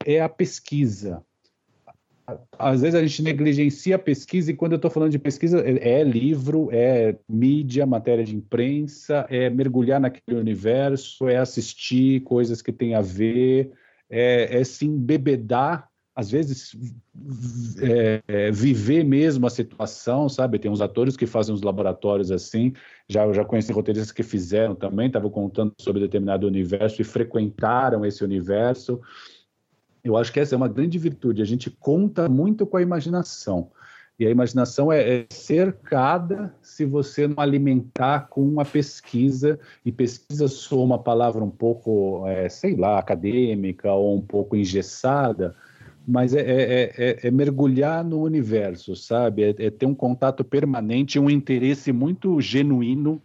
[0.03, 1.23] é a pesquisa.
[2.57, 5.99] Às vezes a gente negligencia a pesquisa, e quando eu estou falando de pesquisa, é,
[5.99, 12.71] é livro, é mídia, matéria de imprensa, é mergulhar naquele universo, é assistir coisas que
[12.71, 13.71] têm a ver,
[14.09, 16.75] é, é se embebedar às vezes
[18.27, 20.57] é, viver mesmo a situação, sabe?
[20.57, 22.71] Tem uns atores que fazem uns laboratórios assim,
[23.07, 28.23] já já conheci roteiristas que fizeram também, estavam contando sobre determinado universo e frequentaram esse
[28.23, 29.01] universo.
[30.01, 31.41] Eu acho que essa é uma grande virtude.
[31.41, 33.71] A gente conta muito com a imaginação.
[34.17, 40.47] E a imaginação é, é, cercada se você não alimentar com uma pesquisa, e pesquisa
[40.47, 45.53] soa uma palavra um pouco, é, sei lá, acadêmica ou um pouco engessada,
[46.07, 49.43] mas é, é, é, é mergulhar no universo, sabe?
[49.43, 53.21] É, é, ter um contato permanente, um interesse muito genuíno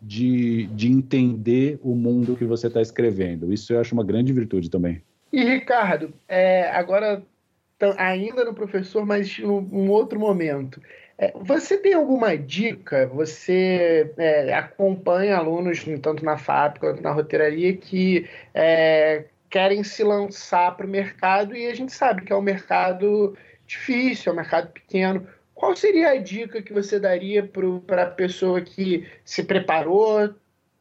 [0.00, 3.52] de, de entender o mundo que você está escrevendo.
[3.52, 5.02] Isso eu acho uma grande virtude também.
[5.32, 6.12] E, Ricardo,
[6.72, 7.22] agora
[7.98, 10.80] ainda no professor, mas em um outro momento.
[11.16, 13.06] É, você tem alguma dica?
[13.08, 19.24] Você é, acompanha alunos, tanto na FAP quanto na roteiraria, que é,
[19.54, 24.30] querem se lançar para o mercado e a gente sabe que é um mercado difícil,
[24.30, 25.28] é um mercado pequeno.
[25.54, 27.48] Qual seria a dica que você daria
[27.86, 30.34] para a pessoa que se preparou,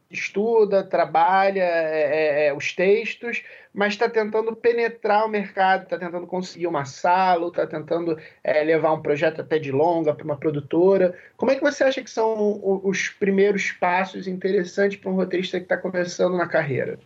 [0.10, 6.26] estuda, trabalha é, é, é, os textos, mas está tentando penetrar o mercado, está tentando
[6.26, 11.16] conseguir uma sala, está tentando é, levar um projeto até de longa para uma produtora.
[11.38, 15.66] Como é que você acha que são os primeiros passos interessantes para um roteirista que
[15.66, 16.98] está começando na carreira?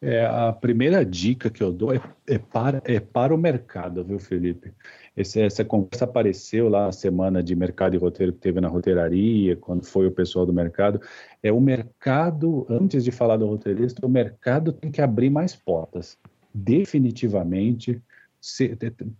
[0.00, 4.18] É, a primeira dica que eu dou é, é, para, é para o mercado, viu,
[4.20, 4.72] Felipe?
[5.16, 9.56] Esse, essa conversa apareceu lá na semana de mercado e roteiro que teve na roteiraria,
[9.56, 11.00] quando foi o pessoal do mercado.
[11.42, 16.16] É o mercado, antes de falar do roteirista, o mercado tem que abrir mais portas.
[16.54, 18.00] Definitivamente.
[18.40, 18.78] Se,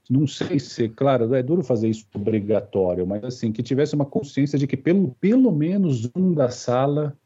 [0.09, 4.56] não sei se, claro, é duro fazer isso obrigatório, mas assim, que tivesse uma consciência
[4.56, 7.18] de que pelo, pelo menos um da sala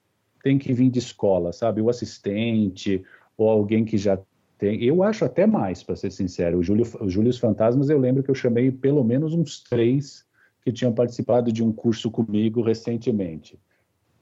[0.42, 1.82] tem que vir de escola, sabe?
[1.82, 3.04] O assistente,
[3.42, 4.18] ou alguém que já
[4.58, 4.82] tem.
[4.82, 6.58] Eu acho até mais, para ser sincero.
[6.58, 10.24] O Júlio, os Júlios Fantasmas, eu lembro que eu chamei pelo menos uns três
[10.64, 13.58] que tinham participado de um curso comigo recentemente.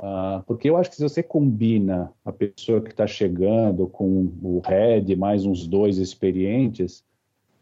[0.02, 4.62] Uh, porque eu acho que se você combina a pessoa que está chegando com o
[4.64, 7.04] Red mais uns dois experientes,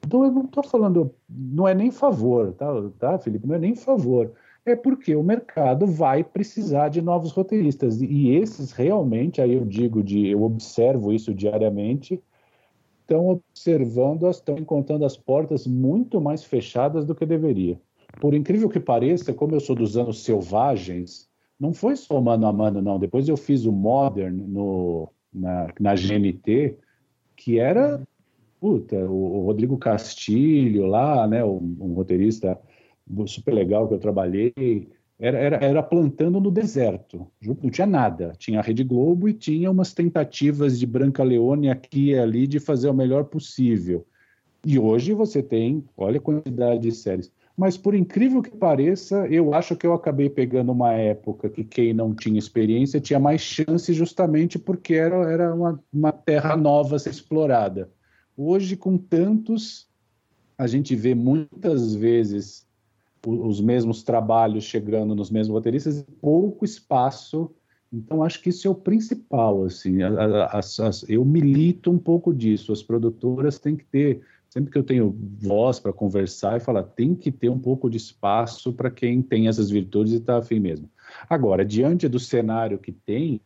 [0.06, 3.44] então eu não estou falando, não é nem favor, tá, tá, Felipe?
[3.44, 4.32] Não é nem favor
[4.70, 8.00] é porque o mercado vai precisar de novos roteiristas.
[8.00, 12.22] E esses realmente, aí eu digo, de, eu observo isso diariamente,
[13.00, 17.80] estão observando, estão encontrando as portas muito mais fechadas do que deveria.
[18.20, 21.28] Por incrível que pareça, como eu sou dos anos selvagens,
[21.58, 22.98] não foi só mano a mano, não.
[22.98, 26.76] Depois eu fiz o Modern no, na, na GNT,
[27.36, 28.02] que era
[28.60, 32.58] puta, o, Rodrigo Castilho lá, né, um, um roteirista
[33.26, 37.26] super legal que eu trabalhei, era, era, era, plantando no deserto.
[37.42, 38.32] Não tinha nada.
[38.38, 42.60] Tinha a Rede Globo e tinha umas tentativas de Branca Leone aqui e ali de
[42.60, 44.06] fazer o melhor possível.
[44.64, 47.32] E hoje você tem, olha a quantidade de séries.
[47.56, 51.92] Mas por incrível que pareça, eu acho que eu acabei pegando uma época que quem
[51.92, 56.98] não tinha experiência tinha mais chance justamente porque era, era uma, uma terra nova a
[57.00, 57.90] ser explorada.
[58.36, 59.88] Hoje, com tantos,
[60.56, 62.67] a gente vê muitas vezes
[63.26, 67.50] os mesmos trabalhos chegando nos mesmos roteiristas, pouco espaço.
[67.92, 69.64] Então, acho que isso é o principal.
[69.64, 72.72] Assim, as, as, eu milito um pouco disso.
[72.72, 77.14] As produtoras têm que ter, sempre que eu tenho voz para conversar e falar, tem
[77.14, 80.88] que ter um pouco de espaço para quem tem essas virtudes e está afim mesmo.
[81.28, 83.40] Agora, diante do cenário que tem,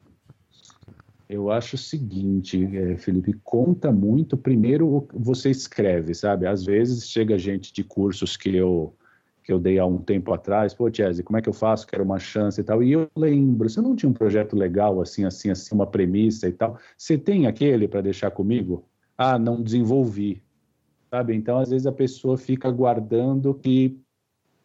[1.28, 4.36] eu acho o seguinte, é, Felipe, conta muito.
[4.36, 6.46] Primeiro, você escreve, sabe?
[6.46, 8.94] Às vezes chega gente de cursos que eu
[9.42, 11.86] que eu dei há um tempo atrás, pô, Chese, como é que eu faço?
[11.86, 12.82] Quero uma chance e tal.
[12.82, 16.52] E eu lembro, você não tinha um projeto legal, assim, assim, assim, uma premissa e
[16.52, 16.78] tal?
[16.96, 18.84] Você tem aquele para deixar comigo?
[19.18, 20.42] Ah, não desenvolvi.
[21.10, 21.34] Sabe?
[21.34, 24.00] Então, às vezes a pessoa fica guardando que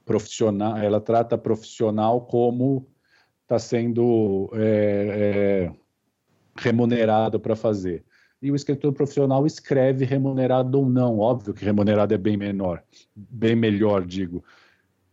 [0.05, 2.87] profissional, ela trata profissional como
[3.43, 5.71] está sendo é, é,
[6.55, 8.05] remunerado para fazer.
[8.41, 11.19] E o escritor profissional escreve remunerado ou não.
[11.19, 12.83] Óbvio que remunerado é bem menor,
[13.15, 14.43] bem melhor, digo.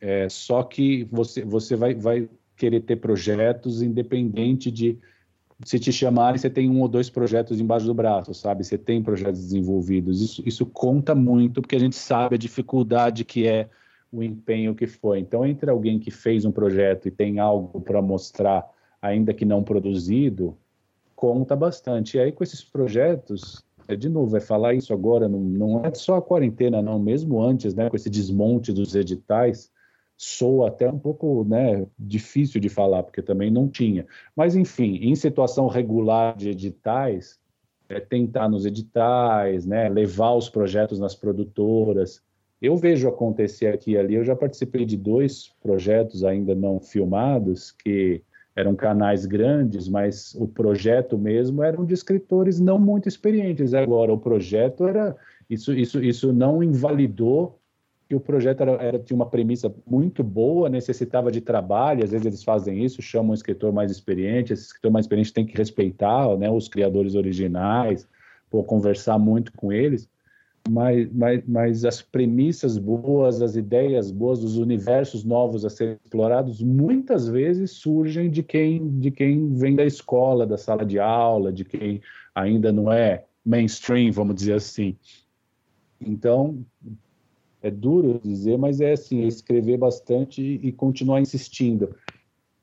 [0.07, 4.99] É, só que você, você vai, vai querer ter projetos independente de
[5.65, 8.63] se te chamarem, você tem um ou dois projetos embaixo do braço, sabe?
[8.63, 10.21] Você tem projetos desenvolvidos.
[10.21, 13.71] Isso, isso conta muito, porque a gente sabe a dificuldade que é
[14.13, 15.21] o empenho que foi.
[15.21, 18.63] Então, entre alguém que fez um projeto e tem algo para mostrar,
[19.01, 20.55] ainda que não produzido,
[21.17, 22.19] conta bastante.
[22.19, 25.95] E aí, com esses projetos, é, de novo, é falar isso agora, não, não é
[25.95, 29.73] só a quarentena, não, mesmo antes, né, com esse desmonte dos editais,
[30.25, 34.07] soa até um pouco né, difícil de falar, porque também não tinha.
[34.35, 37.39] Mas, enfim, em situação regular de editais,
[37.89, 42.23] é, tentar nos editais, né, levar os projetos nas produtoras.
[42.61, 47.71] Eu vejo acontecer aqui e ali, eu já participei de dois projetos ainda não filmados,
[47.71, 48.23] que
[48.57, 53.75] eram canais grandes, mas o projeto mesmo eram de escritores não muito experientes.
[53.75, 55.15] Agora, o projeto era.
[55.51, 57.61] Isso, isso, isso não invalidou
[58.15, 62.27] que o projeto era, era, tinha uma premissa muito boa, necessitava de trabalho, às vezes
[62.27, 66.37] eles fazem isso, chamam um escritor mais experiente, esse escritor mais experiente tem que respeitar
[66.37, 68.07] né, os criadores originais,
[68.49, 70.09] pô, conversar muito com eles,
[70.69, 76.63] mas, mas, mas as premissas boas, as ideias boas, os universos novos a serem explorados,
[76.63, 81.65] muitas vezes surgem de quem, de quem vem da escola, da sala de aula, de
[81.65, 82.01] quem
[82.35, 84.97] ainda não é mainstream, vamos dizer assim.
[86.01, 86.65] Então,
[87.65, 91.97] é duro dizer, mas é assim, é escrever bastante e continuar insistindo.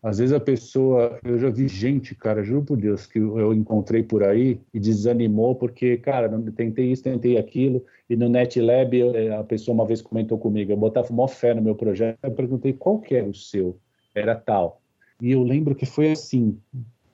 [0.03, 4.03] Às vezes a pessoa, eu já vi gente, cara, juro por Deus, que eu encontrei
[4.03, 9.44] por aí e desanimou porque, cara, tentei isso, tentei aquilo, e no NetLab eh, a
[9.44, 12.99] pessoa uma vez comentou comigo, eu botava uma fé no meu projeto, eu perguntei qual
[12.99, 13.78] que era o seu,
[14.14, 14.82] era tal.
[15.19, 16.57] E eu lembro que foi assim,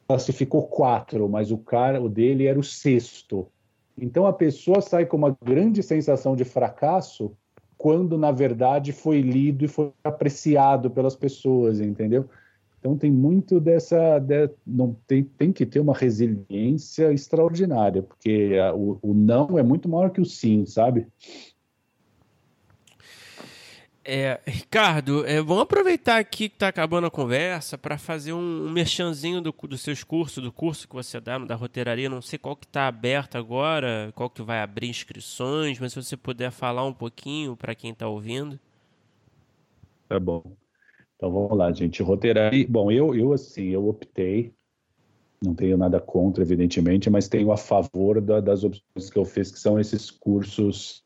[0.07, 3.47] classificou quatro, mas o cara, o dele era o sexto.
[3.97, 7.35] Então a pessoa sai com uma grande sensação de fracasso
[7.77, 12.27] quando na verdade foi lido e foi apreciado pelas pessoas, entendeu?
[12.79, 18.73] Então tem muito dessa, de, não tem, tem que ter uma resiliência extraordinária, porque a,
[18.73, 21.07] o, o não é muito maior que o sim, sabe?
[24.09, 28.71] É, Ricardo, é, vamos aproveitar aqui que está acabando a conversa para fazer um, um
[28.71, 32.09] merchanzinho do, dos seus cursos, do curso que você dá, da roteiraria.
[32.09, 36.15] Não sei qual que está aberto agora, qual que vai abrir inscrições, mas se você
[36.15, 38.57] puder falar um pouquinho para quem está ouvindo.
[40.07, 40.41] Tá bom.
[41.17, 42.01] Então vamos lá, gente.
[42.01, 42.65] Roteiraria.
[42.69, 44.53] Bom, eu, eu assim, eu optei.
[45.43, 49.51] Não tenho nada contra, evidentemente, mas tenho a favor da, das opções que eu fiz,
[49.51, 51.03] que são esses cursos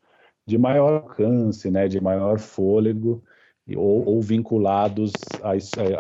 [0.51, 3.23] de maior alcance, né, de maior fôlego,
[3.73, 5.51] ou, ou vinculados à,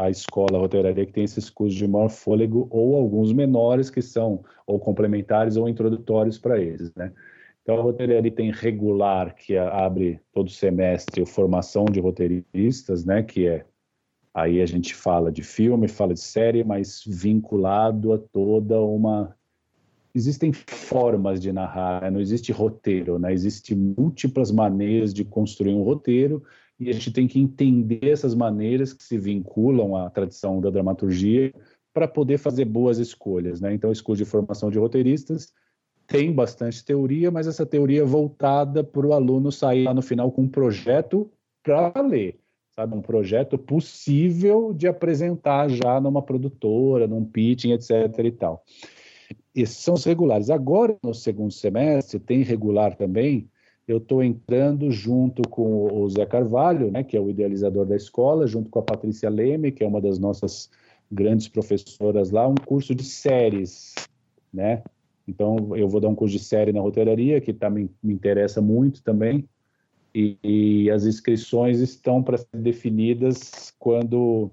[0.03, 4.43] à, escola roteiraria que tem esses cursos de maior fôlego, ou alguns menores que são
[4.67, 7.13] ou complementares ou introdutórios para eles, né.
[7.61, 13.47] Então, a roteiraria tem regular, que abre todo semestre a formação de roteiristas, né, que
[13.47, 13.65] é
[14.33, 19.33] aí a gente fala de filme, fala de série, mas vinculado a toda uma
[20.13, 22.09] existem formas de narrar, né?
[22.09, 23.33] não existe roteiro, né?
[23.33, 26.43] Existem múltiplas maneiras de construir um roteiro
[26.79, 31.53] e a gente tem que entender essas maneiras que se vinculam à tradição da dramaturgia
[31.93, 33.73] para poder fazer boas escolhas, né?
[33.73, 35.53] Então, esse curso de formação de roteiristas
[36.07, 40.31] tem bastante teoria, mas essa teoria é voltada para o aluno sair lá no final
[40.31, 41.31] com um projeto
[41.63, 42.39] para ler,
[42.75, 42.95] sabe?
[42.95, 47.91] Um projeto possível de apresentar já numa produtora, num pitching, etc.
[48.25, 48.63] e tal.
[49.53, 50.49] Esses são os regulares.
[50.49, 53.49] Agora, no segundo semestre, tem regular também.
[53.87, 58.47] Eu estou entrando junto com o Zé Carvalho, né, que é o idealizador da escola,
[58.47, 60.69] junto com a Patrícia Leme, que é uma das nossas
[61.11, 63.93] grandes professoras lá, um curso de séries,
[64.53, 64.81] né?
[65.27, 68.61] Então, eu vou dar um curso de série na roteiraria, que tá, me, me interessa
[68.61, 69.47] muito também,
[70.13, 74.51] e, e as inscrições estão para ser definidas quando,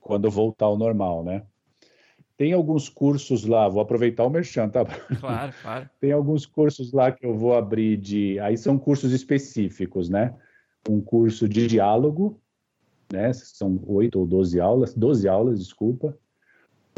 [0.00, 1.42] quando voltar ao normal, né?
[2.42, 4.84] Tem alguns cursos lá, vou aproveitar o merchan, tá?
[4.84, 5.90] Claro, claro.
[6.00, 8.36] Tem alguns cursos lá que eu vou abrir de.
[8.40, 10.34] Aí são cursos específicos, né?
[10.90, 12.40] Um curso de diálogo,
[13.12, 13.32] né?
[13.32, 16.18] São oito ou doze aulas, doze aulas, desculpa.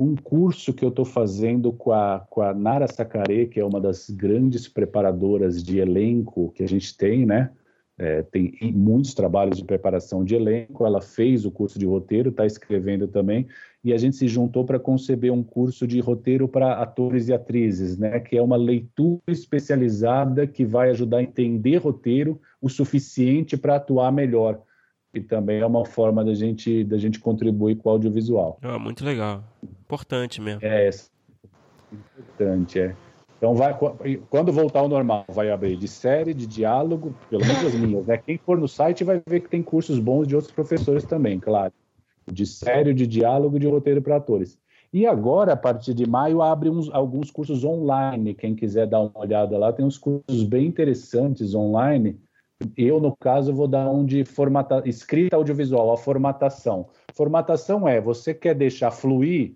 [0.01, 3.83] Um curso que eu estou fazendo com a, com a Nara Sakare, que é uma
[3.83, 7.51] das grandes preparadoras de elenco que a gente tem, né?
[7.97, 10.85] É, tem muitos trabalhos de preparação de elenco.
[10.85, 13.47] Ela fez o curso de roteiro, está escrevendo também,
[13.85, 17.97] e a gente se juntou para conceber um curso de roteiro para atores e atrizes,
[17.97, 18.19] né?
[18.19, 24.11] Que é uma leitura especializada que vai ajudar a entender roteiro o suficiente para atuar
[24.11, 24.61] melhor.
[25.13, 28.59] E também é uma forma da gente da gente contribuir com o audiovisual.
[28.61, 30.61] Ah, muito legal, importante mesmo.
[30.65, 30.91] É
[31.93, 32.97] importante, é.
[33.45, 33.77] Então, vai,
[34.31, 38.17] quando voltar ao normal, vai abrir de série, de diálogo, pelo menos as minhas, né?
[38.17, 41.71] Quem for no site vai ver que tem cursos bons de outros professores também, claro.
[42.27, 44.59] De série, de diálogo, de roteiro para atores.
[44.91, 48.33] E agora, a partir de maio, abre uns, alguns cursos online.
[48.33, 52.19] Quem quiser dar uma olhada lá, tem uns cursos bem interessantes online.
[52.75, 54.83] Eu, no caso, vou dar um de formata...
[54.87, 56.87] escrita audiovisual, a formatação.
[57.13, 59.55] Formatação é, você quer deixar fluir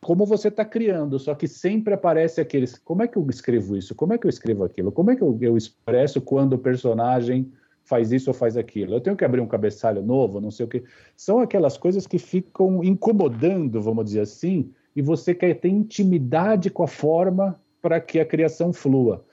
[0.00, 2.78] como você está criando, só que sempre aparece aqueles.
[2.78, 3.94] Como é que eu escrevo isso?
[3.94, 4.90] Como é que eu escrevo aquilo?
[4.90, 7.52] Como é que eu, eu expresso quando o personagem
[7.84, 8.94] faz isso ou faz aquilo?
[8.94, 10.82] Eu tenho que abrir um cabeçalho novo, não sei o que.
[11.14, 16.82] São aquelas coisas que ficam incomodando, vamos dizer assim, e você quer ter intimidade com
[16.82, 19.24] a forma para que a criação flua.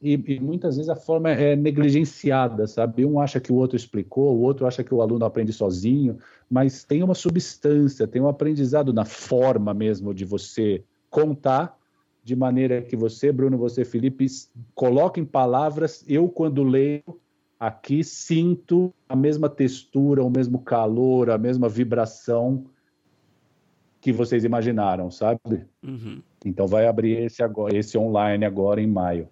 [0.00, 3.06] E, e, muitas vezes a forma é negligenciada, sabe?
[3.06, 6.18] Um acha que o outro explicou, o outro acha que o aluno aprende sozinho,
[6.50, 11.78] mas tem uma substância, tem um aprendizado na forma mesmo de você contar,
[12.22, 14.26] de maneira que você, Bruno, você, Felipe,
[14.74, 16.04] coloque em palavras.
[16.08, 17.02] Eu, quando leio,
[17.58, 22.66] aqui sinto a mesma textura, o mesmo calor, a mesma vibração
[24.00, 25.64] que vocês imaginaram, sabe?
[25.82, 26.20] Uhum.
[26.44, 29.28] Então vai abrir esse agora, esse online agora em maio.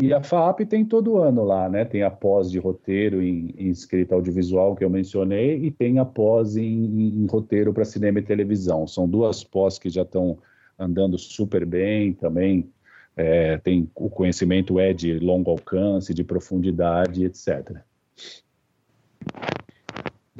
[0.00, 1.84] E a FAP tem todo ano lá, né?
[1.84, 6.04] Tem a pós de roteiro em, em escrita audiovisual que eu mencionei e tem a
[6.04, 8.86] pós em, em roteiro para cinema e televisão.
[8.86, 10.38] São duas pós que já estão
[10.78, 12.70] andando super bem também.
[13.14, 17.82] É, tem o conhecimento é de longo alcance, de profundidade, etc.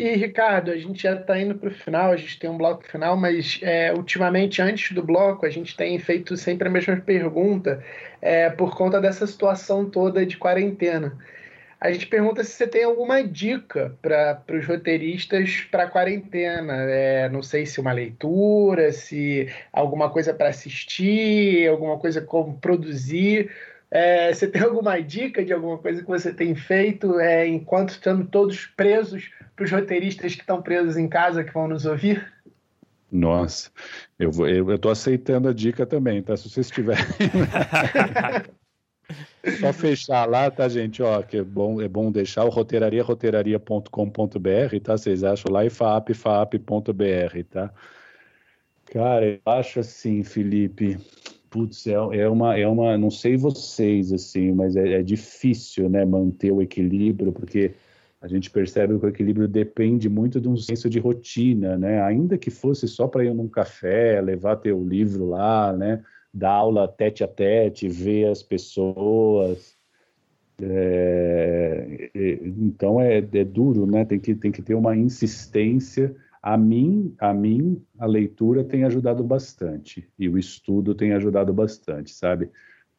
[0.02, 2.82] E, Ricardo, a gente já está indo para o final, a gente tem um bloco
[2.82, 7.80] final, mas é, ultimamente, antes do bloco, a gente tem feito sempre a mesma pergunta
[8.20, 11.16] é, por conta dessa situação toda de quarentena.
[11.80, 16.74] A gente pergunta se você tem alguma dica para os roteiristas para a quarentena.
[16.90, 23.52] É, não sei se uma leitura, se alguma coisa para assistir, alguma coisa como produzir.
[23.94, 28.27] É, você tem alguma dica de alguma coisa que você tem feito é, enquanto estamos
[28.31, 32.27] todos presos para os roteiristas que estão presos em casa que vão nos ouvir?
[33.10, 33.70] Nossa,
[34.19, 36.35] eu estou eu, eu aceitando a dica também, tá?
[36.35, 37.05] Se vocês tiverem.
[39.60, 41.02] Só fechar lá, tá, gente?
[41.02, 44.97] Ó, que é bom, é bom deixar o roteiraria, roteiraria.com.br, tá?
[44.97, 47.70] Vocês acham lá e faap, faap.br, tá?
[48.86, 50.97] Cara, eu acho assim, Felipe,
[51.52, 56.02] putz, é, é, uma, é uma, não sei vocês, assim, mas é, é, difícil, né,
[56.04, 57.74] manter o equilíbrio, porque
[58.22, 62.38] a gente percebe que o equilíbrio depende muito de um senso de rotina, né, ainda
[62.38, 66.02] que fosse só para ir num café, levar teu livro lá, né,
[66.32, 69.76] dar aula tete a tete, ver as pessoas,
[70.62, 77.14] é, então é, é duro, né, tem que, tem que ter uma insistência, a mim,
[77.20, 82.51] a mim, a leitura tem ajudado bastante e o estudo tem ajudado bastante, sabe?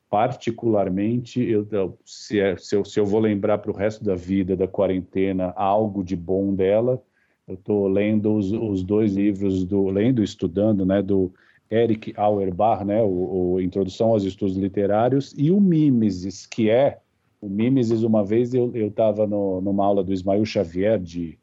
[0.10, 1.68] Particularmente, eu,
[2.06, 5.52] se, é, se, eu, se eu vou lembrar para o resto da vida da quarentena
[5.58, 7.04] algo de bom dela,
[7.46, 11.34] eu estou lendo os, os, dois livros do, lendo estudando, né, do
[11.70, 17.00] Eric Auerbach, né, o, o Introdução aos Estudos Literários, e o Mimesis, que é
[17.42, 18.04] o Mimesis.
[18.04, 21.38] Uma vez eu estava numa aula do Ismael Xavier de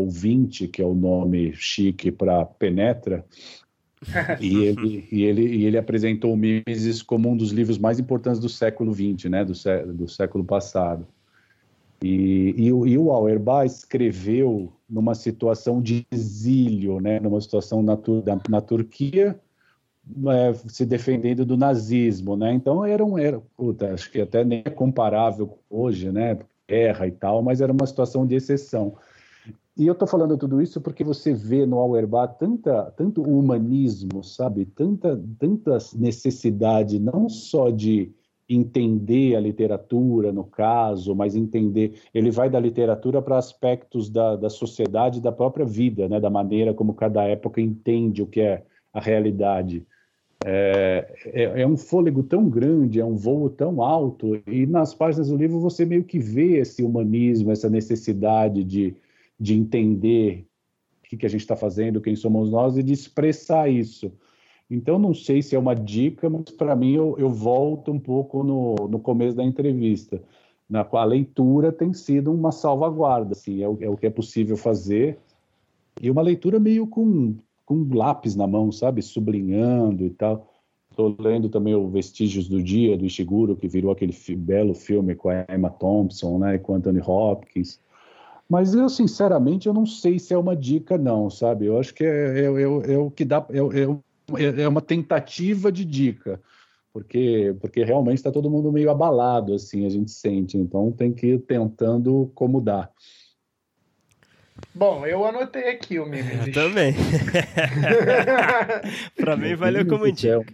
[0.00, 3.24] ouvinte, que é o nome chique para penetra,
[4.40, 8.40] e, ele, e, ele, e ele apresentou o Mises como um dos livros mais importantes
[8.40, 11.06] do século XX, né, do, sé, do século passado.
[12.02, 17.98] E, e, e, o Auerbach escreveu numa situação de exílio, né, numa situação na,
[18.48, 19.40] na Turquia,
[20.28, 22.52] é, se defendendo do nazismo, né?
[22.52, 26.38] Então era um, era, puta, acho que até nem é comparável hoje, né?
[26.68, 28.96] Guerra e tal, mas era uma situação de exceção.
[29.76, 34.64] E eu estou falando tudo isso porque você vê no Auerbach tanta, tanto humanismo, sabe?
[34.64, 38.10] Tanta, tanta necessidade não só de
[38.48, 41.94] entender a literatura, no caso, mas entender.
[42.14, 46.20] Ele vai da literatura para aspectos da, da sociedade, da própria vida, né?
[46.20, 48.62] da maneira como cada época entende o que é
[48.94, 49.84] a realidade.
[50.44, 55.28] É, é, é, um fôlego tão grande, é um voo tão alto, e nas páginas
[55.28, 58.94] do livro você meio que vê esse humanismo, essa necessidade de
[59.38, 60.46] de entender
[61.00, 64.12] o que, que a gente está fazendo, quem somos nós e de expressar isso.
[64.68, 68.42] Então, não sei se é uma dica, mas para mim eu, eu, volto um pouco
[68.42, 70.20] no, no começo da entrevista.
[70.68, 74.56] Na, a leitura tem sido uma salvaguarda, assim, é o, é o que é possível
[74.56, 75.18] fazer.
[76.02, 79.00] E uma leitura meio com, com lápis na mão, sabe?
[79.00, 80.52] Sublinhando e tal.
[80.90, 85.28] Estou lendo também o Vestígios do Dia, do Ishiguro, que virou aquele belo filme com
[85.28, 87.78] a Emma Thompson né, e com Anthony Hopkins.
[88.48, 91.66] Mas eu, sinceramente, eu não sei se é uma dica, não, sabe?
[91.66, 93.44] Eu acho que é, é, é, é o que dá.
[93.50, 96.40] É, é, é, uma tentativa de dica,
[96.92, 100.56] porque, porque realmente está todo mundo meio abalado, assim, a gente sente.
[100.56, 102.88] Então tem que ir tentando como dá.
[104.74, 106.46] Bom, eu anotei aqui o Mimesis.
[106.48, 106.94] Eu também.
[109.16, 110.44] Para mim, valeu como dica.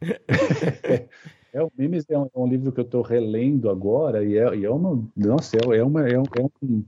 [0.00, 1.06] É,
[1.52, 4.56] é, o Mimes é um, é um, livro que eu estou relendo agora e é,
[4.56, 6.84] e é uma, nossa, é, é uma, é, um, é um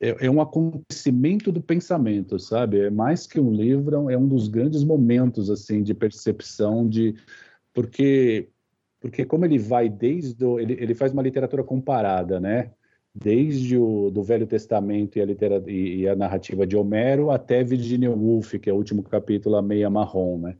[0.00, 2.80] é, é, um acontecimento do pensamento, sabe?
[2.80, 7.14] É mais que um livro, é um dos grandes momentos assim de percepção de
[7.72, 8.48] porque
[9.00, 12.72] porque como ele vai desde o, ele, ele faz uma literatura comparada, né?
[13.14, 17.64] Desde o do Velho Testamento e a, litera, e, e a narrativa de Homero até
[17.64, 20.56] Virginia Woolf, que é o último capítulo, a meia marrom, né?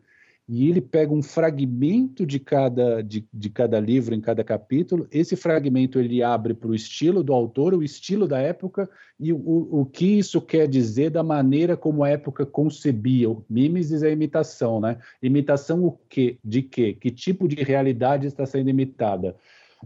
[0.52, 5.06] E ele pega um fragmento de cada, de, de cada livro em cada capítulo.
[5.08, 9.38] Esse fragmento ele abre para o estilo do autor, o estilo da época e o,
[9.70, 13.30] o que isso quer dizer da maneira como a época concebia.
[13.30, 14.98] O mimesis é imitação, né?
[15.22, 16.36] Imitação o quê?
[16.44, 16.94] De quê?
[16.94, 19.36] Que tipo de realidade está sendo imitada?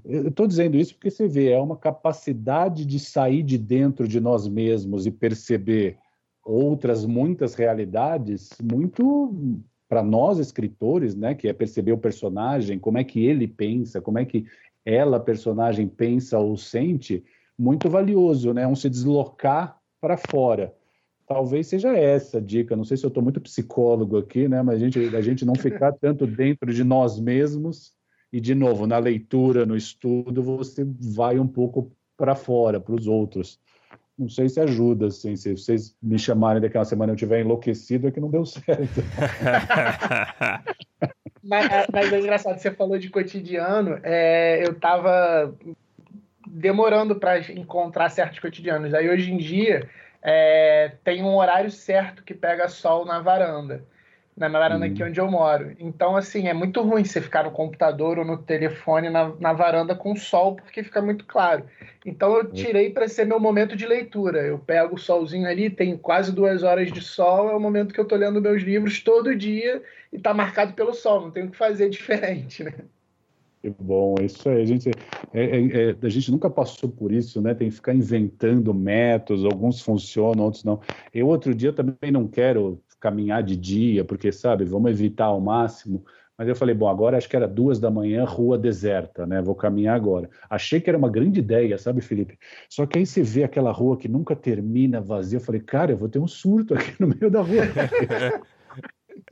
[0.02, 4.18] Eu estou dizendo isso porque você vê, é uma capacidade de sair de dentro de
[4.18, 5.98] nós mesmos e perceber
[6.42, 13.04] outras muitas realidades muito para nós escritores, né, que é perceber o personagem, como é
[13.04, 14.46] que ele pensa, como é que
[14.84, 17.22] ela, personagem, pensa ou sente,
[17.58, 20.74] muito valioso, né, um se deslocar para fora.
[21.26, 22.76] Talvez seja essa a dica.
[22.76, 25.54] Não sei se eu estou muito psicólogo aqui, né, mas a gente, a gente não
[25.54, 27.94] ficar tanto dentro de nós mesmos
[28.32, 30.84] e de novo na leitura, no estudo, você
[31.14, 33.58] vai um pouco para fora, para os outros
[34.18, 38.10] não sei se ajuda, assim, se vocês me chamarem daquela semana eu tiver enlouquecido, é
[38.10, 39.02] que não deu certo.
[41.42, 45.54] mas, mas, é engraçado, você falou de cotidiano, é, eu estava
[46.46, 48.94] demorando para encontrar certos cotidianos.
[48.94, 49.88] Aí hoje em dia
[50.22, 53.84] é, tem um horário certo que pega sol na varanda
[54.36, 55.08] na varanda aqui uhum.
[55.08, 55.76] onde eu moro.
[55.78, 59.94] Então, assim, é muito ruim você ficar no computador ou no telefone na, na varanda
[59.94, 61.64] com sol, porque fica muito claro.
[62.04, 64.40] Então, eu tirei para ser meu momento de leitura.
[64.40, 68.00] Eu pego o solzinho ali, tem quase duas horas de sol, é o momento que
[68.00, 69.82] eu estou lendo meus livros todo dia
[70.12, 72.72] e está marcado pelo sol, não tem o que fazer diferente, né?
[73.64, 74.60] Que bom, isso aí.
[74.60, 74.90] A gente,
[75.32, 77.54] é, é, é, a gente nunca passou por isso, né?
[77.54, 80.82] Tem que ficar inventando métodos, alguns funcionam, outros não.
[81.14, 86.02] Eu, outro dia, também não quero caminhar de dia, porque, sabe, vamos evitar ao máximo.
[86.38, 89.42] Mas eu falei, bom, agora acho que era duas da manhã, rua deserta, né?
[89.42, 90.30] Vou caminhar agora.
[90.48, 92.38] Achei que era uma grande ideia, sabe, Felipe?
[92.68, 95.36] Só que aí você vê aquela rua que nunca termina vazia.
[95.36, 97.62] Eu falei, cara, eu vou ter um surto aqui no meio da rua.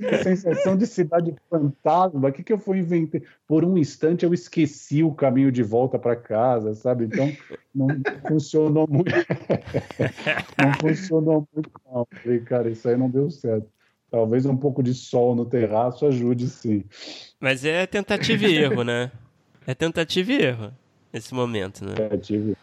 [0.00, 2.28] a sensação de cidade fantasma.
[2.28, 3.20] O que, que eu fui inventar?
[3.46, 7.04] Por um instante eu esqueci o caminho de volta para casa, sabe?
[7.04, 7.32] Então
[7.74, 7.88] não
[8.26, 9.10] funcionou muito.
[10.58, 12.06] não funcionou muito, não.
[12.22, 13.68] Falei, cara, isso aí não deu certo.
[14.10, 16.84] Talvez um pouco de sol no terraço ajude, sim.
[17.40, 19.10] Mas é tentativa e erro, né?
[19.66, 20.72] É tentativa e erro
[21.12, 21.94] nesse momento, né?
[21.94, 22.61] Tentativa e erro.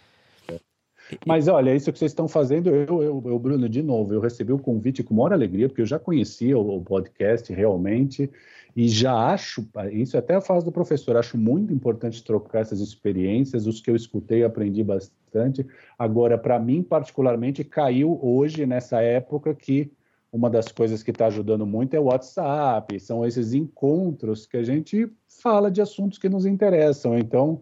[1.26, 4.54] Mas olha, isso que vocês estão fazendo, eu, eu, eu, Bruno, de novo, eu recebi
[4.54, 8.30] o convite com maior alegria, porque eu já conhecia o, o podcast realmente,
[8.76, 12.80] e já acho, isso é até a fase do professor, acho muito importante trocar essas
[12.80, 15.66] experiências, os que eu escutei, aprendi bastante.
[15.98, 19.92] Agora, para mim, particularmente, caiu hoje, nessa época, que
[20.32, 24.64] uma das coisas que está ajudando muito é o WhatsApp, são esses encontros que a
[24.64, 27.18] gente fala de assuntos que nos interessam.
[27.18, 27.62] Então,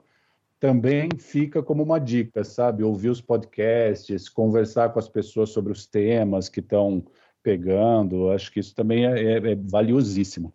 [0.60, 2.84] também fica como uma dica, sabe?
[2.84, 7.06] Ouvir os podcasts, conversar com as pessoas sobre os temas que estão
[7.44, 10.54] pegando, acho que isso também é, é, é valiosíssimo.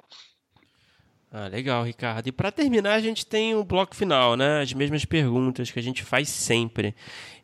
[1.30, 2.26] Ah, legal, Ricardo.
[2.26, 4.60] E para terminar, a gente tem o bloco final, né?
[4.60, 6.94] As mesmas perguntas que a gente faz sempre.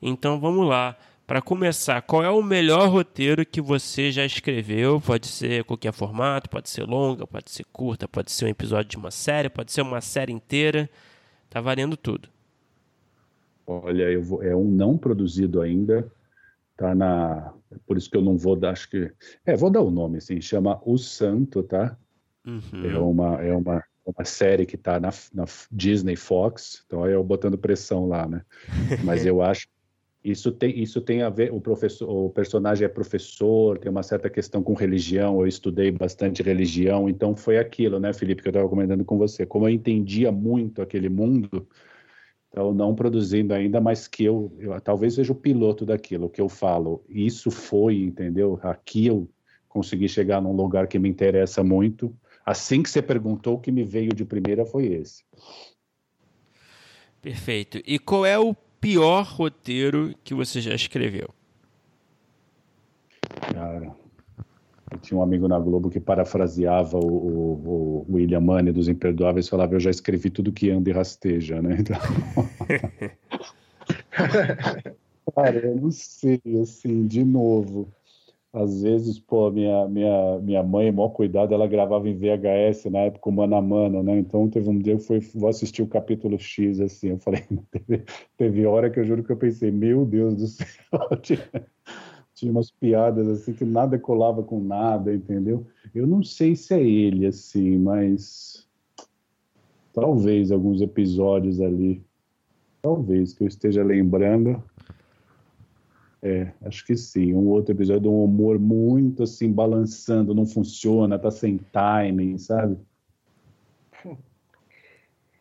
[0.03, 0.95] Então vamos lá.
[1.27, 5.01] Para começar, qual é o melhor roteiro que você já escreveu?
[5.01, 8.97] Pode ser qualquer formato, pode ser longa, pode ser curta, pode ser um episódio de
[8.97, 10.89] uma série, pode ser uma série inteira.
[11.49, 12.29] Tá valendo tudo.
[13.71, 16.11] Olha, eu vou, é um não produzido ainda,
[16.75, 17.53] tá na,
[17.87, 19.13] por isso que eu não vou dar, acho que,
[19.45, 21.97] é, vou dar o nome, assim, chama O Santo, tá?
[22.47, 22.91] Uhum.
[22.91, 27.23] É uma, é uma, uma série que tá na, na Disney Fox, então aí eu
[27.23, 28.43] botando pressão lá, né?
[29.05, 29.69] Mas eu acho
[30.25, 34.29] isso tem, isso tem a ver, o, professor, o personagem é professor, tem uma certa
[34.29, 38.69] questão com religião, eu estudei bastante religião, então foi aquilo, né, Felipe, que eu estava
[38.69, 39.47] comentando com você.
[39.47, 41.67] Como eu entendia muito aquele mundo,
[42.51, 46.49] então, não produzindo ainda, mas que eu, eu, talvez seja o piloto daquilo que eu
[46.49, 47.05] falo.
[47.09, 48.59] Isso foi, entendeu?
[48.63, 49.29] Aqui eu
[49.69, 52.15] consegui chegar num lugar que me interessa muito.
[52.45, 55.23] Assim que você perguntou, o que me veio de primeira foi esse.
[57.21, 57.83] Perfeito.
[57.87, 61.29] E qual é o pior roteiro que você já escreveu?
[63.53, 63.95] Cara,
[64.88, 69.47] eu tinha um amigo na Globo que parafraseava o, o, o William Money dos Imperdoáveis
[69.47, 71.79] e falava: Eu já escrevi tudo que anda e rasteja, né?
[71.81, 71.99] Então...
[75.35, 77.89] Cara, eu não sei, assim, de novo.
[78.53, 83.31] Às vezes, pô, minha, minha, minha mãe, maior cuidado, ela gravava em VHS na época,
[83.31, 84.19] mano a mano, né?
[84.19, 87.45] Então teve um dia que eu fui, vou assistir o capítulo X, assim, eu falei,
[87.71, 88.05] teve,
[88.39, 90.67] teve hora que eu juro que eu pensei, meu Deus do céu,
[92.39, 95.67] tinha umas piadas assim que nada colava com nada, entendeu?
[95.95, 98.67] Eu não sei se é ele assim, mas
[99.93, 102.05] talvez alguns episódios ali,
[102.81, 104.63] talvez que eu esteja lembrando.
[106.23, 107.33] É, acho que sim.
[107.33, 112.79] Um outro episódio de um humor muito assim balançando, não funciona, tá sem timing, sabe?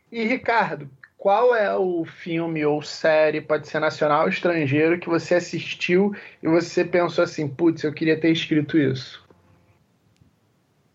[0.10, 5.36] E Ricardo, qual é o filme ou série, pode ser nacional ou estrangeiro, que você
[5.36, 9.26] assistiu e você pensou assim, putz, eu queria ter escrito isso?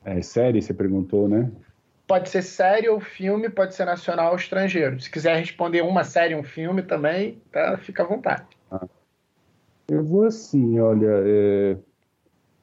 [0.05, 1.51] É série, você perguntou, né?
[2.07, 5.01] Pode ser série ou filme, pode ser nacional ou estrangeiro.
[5.01, 8.47] Se quiser responder uma série, um filme também, tá, fica à vontade.
[8.70, 8.86] Ah.
[9.89, 11.77] Eu vou assim, olha, é...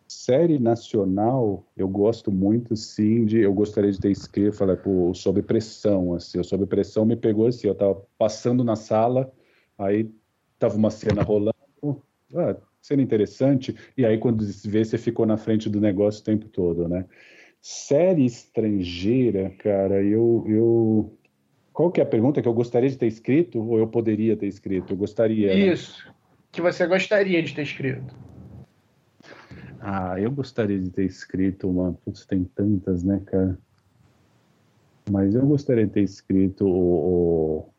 [0.09, 5.39] série nacional, eu gosto muito, sim, de, eu gostaria de ter escrito, falar, pô, Sob
[5.43, 9.31] Pressão, assim, o Sob Pressão me pegou assim, eu tava passando na sala,
[9.77, 10.09] aí
[10.57, 11.53] tava uma cena rolando,
[12.35, 16.25] ah, cena interessante, e aí quando se vê, você ficou na frente do negócio o
[16.25, 17.05] tempo todo, né?
[17.61, 21.17] Série estrangeira, cara, eu, eu...
[21.71, 24.47] Qual que é a pergunta que eu gostaria de ter escrito ou eu poderia ter
[24.47, 24.91] escrito?
[24.91, 25.49] Eu gostaria.
[25.49, 25.67] Né?
[25.67, 26.05] Isso.
[26.07, 26.13] Né?
[26.51, 28.28] Que você gostaria de ter escrito.
[29.79, 31.93] Ah, eu gostaria de ter escrito uma.
[31.93, 33.57] Putz, tem tantas, né, cara?
[35.09, 37.69] Mas eu gostaria de ter escrito o,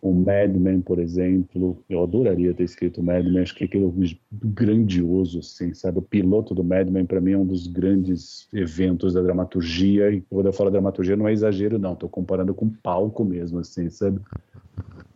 [0.00, 3.94] o Mad Men, por exemplo, eu adoraria ter escrito o Mad Men, acho que aquilo
[4.02, 5.98] é grandioso, assim, sabe?
[5.98, 10.22] O piloto do Mad Men, para mim, é um dos grandes eventos da dramaturgia, e
[10.22, 14.18] quando eu falo dramaturgia não é exagero, não, estou comparando com palco mesmo, assim, sabe?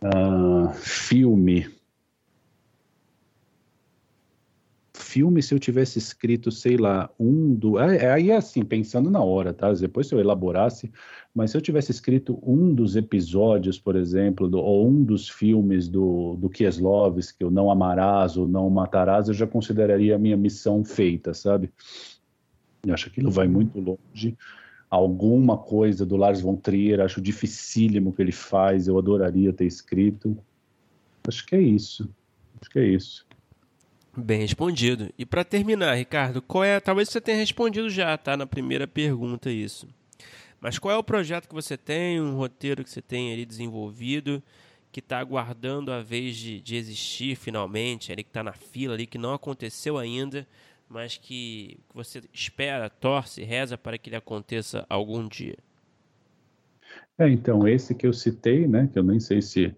[0.03, 1.65] Uh, filme,
[5.17, 7.79] filme, se eu tivesse escrito, sei lá, um do.
[7.79, 9.73] Aí é assim, pensando na hora, tá?
[9.73, 10.91] Depois se eu elaborasse,
[11.33, 15.87] mas se eu tivesse escrito um dos episódios, por exemplo, do, ou um dos filmes
[15.87, 20.83] do, do Kieslowski, o Não Amarás ou Não Matarás, eu já consideraria a minha missão
[20.83, 21.71] feita, sabe?
[22.85, 24.37] Eu acho que aquilo vai muito longe.
[24.87, 30.37] Alguma coisa do Lars von Trier, acho dificílimo que ele faz, eu adoraria ter escrito.
[31.27, 32.07] Acho que é isso.
[32.61, 33.26] Acho que é isso.
[34.19, 35.13] Bem respondido.
[35.15, 36.79] E para terminar, Ricardo, qual é?
[36.79, 38.35] Talvez você tenha respondido já, tá?
[38.35, 39.87] Na primeira pergunta isso.
[40.59, 44.41] Mas qual é o projeto que você tem, um roteiro que você tem ali desenvolvido,
[44.91, 49.05] que está aguardando a vez de, de existir finalmente, ali que está na fila ali,
[49.05, 50.47] que não aconteceu ainda,
[50.89, 55.59] mas que, você espera, torce, reza para que ele aconteça algum dia?
[57.19, 59.75] É, então, esse que eu citei, né, que eu nem sei se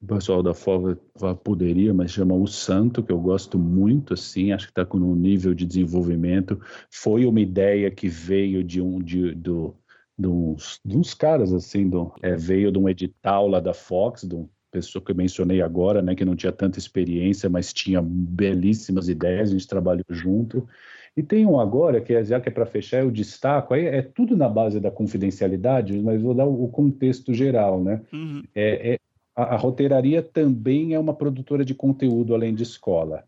[0.00, 0.96] o pessoal da FOVA
[1.42, 5.14] poderia, mas chama O Santo, que eu gosto muito, assim, acho que está com um
[5.14, 6.60] nível de desenvolvimento.
[6.90, 9.74] Foi uma ideia que veio de um de, do,
[10.16, 14.22] de, uns, de uns caras, assim, do, é, veio de um edital lá da Fox,
[14.22, 18.00] de uma pessoa que eu mencionei agora, né, que não tinha tanta experiência, mas tinha
[18.00, 20.68] belíssimas ideias, a gente trabalhou junto.
[21.16, 24.02] E tem um agora, que é, já que é para fechar, eu destaco, aí é
[24.02, 28.00] tudo na base da confidencialidade, mas vou dar o, contexto geral, né?
[28.12, 28.44] Uhum.
[28.54, 28.98] É, é,
[29.38, 33.22] a, a roteiraria também é uma produtora de conteúdo além de escola.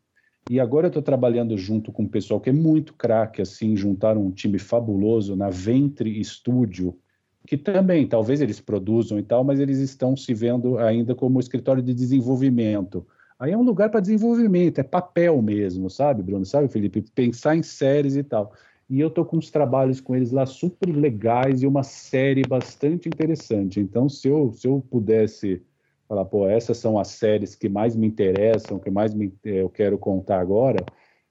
[0.51, 4.27] E agora eu estou trabalhando junto com um pessoal que é muito craque, assim, juntaram
[4.27, 6.99] um time fabuloso na Ventre Studio,
[7.47, 11.83] que também, talvez eles produzam e tal, mas eles estão se vendo ainda como escritório
[11.83, 13.07] de desenvolvimento.
[13.39, 16.45] Aí é um lugar para desenvolvimento, é papel mesmo, sabe, Bruno?
[16.45, 17.05] Sabe, Felipe?
[17.15, 18.53] Pensar em séries e tal.
[18.89, 23.09] E eu estou com uns trabalhos com eles lá super legais e uma série bastante
[23.09, 23.79] interessante.
[23.79, 25.63] Então, se eu, se eu pudesse
[26.11, 29.71] falar, pô, essas são as séries que mais me interessam, que mais me, eh, eu
[29.71, 30.85] quero contar agora,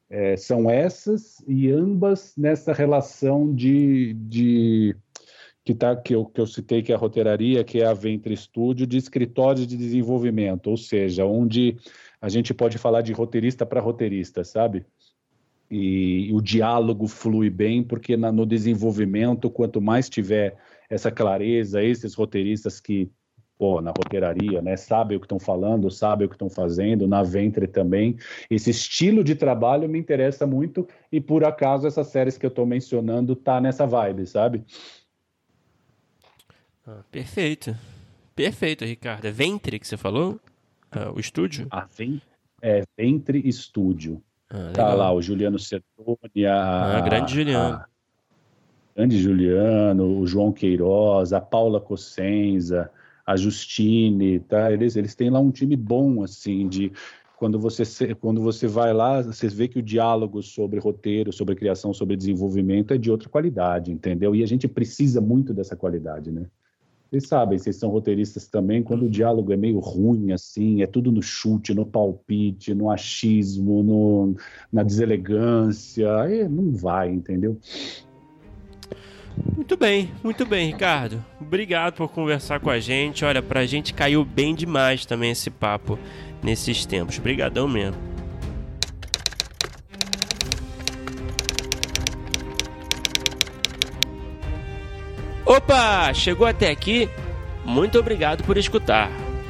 [0.10, 4.96] é, são essas e ambas nessa relação de, de
[5.66, 8.36] que, tá, que, eu, que eu citei que é a roteiraria, que é a Ventre
[8.38, 11.76] Studio, de escritórios de desenvolvimento, ou seja, onde
[12.22, 14.86] a gente pode falar de roteirista para roteirista, sabe?
[15.70, 20.56] E, e o diálogo flui bem, porque na, no desenvolvimento, quanto mais tiver
[20.90, 23.12] essa clareza, esses roteiristas que
[23.60, 24.78] pô, na roteiraria, né?
[24.78, 28.18] Sabem o que estão falando, sabem o que estão fazendo, na Ventre também.
[28.50, 32.66] Esse estilo de trabalho me interessa muito e por acaso essas séries que eu estou
[32.66, 34.64] mencionando tá nessa vibe, sabe?
[36.88, 37.76] Ah, perfeito.
[38.34, 39.26] Perfeito, Ricardo.
[39.26, 40.40] É Ventre que você falou?
[40.90, 41.68] Ah, o estúdio?
[41.70, 42.24] A Ventre,
[42.62, 44.24] é Ventre Estúdio.
[44.50, 47.76] Ah, tá lá o Juliano Sertoni, a, ah, grande Juliano.
[47.76, 47.86] A,
[48.96, 52.90] grande Juliano, o João Queiroz, a Paula Cossenza,
[53.30, 54.72] a Justine, tá?
[54.72, 56.92] Eles, eles têm lá um time bom, assim, de
[57.38, 61.94] quando você, quando você vai lá, você vê que o diálogo sobre roteiro, sobre criação,
[61.94, 64.36] sobre desenvolvimento é de outra qualidade, entendeu?
[64.36, 66.48] E a gente precisa muito dessa qualidade, né?
[67.08, 71.12] Vocês sabem, vocês são roteiristas também, quando o diálogo é meio ruim, assim, é tudo
[71.12, 74.36] no chute, no palpite, no achismo, no,
[74.74, 76.10] na deselegância,
[76.50, 77.58] não vai, entendeu?
[79.56, 81.24] Muito bem, muito bem, Ricardo.
[81.40, 83.24] Obrigado por conversar com a gente.
[83.24, 85.98] Olha, pra gente caiu bem demais também esse papo
[86.42, 87.20] nesses tempos.
[87.20, 88.10] Obrigadão mesmo.
[95.46, 97.10] Opa, chegou até aqui?
[97.66, 99.10] Muito obrigado por escutar.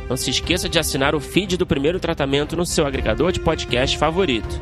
[0.10, 3.98] Não se esqueça de assinar o feed do primeiro tratamento no seu agregador de podcast
[3.98, 4.62] favorito.